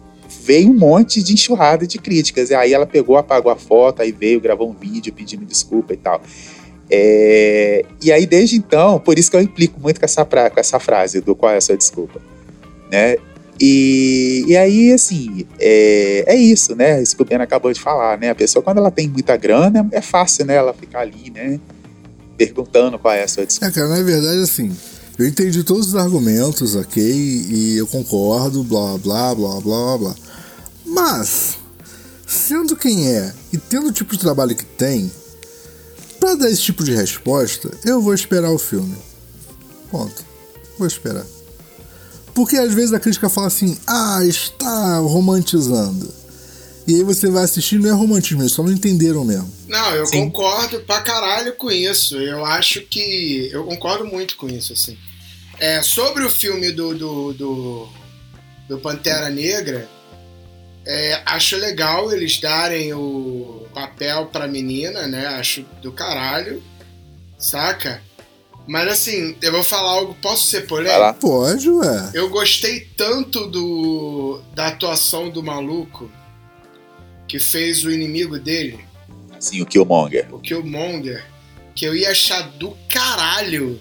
veio 0.47 0.69
um 0.69 0.73
monte 0.73 1.23
de 1.23 1.33
enxurrada 1.33 1.87
de 1.87 1.97
críticas. 1.97 2.49
E 2.49 2.55
aí 2.55 2.73
ela 2.73 2.85
pegou, 2.85 3.17
apagou 3.17 3.51
a 3.51 3.55
foto, 3.55 4.01
aí 4.01 4.11
veio, 4.11 4.39
gravou 4.39 4.69
um 4.69 4.73
vídeo 4.73 5.13
pedindo 5.13 5.45
desculpa 5.45 5.93
e 5.93 5.97
tal. 5.97 6.21
É... 6.89 7.83
E 8.01 8.11
aí, 8.11 8.25
desde 8.25 8.55
então, 8.55 8.99
por 8.99 9.17
isso 9.19 9.29
que 9.29 9.37
eu 9.37 9.41
implico 9.41 9.79
muito 9.79 9.99
com 9.99 10.05
essa, 10.05 10.25
pra... 10.25 10.49
com 10.49 10.59
essa 10.59 10.79
frase 10.79 11.21
do 11.21 11.35
qual 11.35 11.51
é 11.51 11.57
a 11.57 11.61
sua 11.61 11.75
desculpa. 11.75 12.21
Né? 12.91 13.17
E, 13.59 14.45
e 14.47 14.55
aí, 14.55 14.93
assim, 14.93 15.45
é, 15.59 16.23
é 16.27 16.35
isso, 16.35 16.75
né? 16.75 17.01
Isso 17.01 17.15
que 17.15 17.21
o 17.21 17.25
Ben 17.25 17.39
acabou 17.39 17.73
de 17.73 17.79
falar, 17.79 18.17
né? 18.17 18.29
A 18.29 18.35
pessoa, 18.35 18.61
quando 18.61 18.77
ela 18.77 18.91
tem 18.91 19.07
muita 19.07 19.35
grana, 19.35 19.87
é 19.91 20.01
fácil, 20.01 20.45
né? 20.45 20.55
Ela 20.55 20.73
ficar 20.73 20.99
ali, 20.99 21.31
né? 21.31 21.59
Perguntando 22.37 22.99
qual 22.99 23.13
é 23.13 23.23
a 23.23 23.27
sua 23.27 23.45
desculpa. 23.45 23.71
É, 23.71 23.75
cara, 23.75 23.87
na 23.87 24.03
verdade, 24.03 24.39
assim, 24.43 24.75
eu 25.17 25.27
entendi 25.27 25.63
todos 25.63 25.87
os 25.87 25.95
argumentos, 25.95 26.75
ok? 26.75 27.03
E 27.03 27.77
eu 27.77 27.87
concordo, 27.87 28.63
blá, 28.63 28.97
blá, 28.97 29.33
blá, 29.33 29.59
blá, 29.59 29.97
blá. 29.97 30.15
Mas, 30.85 31.57
sendo 32.27 32.75
quem 32.75 33.11
é 33.11 33.33
e 33.51 33.57
tendo 33.57 33.87
o 33.87 33.91
tipo 33.91 34.13
de 34.13 34.19
trabalho 34.19 34.55
que 34.55 34.65
tem, 34.65 35.11
para 36.19 36.35
dar 36.35 36.49
esse 36.49 36.61
tipo 36.61 36.83
de 36.83 36.93
resposta, 36.93 37.71
eu 37.83 38.01
vou 38.01 38.13
esperar 38.13 38.51
o 38.51 38.59
filme. 38.59 38.95
Ponto. 39.89 40.25
Vou 40.77 40.87
esperar. 40.87 41.25
Porque 42.37 42.55
às 42.55 42.71
vezes 42.71 42.93
a 42.93 42.99
crítica 42.99 43.29
fala 43.29 43.47
assim, 43.47 43.75
ah, 43.87 44.19
está 44.23 44.99
romantizando. 44.99 46.13
E 46.87 46.93
aí 46.93 47.03
você 47.03 47.31
vai 47.31 47.43
assistir, 47.43 47.79
não 47.79 47.89
é 47.89 47.93
romantismo, 47.93 48.43
eles 48.43 48.51
só 48.51 48.61
não 48.61 48.71
entenderam 48.71 49.25
mesmo. 49.25 49.51
Não, 49.67 49.95
eu 49.95 50.05
Sim. 50.05 50.29
concordo 50.29 50.81
pra 50.81 51.01
caralho 51.01 51.55
com 51.55 51.71
isso. 51.71 52.15
Eu 52.15 52.45
acho 52.45 52.81
que. 52.81 53.49
Eu 53.51 53.63
concordo 53.63 54.05
muito 54.05 54.37
com 54.37 54.47
isso, 54.47 54.71
assim. 54.71 54.95
É, 55.59 55.81
sobre 55.81 56.23
o 56.23 56.29
filme 56.29 56.71
do, 56.71 56.93
do, 56.93 57.33
do, 57.33 57.89
do 58.69 58.77
Pantera 58.77 59.31
Negra, 59.31 59.89
é, 60.85 61.19
acho 61.25 61.57
legal 61.57 62.13
eles 62.13 62.39
darem 62.39 62.93
o 62.93 63.65
papel 63.73 64.27
pra 64.27 64.47
menina, 64.47 65.07
né? 65.07 65.25
Acho 65.25 65.65
do 65.81 65.91
caralho, 65.91 66.61
saca? 67.39 67.99
Mas 68.67 68.87
assim, 68.89 69.35
eu 69.41 69.51
vou 69.51 69.63
falar 69.63 69.91
algo. 69.91 70.15
Posso 70.21 70.47
ser 70.47 70.67
polêmico? 70.67 71.19
Pode, 71.21 71.69
ué. 71.69 72.11
Eu 72.13 72.29
gostei 72.29 72.81
tanto 72.97 73.47
do 73.47 74.41
da 74.53 74.67
atuação 74.67 75.29
do 75.29 75.41
maluco 75.41 76.11
que 77.27 77.39
fez 77.39 77.83
o 77.83 77.91
inimigo 77.91 78.37
dele. 78.37 78.79
Sim, 79.39 79.61
o 79.61 79.65
Killmonger. 79.65 80.27
O 80.33 80.39
Killmonger. 80.39 81.25
Que 81.73 81.85
eu 81.85 81.95
ia 81.95 82.09
achar 82.09 82.41
do 82.41 82.75
caralho 82.89 83.79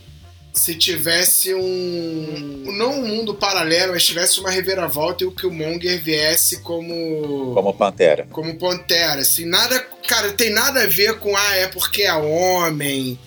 se 0.53 0.75
tivesse 0.75 1.55
um. 1.55 2.65
Não 2.73 3.01
um 3.01 3.07
mundo 3.07 3.35
paralelo, 3.35 3.93
mas 3.93 4.05
tivesse 4.05 4.39
uma 4.39 4.51
reviravolta 4.51 5.25
e 5.25 5.27
o 5.27 5.33
Killmonger 5.33 6.03
viesse 6.03 6.61
como. 6.61 7.55
Como 7.55 7.75
Pantera. 7.75 8.27
Como 8.31 8.57
Pantera. 8.57 9.21
Assim, 9.21 9.45
nada. 9.47 9.81
Cara, 10.07 10.33
tem 10.33 10.51
nada 10.51 10.83
a 10.83 10.87
ver 10.87 11.19
com. 11.19 11.37
Ah, 11.37 11.57
é 11.57 11.67
porque 11.67 12.03
é 12.03 12.15
homem 12.15 13.19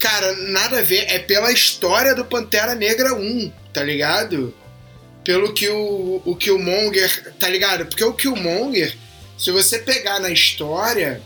Cara, 0.00 0.34
nada 0.34 0.78
a 0.78 0.82
ver. 0.82 1.04
É 1.08 1.18
pela 1.18 1.52
história 1.52 2.14
do 2.14 2.24
Pantera 2.24 2.74
Negra 2.74 3.14
1, 3.14 3.52
tá 3.72 3.84
ligado? 3.84 4.52
Pelo 5.22 5.52
que 5.52 5.68
o, 5.68 6.22
o 6.24 6.34
Killmonger. 6.34 7.34
Tá 7.38 7.48
ligado? 7.48 7.84
Porque 7.84 8.02
o 8.02 8.14
Killmonger, 8.14 8.96
se 9.38 9.50
você 9.50 9.78
pegar 9.78 10.18
na 10.18 10.30
história, 10.30 11.20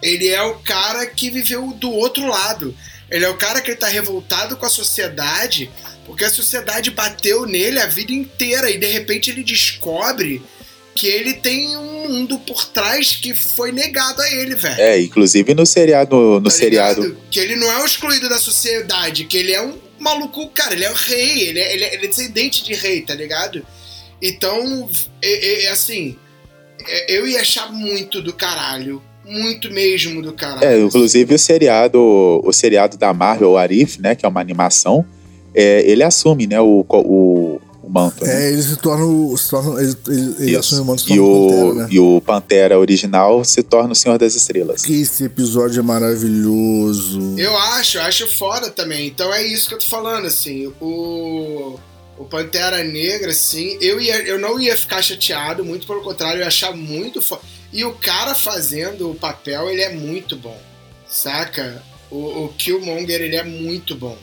ele 0.00 0.28
é 0.28 0.40
o 0.40 0.54
cara 0.60 1.04
que 1.06 1.30
viveu 1.30 1.72
do 1.72 1.90
outro 1.90 2.26
lado. 2.28 2.74
Ele 3.10 3.24
é 3.24 3.28
o 3.28 3.36
cara 3.36 3.60
que 3.60 3.74
tá 3.74 3.88
revoltado 3.88 4.56
com 4.56 4.66
a 4.66 4.70
sociedade, 4.70 5.68
porque 6.04 6.24
a 6.24 6.30
sociedade 6.30 6.92
bateu 6.92 7.44
nele 7.44 7.80
a 7.80 7.86
vida 7.86 8.12
inteira 8.12 8.70
e 8.70 8.78
de 8.78 8.86
repente 8.86 9.30
ele 9.30 9.42
descobre 9.42 10.42
que 10.96 11.06
ele 11.06 11.34
tem 11.34 11.76
um 11.76 12.08
mundo 12.08 12.38
por 12.38 12.64
trás 12.66 13.14
que 13.14 13.34
foi 13.34 13.70
negado 13.70 14.22
a 14.22 14.30
ele, 14.30 14.54
velho. 14.54 14.80
É, 14.80 15.00
inclusive 15.00 15.54
no 15.54 15.66
seriado. 15.66 16.16
No 16.16 16.44
tá 16.44 16.50
seriado. 16.50 17.16
Que 17.30 17.38
ele 17.38 17.54
não 17.54 17.70
é 17.70 17.82
o 17.82 17.86
excluído 17.86 18.28
da 18.28 18.38
sociedade, 18.38 19.26
que 19.26 19.36
ele 19.36 19.52
é 19.52 19.62
um 19.62 19.78
maluco, 19.98 20.48
cara, 20.48 20.74
ele 20.74 20.84
é 20.84 20.90
o 20.90 20.94
rei, 20.94 21.48
ele 21.48 21.60
é, 21.60 21.74
ele 21.74 21.84
é, 21.84 21.94
ele 21.94 22.06
é 22.06 22.08
descendente 22.08 22.64
de 22.64 22.74
rei, 22.74 23.02
tá 23.02 23.14
ligado? 23.14 23.64
Então, 24.20 24.88
é, 25.22 25.64
é, 25.64 25.70
assim, 25.70 26.16
eu 27.08 27.28
ia 27.28 27.42
achar 27.42 27.70
muito 27.70 28.22
do 28.22 28.32
caralho. 28.32 29.02
Muito 29.28 29.72
mesmo 29.72 30.22
do 30.22 30.32
caralho. 30.32 30.64
É, 30.64 30.78
inclusive 30.78 31.34
o 31.34 31.38
seriado, 31.38 31.98
o 32.44 32.52
seriado 32.52 32.96
da 32.96 33.12
Marvel, 33.12 33.50
o 33.50 33.56
Arif, 33.56 34.00
né, 34.00 34.14
que 34.14 34.24
é 34.24 34.28
uma 34.28 34.40
animação, 34.40 35.04
é, 35.52 35.82
ele 35.84 36.04
assume, 36.04 36.46
né, 36.46 36.60
o, 36.60 36.86
o, 36.88 37.60
o 37.86 37.92
manto. 37.92 38.24
Né? 38.24 38.46
É, 38.46 38.52
ele 38.52 38.62
se 38.62 38.76
torna. 38.76 39.36
Se 39.36 39.48
torna 39.48 39.80
ele, 39.80 39.96
ele, 40.08 40.34
ele 40.40 40.56
assume 40.56 40.80
o 40.80 40.84
manto 40.84 41.02
se 41.02 41.12
e 41.12 41.20
o, 41.20 41.48
Pantera, 41.48 41.74
né? 41.74 41.88
E 41.90 41.98
o 42.00 42.20
Pantera 42.20 42.78
original 42.78 43.44
se 43.44 43.62
torna 43.62 43.92
o 43.92 43.96
Senhor 43.96 44.18
das 44.18 44.34
Estrelas. 44.34 44.84
Esse 44.84 45.24
episódio 45.24 45.80
é 45.80 45.82
maravilhoso. 45.82 47.34
Eu 47.38 47.56
acho, 47.56 47.98
acho 48.00 48.26
foda 48.26 48.70
também. 48.70 49.06
Então 49.06 49.32
é 49.32 49.44
isso 49.44 49.68
que 49.68 49.74
eu 49.74 49.78
tô 49.78 49.86
falando, 49.86 50.26
assim. 50.26 50.72
O. 50.80 51.78
O 52.18 52.24
Pantera 52.24 52.82
Negra, 52.82 53.30
assim, 53.30 53.76
eu, 53.78 54.00
ia, 54.00 54.16
eu 54.22 54.38
não 54.38 54.58
ia 54.58 54.74
ficar 54.74 55.02
chateado, 55.02 55.62
muito 55.62 55.86
pelo 55.86 56.00
contrário, 56.00 56.38
eu 56.38 56.40
ia 56.40 56.46
achar 56.46 56.74
muito 56.74 57.20
foda. 57.20 57.42
E 57.70 57.84
o 57.84 57.92
cara 57.92 58.34
fazendo 58.34 59.10
o 59.10 59.14
papel, 59.14 59.68
ele 59.68 59.82
é 59.82 59.92
muito 59.92 60.34
bom, 60.34 60.58
saca? 61.06 61.82
O, 62.10 62.44
o 62.44 62.54
Killmonger, 62.56 63.20
ele 63.20 63.36
é 63.36 63.44
muito 63.44 63.94
bom 63.94 64.16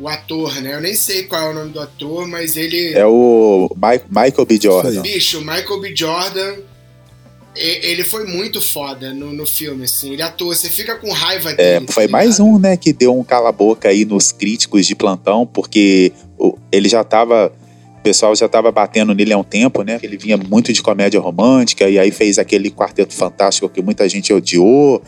o 0.00 0.08
ator, 0.08 0.60
né? 0.60 0.74
Eu 0.74 0.80
nem 0.80 0.94
sei 0.94 1.24
qual 1.24 1.42
é 1.42 1.50
o 1.50 1.54
nome 1.54 1.70
do 1.70 1.80
ator, 1.80 2.26
mas 2.26 2.56
ele. 2.56 2.94
É 2.94 3.06
o 3.06 3.68
Michael 4.08 4.46
B. 4.46 4.58
Jordan. 4.60 5.02
Bicho, 5.02 5.38
o 5.38 5.40
Michael 5.40 5.80
B. 5.80 5.94
Jordan. 5.94 6.54
Ele 7.56 8.04
foi 8.04 8.24
muito 8.24 8.62
foda 8.62 9.12
no, 9.12 9.32
no 9.32 9.44
filme, 9.44 9.82
assim. 9.82 10.12
Ele 10.12 10.22
atua, 10.22 10.54
você 10.54 10.68
fica 10.68 10.94
com 10.94 11.10
raiva 11.10 11.50
é, 11.50 11.54
dele. 11.54 11.86
É, 11.88 11.92
foi 11.92 12.06
tá 12.06 12.12
mais 12.12 12.38
um, 12.38 12.56
né, 12.56 12.76
que 12.76 12.92
deu 12.92 13.18
um 13.18 13.24
cala-boca 13.24 13.88
aí 13.88 14.04
nos 14.04 14.30
críticos 14.30 14.86
de 14.86 14.94
plantão, 14.94 15.44
porque 15.44 16.12
ele 16.70 16.88
já 16.88 17.02
tava 17.02 17.52
O 17.98 18.00
pessoal 18.00 18.36
já 18.36 18.46
estava 18.46 18.70
batendo 18.70 19.12
nele 19.12 19.32
há 19.32 19.38
um 19.38 19.42
tempo, 19.42 19.82
né? 19.82 19.98
Ele 20.00 20.16
vinha 20.16 20.36
muito 20.36 20.72
de 20.72 20.80
comédia 20.80 21.18
romântica 21.18 21.88
e 21.88 21.98
aí 21.98 22.12
fez 22.12 22.38
aquele 22.38 22.70
quarteto 22.70 23.12
fantástico 23.12 23.68
que 23.68 23.82
muita 23.82 24.08
gente 24.08 24.32
odiou. 24.32 25.02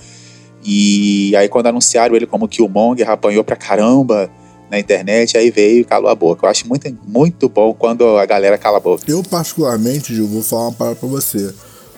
E 0.65 1.33
aí 1.37 1.49
quando 1.49 1.67
anunciaram 1.67 2.17
ele 2.17 2.27
como 2.27 2.49
Killmonger, 2.49 3.09
apanhou 3.09 3.45
pra 3.45 3.55
caramba 3.55 4.29
na 4.71 4.79
internet, 4.79 5.37
aí 5.37 5.51
veio 5.51 5.81
e 5.81 5.85
calou 5.85 6.09
a 6.09 6.15
boca. 6.15 6.47
Eu 6.47 6.51
acho 6.51 6.69
muito, 6.69 6.97
muito 7.07 7.49
bom 7.49 7.75
quando 7.75 8.17
a 8.17 8.25
galera 8.25 8.57
cala 8.57 8.77
a 8.79 8.81
boca. 8.81 9.03
Eu, 9.07 9.23
particularmente, 9.23 10.15
Gil, 10.15 10.27
vou 10.27 10.43
falar 10.43 10.69
uma 10.69 10.73
parada 10.73 10.97
pra 10.97 11.09
você. 11.09 11.53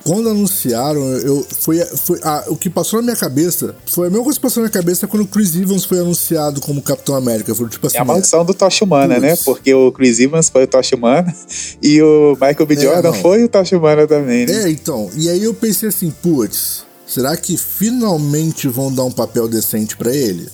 Quando 0.04 0.28
anunciaram, 0.28 1.00
eu 1.18 1.46
foi, 1.60 1.78
foi 1.78 2.18
ah, 2.24 2.44
o 2.48 2.56
que 2.56 2.68
passou 2.68 2.98
na 2.98 3.04
minha 3.04 3.16
cabeça 3.16 3.74
foi 3.86 4.08
a 4.08 4.10
mesma 4.10 4.24
coisa 4.24 4.38
que 4.38 4.42
passou 4.42 4.60
na 4.60 4.68
minha 4.68 4.82
cabeça 4.82 5.06
quando 5.06 5.22
o 5.22 5.26
Chris 5.28 5.54
Evans 5.54 5.84
foi 5.84 6.00
anunciado 6.00 6.60
como 6.60 6.82
Capitão 6.82 7.14
América. 7.14 7.54
Foi, 7.54 7.68
tipo 7.68 7.86
assim, 7.86 7.98
é 7.98 8.00
a 8.00 8.04
maldição 8.04 8.44
do 8.44 8.52
Tocha 8.52 8.84
Humana, 8.84 9.20
né? 9.20 9.36
Porque 9.44 9.72
o 9.72 9.92
Chris 9.92 10.18
Evans 10.18 10.48
foi 10.48 10.64
o 10.64 10.66
Tocha 10.66 10.96
Humana 10.96 11.32
e 11.80 12.02
o 12.02 12.32
Michael 12.32 12.66
B. 12.66 12.74
É, 12.74 12.80
Jordan 12.80 13.12
não. 13.12 13.14
foi 13.14 13.44
o 13.44 13.48
Tocha 13.48 13.78
Humana 13.78 14.06
também, 14.06 14.44
né? 14.44 14.64
É, 14.64 14.70
então. 14.70 15.08
E 15.14 15.28
aí 15.28 15.44
eu 15.44 15.54
pensei 15.54 15.88
assim, 15.88 16.10
putz, 16.10 16.84
será 17.06 17.36
que 17.36 17.56
finalmente 17.56 18.66
vão 18.66 18.92
dar 18.92 19.04
um 19.04 19.12
papel 19.12 19.46
decente 19.46 19.96
para 19.96 20.12
ele? 20.12 20.48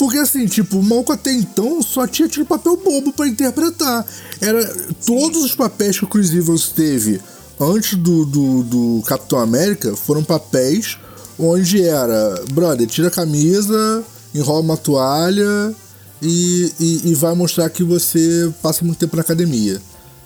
Porque 0.00 0.16
assim, 0.16 0.46
tipo, 0.46 0.78
o 0.78 0.82
Malco 0.82 1.12
até 1.12 1.30
então 1.30 1.82
só 1.82 2.06
tinha 2.06 2.26
tido 2.26 2.46
papel 2.46 2.74
bobo 2.74 3.12
para 3.12 3.28
interpretar. 3.28 4.02
Era 4.40 4.66
todos 5.04 5.44
os 5.44 5.54
papéis 5.54 5.98
que 5.98 6.06
o 6.06 6.08
Chris 6.08 6.32
Evans 6.32 6.68
teve 6.68 7.20
antes 7.60 7.98
do, 7.98 8.24
do, 8.24 8.62
do 8.62 9.02
Capitão 9.04 9.38
América 9.38 9.94
foram 9.94 10.24
papéis 10.24 10.96
onde 11.38 11.82
era, 11.82 12.42
brother, 12.50 12.86
tira 12.86 13.08
a 13.08 13.10
camisa, 13.10 14.02
enrola 14.34 14.60
uma 14.60 14.76
toalha 14.78 15.74
e, 16.22 16.72
e, 16.80 17.10
e, 17.10 17.14
vai 17.14 17.34
mostrar 17.34 17.68
que 17.68 17.84
você 17.84 18.50
passa 18.62 18.82
muito 18.82 18.96
tempo 18.96 19.16
na 19.16 19.20
academia. 19.20 19.82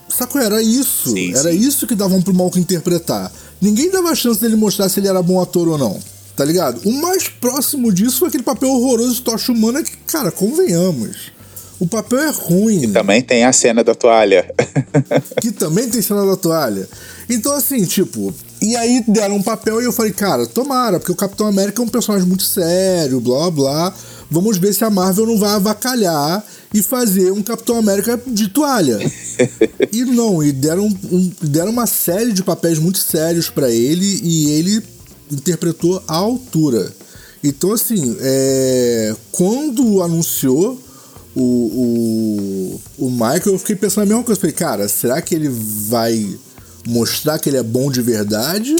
Saco, 0.09 0.39
era 0.39 0.63
isso. 0.63 1.11
Sim, 1.11 1.33
era 1.35 1.51
sim. 1.51 1.59
isso 1.59 1.85
que 1.85 1.97
davam 1.97 2.23
pro 2.23 2.33
Malco 2.33 2.61
interpretar. 2.61 3.33
Ninguém 3.61 3.91
dava 3.91 4.15
chance 4.15 4.41
dele 4.41 4.55
mostrar 4.55 4.89
se 4.89 5.01
ele 5.01 5.09
era 5.09 5.21
bom 5.21 5.43
ator 5.43 5.67
ou 5.67 5.77
não. 5.77 5.99
Tá 6.37 6.45
ligado? 6.45 6.81
O 6.85 6.93
mais 6.93 7.29
próximo 7.29 7.93
disso 7.93 8.19
foi 8.19 8.29
aquele 8.29 8.43
papel 8.43 8.69
horroroso 8.71 9.15
de 9.15 9.23
Tocha 9.23 9.53
Humana 9.53 9.83
que, 9.83 9.97
cara, 10.07 10.33
convenhamos. 10.33 11.33
O 11.79 11.87
papel 11.87 12.19
é 12.19 12.31
ruim. 12.31 12.85
E 12.85 12.89
também 12.89 13.23
tem 13.23 13.45
a 13.45 13.53
cena 13.53 13.85
da 13.85 13.95
toalha. 13.95 14.53
que 15.41 15.53
também 15.53 15.89
tem 15.89 16.01
cena 16.03 16.25
da 16.25 16.37
toalha. 16.37 16.89
Então, 17.29 17.53
assim, 17.53 17.85
tipo. 17.85 18.35
E 18.63 18.75
aí 18.77 19.05
deram 19.07 19.37
um 19.37 19.43
papel 19.43 19.81
e 19.83 19.85
eu 19.85 19.93
falei, 19.93 20.13
cara, 20.13 20.47
tomara, 20.47 20.99
porque 20.99 21.13
o 21.13 21.17
Capitão 21.17 21.47
América 21.47 21.83
é 21.83 21.85
um 21.85 21.89
personagem 21.89 22.27
muito 22.27 22.45
sério, 22.45 23.21
blá 23.21 23.51
blá. 23.51 23.95
Vamos 24.31 24.57
ver 24.57 24.73
se 24.73 24.83
a 24.85 24.91
Marvel 24.91 25.27
não 25.27 25.39
vai 25.39 25.51
avacalhar 25.51 26.43
e 26.73 26.83
fazer 26.83 27.31
um 27.31 27.43
Capitão 27.43 27.77
América 27.77 28.19
de 28.27 28.49
toalha. 28.49 28.99
e 29.93 30.05
não, 30.05 30.43
e 30.43 30.51
deram, 30.51 30.87
um, 30.87 31.31
deram 31.43 31.71
uma 31.71 31.87
série 31.87 32.33
de 32.33 32.43
papéis 32.43 32.79
muito 32.79 32.99
sérios 32.99 33.51
para 33.51 33.71
ele 33.71 34.21
e 34.23 34.51
ele 34.53 34.83
interpretou 35.35 36.03
à 36.09 36.15
altura. 36.15 36.93
Então, 37.43 37.73
assim, 37.73 38.17
é, 38.21 39.15
quando 39.31 40.03
anunciou 40.03 40.81
o, 41.35 42.81
o, 42.99 43.07
o 43.07 43.11
Michael, 43.11 43.53
eu 43.53 43.59
fiquei 43.59 43.77
pensando 43.77 44.05
a 44.05 44.07
mesma 44.07 44.23
coisa. 44.23 44.41
Falei, 44.41 44.55
cara, 44.55 44.89
será 44.89 45.21
que 45.21 45.35
ele 45.35 45.49
vai 45.51 46.39
mostrar 46.87 47.39
que 47.39 47.51
ele 47.51 47.59
é 47.59 47.63
bom 47.63 47.91
de 47.91 48.01
verdade? 48.01 48.75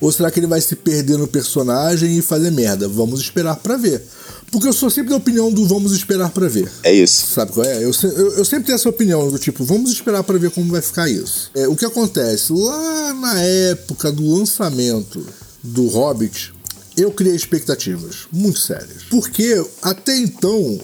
Ou 0.00 0.12
será 0.12 0.30
que 0.30 0.38
ele 0.38 0.46
vai 0.46 0.60
se 0.60 0.76
perder 0.76 1.16
no 1.16 1.26
personagem 1.26 2.18
e 2.18 2.22
fazer 2.22 2.50
merda? 2.52 2.86
Vamos 2.86 3.20
esperar 3.20 3.56
para 3.56 3.76
ver. 3.76 4.02
Porque 4.52 4.68
eu 4.68 4.72
sou 4.72 4.90
sempre 4.90 5.10
da 5.10 5.16
opinião 5.16 5.50
do 5.50 5.66
vamos 5.66 5.92
esperar 5.92 6.30
para 6.30 6.48
ver. 6.48 6.70
É 6.82 6.92
isso. 6.92 7.26
Sabe 7.34 7.52
qual 7.52 7.66
é? 7.66 7.78
Eu, 7.82 7.90
eu, 8.02 8.32
eu, 8.34 8.44
sempre 8.44 8.66
tenho 8.66 8.76
essa 8.76 8.88
opinião 8.88 9.28
do 9.30 9.38
tipo, 9.38 9.64
vamos 9.64 9.90
esperar 9.90 10.22
para 10.22 10.38
ver 10.38 10.50
como 10.50 10.70
vai 10.70 10.82
ficar 10.82 11.08
isso. 11.08 11.50
É, 11.54 11.66
o 11.66 11.74
que 11.74 11.84
acontece? 11.84 12.52
Lá 12.52 13.14
na 13.14 13.40
época 13.40 14.12
do 14.12 14.36
lançamento 14.36 15.26
do 15.66 15.86
Hobbit, 15.88 16.52
eu 16.96 17.10
criei 17.10 17.34
expectativas 17.34 18.26
muito 18.32 18.58
sérias. 18.58 19.02
Porque 19.10 19.64
até 19.82 20.16
então 20.16 20.80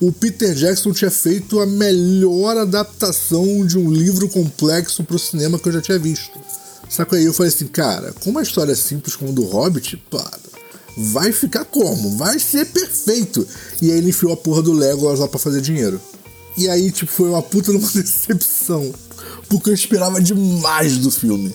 o 0.00 0.12
Peter 0.12 0.54
Jackson 0.54 0.92
tinha 0.92 1.10
feito 1.10 1.58
a 1.60 1.66
melhor 1.66 2.56
adaptação 2.56 3.66
de 3.66 3.78
um 3.78 3.90
livro 3.90 4.28
complexo 4.28 5.02
para 5.02 5.16
o 5.16 5.18
cinema 5.18 5.58
que 5.58 5.68
eu 5.68 5.72
já 5.72 5.80
tinha 5.80 5.98
visto. 5.98 6.38
Saca 6.88 7.16
aí? 7.16 7.24
Eu 7.24 7.32
falei 7.32 7.52
assim, 7.52 7.66
cara, 7.66 8.12
com 8.12 8.30
uma 8.30 8.42
história 8.42 8.76
simples 8.76 9.16
como 9.16 9.30
a 9.30 9.34
do 9.34 9.44
Hobbit, 9.44 9.96
pá, 10.10 10.30
vai 10.96 11.32
ficar 11.32 11.64
como? 11.64 12.16
Vai 12.16 12.38
ser 12.38 12.66
perfeito. 12.66 13.46
E 13.80 13.90
aí 13.90 13.98
ele 13.98 14.10
enfiou 14.10 14.32
a 14.32 14.36
porra 14.36 14.62
do 14.62 14.72
Legolas 14.72 15.18
lá 15.18 15.26
pra 15.26 15.38
fazer 15.38 15.60
dinheiro. 15.60 16.00
E 16.56 16.68
aí, 16.68 16.90
tipo, 16.90 17.10
foi 17.10 17.28
uma 17.28 17.42
puta 17.42 17.72
decepção. 17.94 18.92
Porque 19.48 19.70
eu 19.70 19.74
esperava 19.74 20.20
demais 20.20 20.98
do 20.98 21.10
filme. 21.10 21.54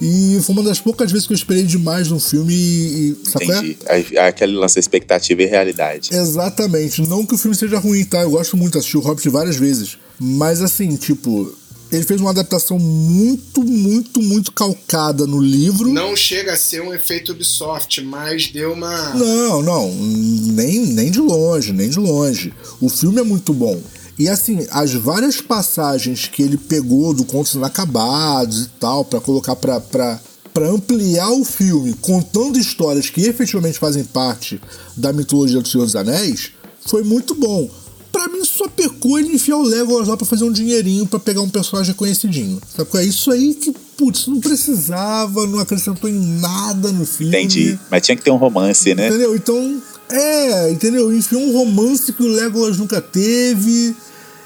E 0.00 0.40
foi 0.42 0.54
uma 0.54 0.62
das 0.62 0.80
poucas 0.80 1.12
vezes 1.12 1.26
que 1.26 1.32
eu 1.32 1.36
esperei 1.36 1.62
demais 1.62 2.08
num 2.08 2.18
filme 2.18 2.54
e. 2.54 3.16
Sabe 3.24 3.44
Entendi. 3.44 3.78
É? 3.84 4.26
Aquele 4.26 4.54
lance 4.54 4.78
expectativa 4.78 5.42
e 5.42 5.46
realidade. 5.46 6.14
Exatamente. 6.14 7.02
Não 7.02 7.26
que 7.26 7.34
o 7.34 7.38
filme 7.38 7.54
seja 7.54 7.78
ruim, 7.78 8.04
tá? 8.04 8.22
Eu 8.22 8.30
gosto 8.30 8.56
muito, 8.56 8.78
assisti 8.78 8.96
o 8.96 9.00
Hobbit 9.00 9.28
várias 9.28 9.56
vezes. 9.56 9.98
Mas 10.18 10.62
assim, 10.62 10.96
tipo, 10.96 11.54
ele 11.92 12.04
fez 12.04 12.20
uma 12.20 12.30
adaptação 12.30 12.78
muito, 12.78 13.62
muito, 13.62 14.22
muito 14.22 14.52
calcada 14.52 15.26
no 15.26 15.40
livro. 15.40 15.92
Não 15.92 16.14
chega 16.14 16.52
a 16.52 16.56
ser 16.56 16.80
um 16.82 16.94
efeito 16.94 17.32
Ubisoft, 17.32 18.00
mas 18.02 18.46
deu 18.46 18.72
uma. 18.72 19.14
Não, 19.14 19.60
não, 19.60 19.92
nem, 19.92 20.86
nem 20.86 21.10
de 21.10 21.20
longe, 21.20 21.72
nem 21.72 21.90
de 21.90 21.98
longe. 21.98 22.54
O 22.80 22.88
filme 22.88 23.20
é 23.20 23.24
muito 23.24 23.52
bom. 23.52 23.80
E 24.20 24.28
assim, 24.28 24.66
as 24.70 24.92
várias 24.92 25.40
passagens 25.40 26.26
que 26.26 26.42
ele 26.42 26.58
pegou 26.58 27.14
do 27.14 27.24
Contos 27.24 27.54
Inacabados 27.54 28.66
e 28.66 28.68
tal, 28.78 29.02
para 29.02 29.18
colocar 29.18 29.56
pra, 29.56 29.80
pra, 29.80 30.20
pra 30.52 30.68
ampliar 30.68 31.30
o 31.30 31.42
filme, 31.42 31.94
contando 32.02 32.58
histórias 32.58 33.08
que 33.08 33.22
efetivamente 33.22 33.78
fazem 33.78 34.04
parte 34.04 34.60
da 34.94 35.10
mitologia 35.10 35.62
do 35.62 35.66
Senhor 35.66 35.86
dos 35.86 35.96
Anéis, 35.96 36.50
foi 36.84 37.02
muito 37.02 37.34
bom. 37.34 37.70
Pra 38.12 38.28
mim, 38.28 38.44
só 38.44 38.68
pecou 38.68 39.18
ele 39.18 39.36
enfiar 39.36 39.56
o 39.56 39.62
Legolas 39.62 40.08
lá 40.08 40.18
pra 40.18 40.26
fazer 40.26 40.44
um 40.44 40.52
dinheirinho 40.52 41.06
para 41.06 41.18
pegar 41.18 41.40
um 41.40 41.48
personagem 41.48 41.94
conhecidinho. 41.94 42.60
Sabe? 42.76 42.90
É 42.98 43.04
isso 43.04 43.30
aí 43.30 43.54
que, 43.54 43.72
putz, 43.96 44.26
não 44.26 44.38
precisava, 44.38 45.46
não 45.46 45.60
acrescentou 45.60 46.10
em 46.10 46.38
nada 46.38 46.92
no 46.92 47.06
filme. 47.06 47.34
Entendi. 47.34 47.78
Mas 47.90 48.02
tinha 48.02 48.16
que 48.16 48.22
ter 48.22 48.30
um 48.30 48.36
romance, 48.36 48.94
né? 48.94 49.08
Entendeu? 49.08 49.34
Então, 49.34 49.80
é, 50.10 50.70
entendeu? 50.70 51.10
Enfiou 51.10 51.40
um 51.40 51.52
romance 51.52 52.12
que 52.12 52.22
o 52.22 52.28
Legolas 52.28 52.76
nunca 52.76 53.00
teve. 53.00 53.96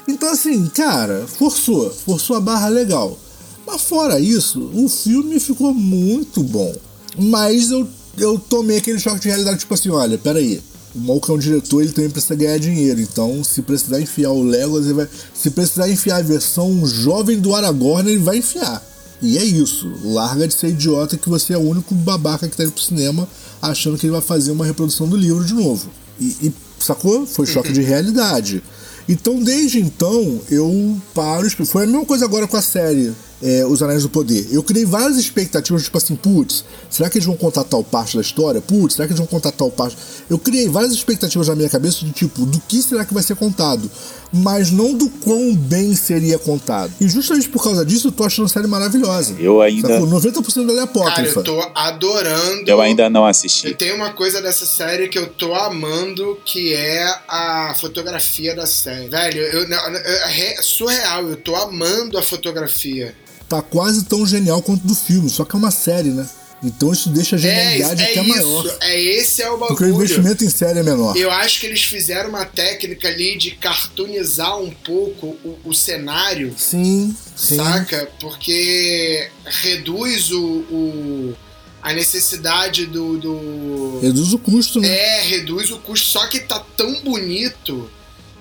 Então, 0.07 0.29
assim, 0.29 0.67
cara, 0.67 1.25
forçou, 1.27 1.89
forçou 1.89 2.35
a 2.35 2.39
barra 2.39 2.67
legal. 2.67 3.17
Mas 3.65 3.81
fora 3.81 4.19
isso, 4.19 4.69
o 4.73 4.87
filme 4.87 5.39
ficou 5.39 5.73
muito 5.73 6.43
bom. 6.43 6.73
Mas 7.17 7.71
eu, 7.71 7.87
eu 8.17 8.37
tomei 8.37 8.77
aquele 8.77 8.99
choque 8.99 9.21
de 9.21 9.27
realidade, 9.29 9.59
tipo 9.59 9.73
assim, 9.73 9.89
olha, 9.89 10.17
peraí. 10.17 10.61
O 10.93 10.99
Malcolm 10.99 11.33
é 11.33 11.37
um 11.37 11.39
diretor, 11.39 11.81
ele 11.81 11.91
também 11.91 12.09
precisa 12.09 12.35
ganhar 12.35 12.57
dinheiro. 12.57 13.01
Então, 13.01 13.43
se 13.43 13.61
precisar 13.61 13.99
enfiar 13.99 14.31
o 14.31 14.43
Legolas, 14.43 14.85
ele 14.85 14.93
vai. 14.93 15.09
Se 15.33 15.49
precisar 15.49 15.89
enfiar 15.89 16.17
a 16.17 16.21
versão 16.21 16.85
jovem 16.85 17.39
do 17.39 17.53
Aragorn, 17.53 18.09
ele 18.09 18.23
vai 18.23 18.37
enfiar. 18.37 18.81
E 19.21 19.37
é 19.37 19.43
isso. 19.43 19.91
Larga 20.03 20.47
de 20.47 20.53
ser 20.53 20.69
idiota 20.69 21.17
que 21.17 21.29
você 21.29 21.53
é 21.53 21.57
o 21.57 21.61
único 21.61 21.93
babaca 21.95 22.47
que 22.47 22.55
tá 22.55 22.63
indo 22.63 22.71
pro 22.71 22.81
cinema 22.81 23.27
achando 23.61 23.97
que 23.97 24.05
ele 24.05 24.11
vai 24.11 24.21
fazer 24.21 24.51
uma 24.51 24.65
reprodução 24.65 25.07
do 25.07 25.17
livro 25.17 25.43
de 25.43 25.53
novo. 25.53 25.89
E, 26.19 26.25
e 26.43 26.53
sacou? 26.79 27.25
Foi 27.25 27.45
choque 27.45 27.73
de 27.73 27.81
realidade. 27.81 28.63
Então, 29.07 29.41
desde 29.41 29.79
então, 29.79 30.41
eu 30.49 30.97
paro. 31.13 31.49
Foi 31.65 31.83
a 31.83 31.87
mesma 31.87 32.05
coisa 32.05 32.25
agora 32.25 32.47
com 32.47 32.57
a 32.57 32.61
série 32.61 33.13
é, 33.41 33.65
Os 33.65 33.81
Anéis 33.83 34.03
do 34.03 34.09
Poder. 34.09 34.47
Eu 34.51 34.63
criei 34.63 34.85
várias 34.85 35.17
expectativas, 35.17 35.83
tipo 35.83 35.97
assim, 35.97 36.15
putz, 36.15 36.63
será 36.89 37.09
que 37.09 37.17
eles 37.17 37.25
vão 37.27 37.35
contar 37.35 37.63
tal 37.63 37.83
parte 37.83 38.15
da 38.15 38.21
história? 38.21 38.61
Putz, 38.61 38.95
será 38.95 39.07
que 39.07 39.13
eles 39.13 39.19
vão 39.19 39.27
contar 39.27 39.51
tal 39.51 39.69
parte? 39.69 39.95
Eu 40.29 40.39
criei 40.39 40.67
várias 40.67 40.93
expectativas 40.93 41.47
na 41.47 41.55
minha 41.55 41.69
cabeça 41.69 42.03
de 42.03 42.11
tipo, 42.11 42.45
do 42.45 42.59
que 42.61 42.81
será 42.81 43.05
que 43.05 43.13
vai 43.13 43.21
ser 43.21 43.35
contado? 43.35 43.89
Mas 44.31 44.71
não 44.71 44.93
do 44.93 45.09
quão 45.09 45.55
bem 45.55 45.95
seria 45.95 46.37
contado. 46.37 46.91
E 46.99 47.07
justamente 47.07 47.49
por 47.49 47.63
causa 47.63 47.85
disso, 47.85 48.07
eu 48.07 48.11
tô 48.11 48.23
achando 48.23 48.45
a 48.45 48.49
série 48.49 48.67
maravilhosa. 48.67 49.35
Eu 49.39 49.61
ainda. 49.61 49.87
Sacou? 49.87 50.07
90% 50.07 50.67
dela 50.67 50.79
é 50.79 50.83
apócrifa. 50.83 51.15
Cara, 51.15 51.27
eu 51.37 51.43
tô 51.43 51.71
adorando. 51.73 52.69
Eu 52.69 52.81
ainda 52.81 53.09
não 53.09 53.25
assisti. 53.25 53.67
E 53.67 53.73
tem 53.73 53.93
uma 53.93 54.13
coisa 54.13 54.41
dessa 54.41 54.65
série 54.65 55.07
que 55.07 55.17
eu 55.17 55.27
tô 55.27 55.53
amando, 55.53 56.37
que 56.45 56.73
é 56.73 57.05
a 57.27 57.73
fotografia 57.79 58.55
da 58.55 58.65
série. 58.65 59.07
Velho, 59.07 59.41
eu, 59.41 59.63
eu, 59.63 59.69
eu, 59.69 59.97
é 59.97 60.61
surreal, 60.61 61.27
eu 61.27 61.37
tô 61.37 61.55
amando 61.55 62.17
a 62.17 62.21
fotografia 62.21 63.15
tá 63.47 63.61
quase 63.61 64.05
tão 64.05 64.25
genial 64.25 64.61
quanto 64.61 64.85
do 64.87 64.95
filme, 64.95 65.29
só 65.29 65.45
que 65.45 65.55
é 65.55 65.59
uma 65.59 65.71
série, 65.71 66.09
né? 66.09 66.27
Então 66.63 66.91
isso 66.91 67.09
deixa 67.09 67.35
a 67.35 67.39
genialidade 67.39 68.01
é, 68.01 68.05
é 68.05 68.11
até 68.11 68.21
isso, 68.21 68.29
maior. 68.29 68.77
É 68.81 69.01
esse 69.01 69.41
é 69.41 69.49
o 69.49 69.57
bagulho. 69.57 69.67
Porque 69.77 69.83
o 69.83 69.95
investimento 69.95 70.43
em 70.43 70.49
série 70.49 70.79
é 70.79 70.83
menor. 70.83 71.15
Eu 71.15 71.29
acho 71.31 71.59
que 71.59 71.65
eles 71.65 71.83
fizeram 71.83 72.29
uma 72.29 72.45
técnica 72.45 73.07
ali 73.07 73.37
de 73.37 73.51
cartoonizar 73.51 74.57
um 74.59 74.71
pouco 74.71 75.37
o, 75.43 75.59
o 75.65 75.73
cenário. 75.73 76.53
Sim, 76.57 77.15
sim. 77.35 77.57
Saca? 77.57 78.09
Porque 78.19 79.29
reduz 79.45 80.31
o, 80.31 80.43
o 80.43 81.35
a 81.81 81.93
necessidade 81.93 82.87
do, 82.87 83.17
do, 83.17 83.99
Reduz 84.01 84.33
o 84.33 84.39
custo, 84.39 84.81
né? 84.81 84.87
É, 84.87 85.21
reduz 85.21 85.69
o 85.69 85.77
custo. 85.77 86.07
Só 86.07 86.25
que 86.27 86.39
tá 86.39 86.59
tão 86.75 87.01
bonito 87.01 87.91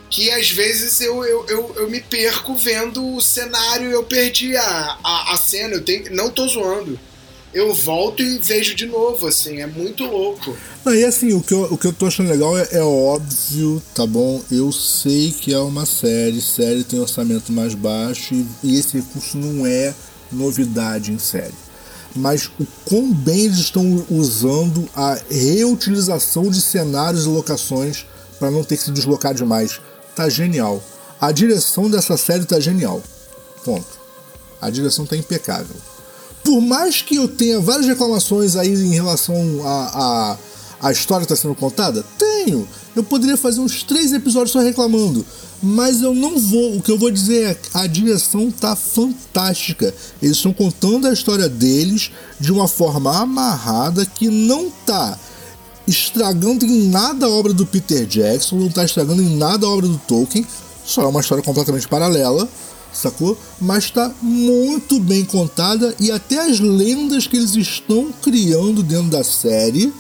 que 0.08 0.30
às 0.30 0.48
vezes 0.48 1.00
eu, 1.00 1.24
eu, 1.24 1.44
eu, 1.48 1.74
eu 1.76 1.90
me 1.90 2.00
perco 2.00 2.54
vendo 2.54 3.16
o 3.16 3.20
cenário, 3.20 3.90
eu 3.90 4.04
perdi 4.04 4.56
a, 4.56 4.98
a, 5.02 5.34
a 5.34 5.36
cena, 5.36 5.74
eu 5.74 5.82
tenho, 5.82 6.14
não 6.14 6.30
tô 6.30 6.46
zoando 6.46 6.98
eu 7.54 7.72
volto 7.72 8.20
e 8.20 8.38
vejo 8.38 8.74
de 8.74 8.84
novo, 8.84 9.28
assim, 9.28 9.60
é 9.60 9.66
muito 9.66 10.04
louco. 10.04 10.56
Não, 10.84 10.92
e 10.92 11.04
assim, 11.04 11.32
o 11.32 11.40
que, 11.40 11.54
eu, 11.54 11.62
o 11.70 11.78
que 11.78 11.86
eu 11.86 11.92
tô 11.92 12.06
achando 12.06 12.28
legal 12.28 12.58
é, 12.58 12.68
é, 12.72 12.82
óbvio, 12.82 13.80
tá 13.94 14.04
bom? 14.04 14.42
Eu 14.50 14.72
sei 14.72 15.30
que 15.30 15.54
é 15.54 15.58
uma 15.58 15.86
série, 15.86 16.42
série 16.42 16.82
tem 16.82 16.98
orçamento 16.98 17.52
mais 17.52 17.74
baixo 17.74 18.34
e, 18.34 18.46
e 18.64 18.78
esse 18.78 18.96
recurso 18.96 19.38
não 19.38 19.64
é 19.64 19.94
novidade 20.32 21.12
em 21.12 21.18
série. 21.18 21.54
Mas 22.16 22.50
o 22.58 22.66
quão 22.84 23.12
bem 23.12 23.44
eles 23.44 23.58
estão 23.58 24.04
usando 24.10 24.88
a 24.94 25.18
reutilização 25.30 26.50
de 26.50 26.60
cenários 26.60 27.24
e 27.24 27.28
locações 27.28 28.04
para 28.38 28.50
não 28.50 28.64
ter 28.64 28.76
que 28.76 28.82
se 28.82 28.90
deslocar 28.90 29.32
demais. 29.32 29.80
Tá 30.14 30.28
genial. 30.28 30.82
A 31.20 31.30
direção 31.30 31.88
dessa 31.88 32.16
série 32.16 32.44
tá 32.44 32.58
genial. 32.58 33.00
Ponto. 33.64 34.04
A 34.60 34.70
direção 34.70 35.06
tá 35.06 35.16
impecável 35.16 35.93
por 36.44 36.60
mais 36.60 37.00
que 37.00 37.16
eu 37.16 37.26
tenha 37.26 37.58
várias 37.58 37.86
reclamações 37.86 38.54
aí 38.54 38.68
em 38.68 38.92
relação 38.92 39.34
a, 39.64 40.36
a, 40.82 40.88
a 40.88 40.92
história 40.92 41.24
estar 41.24 41.34
tá 41.34 41.40
sendo 41.40 41.54
contada, 41.54 42.04
tenho. 42.18 42.68
Eu 42.94 43.02
poderia 43.02 43.36
fazer 43.36 43.60
uns 43.60 43.82
três 43.82 44.12
episódios 44.12 44.52
só 44.52 44.60
reclamando. 44.60 45.24
Mas 45.62 46.02
eu 46.02 46.14
não 46.14 46.38
vou. 46.38 46.76
O 46.76 46.82
que 46.82 46.90
eu 46.90 46.98
vou 46.98 47.10
dizer 47.10 47.42
é 47.42 47.58
a 47.72 47.86
direção 47.86 48.50
tá 48.50 48.76
fantástica. 48.76 49.92
Eles 50.22 50.36
estão 50.36 50.52
contando 50.52 51.08
a 51.08 51.12
história 51.12 51.48
deles 51.48 52.10
de 52.38 52.52
uma 52.52 52.68
forma 52.68 53.18
amarrada 53.18 54.04
que 54.04 54.28
não 54.28 54.70
tá 54.84 55.18
estragando 55.88 56.66
em 56.66 56.88
nada 56.88 57.26
a 57.26 57.30
obra 57.30 57.52
do 57.52 57.66
Peter 57.66 58.06
Jackson, 58.06 58.56
não 58.56 58.68
tá 58.68 58.84
estragando 58.84 59.22
em 59.22 59.36
nada 59.36 59.66
a 59.66 59.70
obra 59.70 59.88
do 59.88 59.98
Tolkien. 60.06 60.46
Só 60.84 61.02
é 61.02 61.06
uma 61.06 61.20
história 61.20 61.42
completamente 61.42 61.88
paralela 61.88 62.46
sacou? 62.94 63.36
Mas 63.60 63.84
está 63.84 64.12
muito 64.22 64.98
bem 65.00 65.24
contada 65.24 65.94
e 66.00 66.10
até 66.10 66.38
as 66.38 66.60
lendas 66.60 67.26
que 67.26 67.36
eles 67.36 67.54
estão 67.54 68.12
criando 68.22 68.82
dentro 68.82 69.10
da 69.10 69.24
série, 69.24 69.92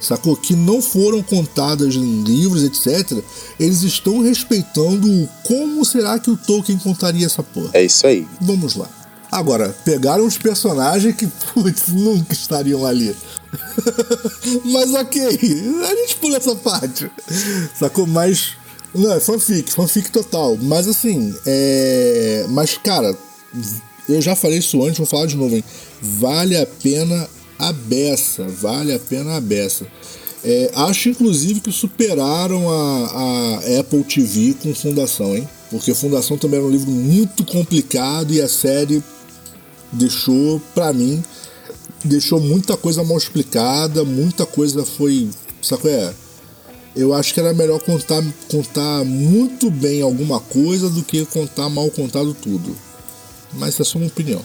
sacou? 0.00 0.36
Que 0.36 0.54
não 0.54 0.82
foram 0.82 1.22
contadas 1.22 1.94
em 1.94 2.22
livros, 2.22 2.64
etc. 2.64 3.22
Eles 3.58 3.82
estão 3.82 4.20
respeitando 4.20 5.28
como 5.46 5.84
será 5.84 6.18
que 6.18 6.30
o 6.30 6.36
Tolkien 6.36 6.78
contaria 6.78 7.26
essa 7.26 7.42
porra. 7.42 7.70
É 7.74 7.84
isso 7.84 8.06
aí. 8.06 8.26
Vamos 8.40 8.74
lá. 8.74 8.88
Agora, 9.30 9.68
pegaram 9.84 10.26
os 10.26 10.36
personagens 10.36 11.14
que, 11.14 11.26
putz, 11.54 11.88
nunca 11.88 12.32
estariam 12.32 12.84
ali. 12.84 13.14
Mas 14.64 14.92
ok, 14.94 15.22
a 15.24 15.94
gente 15.96 16.16
pula 16.16 16.36
essa 16.36 16.54
parte. 16.56 17.10
Sacou? 17.78 18.06
Mas 18.06 18.56
não, 18.94 19.12
é 19.12 19.20
fanfic, 19.20 19.72
fanfic 19.72 20.10
total. 20.10 20.56
Mas 20.60 20.88
assim, 20.88 21.34
é. 21.46 22.46
Mas, 22.48 22.76
cara, 22.78 23.16
eu 24.08 24.20
já 24.20 24.34
falei 24.34 24.58
isso 24.58 24.82
antes, 24.82 24.98
vou 24.98 25.06
falar 25.06 25.26
de 25.26 25.36
novo, 25.36 25.54
hein? 25.54 25.64
Vale 26.02 26.56
a 26.56 26.66
pena 26.66 27.28
a 27.58 27.72
beça. 27.72 28.44
Vale 28.48 28.92
a 28.92 28.98
pena 28.98 29.36
a 29.36 29.40
beça. 29.40 29.86
É, 30.42 30.70
acho 30.74 31.10
inclusive 31.10 31.60
que 31.60 31.70
superaram 31.70 32.70
a, 32.70 33.06
a 33.06 33.80
Apple 33.80 34.02
TV 34.04 34.54
com 34.62 34.74
Fundação, 34.74 35.36
hein? 35.36 35.46
Porque 35.70 35.94
Fundação 35.94 36.38
também 36.38 36.58
era 36.58 36.66
um 36.66 36.70
livro 36.70 36.90
muito 36.90 37.44
complicado 37.44 38.32
e 38.32 38.40
a 38.40 38.48
série 38.48 39.02
deixou, 39.92 40.60
para 40.74 40.92
mim, 40.92 41.22
deixou 42.04 42.40
muita 42.40 42.76
coisa 42.76 43.04
mal 43.04 43.18
explicada, 43.18 44.02
muita 44.04 44.46
coisa 44.46 44.84
foi. 44.84 45.28
Sabe 45.62 45.82
qual 45.82 45.94
é? 45.94 46.14
Eu 47.00 47.14
acho 47.14 47.32
que 47.32 47.40
era 47.40 47.54
melhor 47.54 47.80
contar, 47.80 48.22
contar 48.48 49.04
muito 49.04 49.70
bem 49.70 50.02
alguma 50.02 50.40
coisa 50.40 50.90
do 50.90 51.02
que 51.02 51.24
contar 51.26 51.68
mal 51.68 51.90
contado 51.90 52.34
tudo. 52.34 52.76
Mas 53.54 53.78
é 53.80 53.84
só 53.84 53.98
uma 53.98 54.06
opinião. 54.06 54.42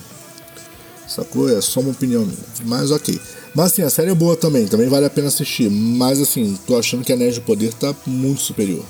Sacou? 1.06 1.48
É 1.48 1.60
só 1.60 1.80
uma 1.80 1.90
opinião 1.90 2.24
minha. 2.24 2.38
Mas 2.64 2.90
ok. 2.90 3.20
Mas 3.54 3.66
assim, 3.66 3.82
a 3.82 3.90
série 3.90 4.10
é 4.10 4.14
boa 4.14 4.36
também, 4.36 4.66
também 4.66 4.88
vale 4.88 5.06
a 5.06 5.10
pena 5.10 5.28
assistir. 5.28 5.70
Mas 5.70 6.20
assim, 6.20 6.58
tô 6.66 6.76
achando 6.76 7.04
que 7.04 7.12
Anéis 7.12 7.34
de 7.34 7.40
Poder 7.40 7.72
tá 7.72 7.94
muito 8.06 8.42
superior. 8.42 8.84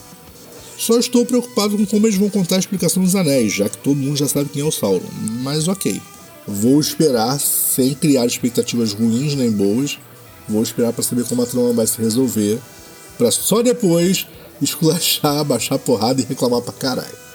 Só 0.79 0.99
estou 0.99 1.25
preocupado 1.25 1.77
com 1.77 1.87
como 1.87 2.07
eles 2.07 2.19
vão 2.19 2.29
contar 2.29 2.57
a 2.57 2.59
explicação 2.59 3.03
dos 3.03 3.15
anéis, 3.15 3.53
já 3.53 3.69
que 3.69 3.79
todo 3.79 3.97
mundo 3.97 4.17
já 4.17 4.29
sabe 4.29 4.51
quem 4.51 4.63
é 4.63 4.65
o 4.65 4.73
Sauron. 4.73 5.07
Mas 5.43 5.69
ok. 5.69 6.01
Vou 6.47 6.81
esperar 6.81 7.41
sem 7.41 7.95
criar 7.95 8.27
expectativas 8.27 8.93
ruins 8.93 9.35
nem 9.35 9.51
boas. 9.51 9.99
Vou 10.49 10.63
esperar 10.63 10.93
para 10.93 11.03
saber 11.03 11.25
como 11.25 11.43
a 11.43 11.47
trama 11.47 11.73
vai 11.73 11.87
se 11.87 12.01
resolver 12.01 12.61
Pra 13.17 13.31
só 13.31 13.63
depois 13.63 14.27
esculachar, 14.61 15.45
baixar 15.45 15.77
a 15.77 15.79
porrada 15.79 16.21
e 16.21 16.25
reclamar 16.25 16.61
pra 16.63 16.73
caralho. 16.73 17.27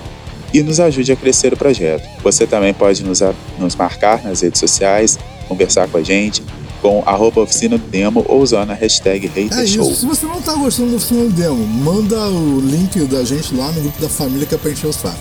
e 0.53 0.63
nos 0.63 0.81
ajude 0.81 1.13
a 1.13 1.17
crescer 1.17 1.53
o 1.53 1.57
projeto. 1.57 2.09
Você 2.23 2.47
também 2.47 2.73
pode 2.73 3.03
nos, 3.03 3.21
nos 3.59 3.75
marcar 3.75 4.23
nas 4.23 4.41
redes 4.41 4.61
sociais, 4.61 5.19
conversar 5.49 5.89
com 5.89 5.99
a 5.99 6.03
gente 6.03 6.43
com 6.85 7.03
arroba 7.07 7.41
oficina 7.41 7.79
do 7.79 7.87
demo 7.87 8.23
ou 8.29 8.43
usando 8.43 8.71
a 8.71 8.75
hashtag 8.75 9.27
Hater 9.27 9.59
é 9.59 9.67
Show. 9.67 9.95
Se 9.95 10.05
você 10.05 10.27
não 10.27 10.39
está 10.39 10.53
gostando 10.53 10.91
da 10.91 10.97
oficina 10.99 11.25
do 11.25 11.31
demo, 11.31 11.67
manda 11.67 12.29
o 12.29 12.61
link 12.61 13.01
da 13.07 13.25
gente 13.25 13.55
lá 13.55 13.73
no 13.73 13.81
grupo 13.81 14.03
da 14.03 14.09
família 14.11 14.47
que 14.47 14.55
é 14.55 14.59
pra 14.59 14.71
encher 14.71 14.89
o 14.89 14.93
saco. 14.93 15.19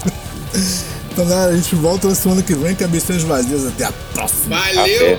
Então, 1.20 1.28
galera, 1.28 1.52
a 1.52 1.56
gente 1.56 1.74
volta 1.74 2.08
na 2.08 2.14
semana 2.14 2.42
que 2.42 2.54
vem, 2.54 2.74
cabecinhas 2.74 3.22
vazias. 3.22 3.66
Até 3.66 3.84
a 3.84 3.92
próxima. 3.92 4.58
Valeu! 4.58 5.12
Até. 5.12 5.18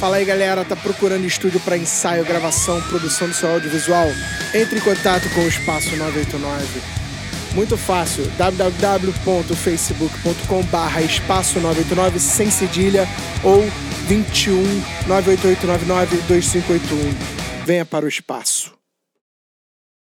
Fala 0.00 0.16
aí, 0.16 0.24
galera. 0.24 0.64
Tá 0.64 0.74
procurando 0.74 1.24
estúdio 1.24 1.60
para 1.60 1.76
ensaio, 1.76 2.24
gravação, 2.24 2.82
produção 2.82 3.28
do 3.28 3.34
seu 3.34 3.48
audiovisual? 3.48 4.08
Entre 4.52 4.80
em 4.80 4.82
contato 4.82 5.32
com 5.34 5.42
o 5.42 5.46
Espaço 5.46 5.94
989. 5.94 6.66
Muito 7.54 7.76
fácil, 7.76 8.28
www.facebook.com 8.36 10.62
barra 10.64 11.00
espaço 11.02 11.60
989 11.60 12.18
sem 12.18 12.50
cedilha 12.50 13.06
ou 13.44 13.62
21 14.08 14.64
98899 15.06 16.16
2581. 16.26 17.14
Venha 17.64 17.86
para 17.86 18.04
o 18.04 18.08
espaço. 18.08 18.79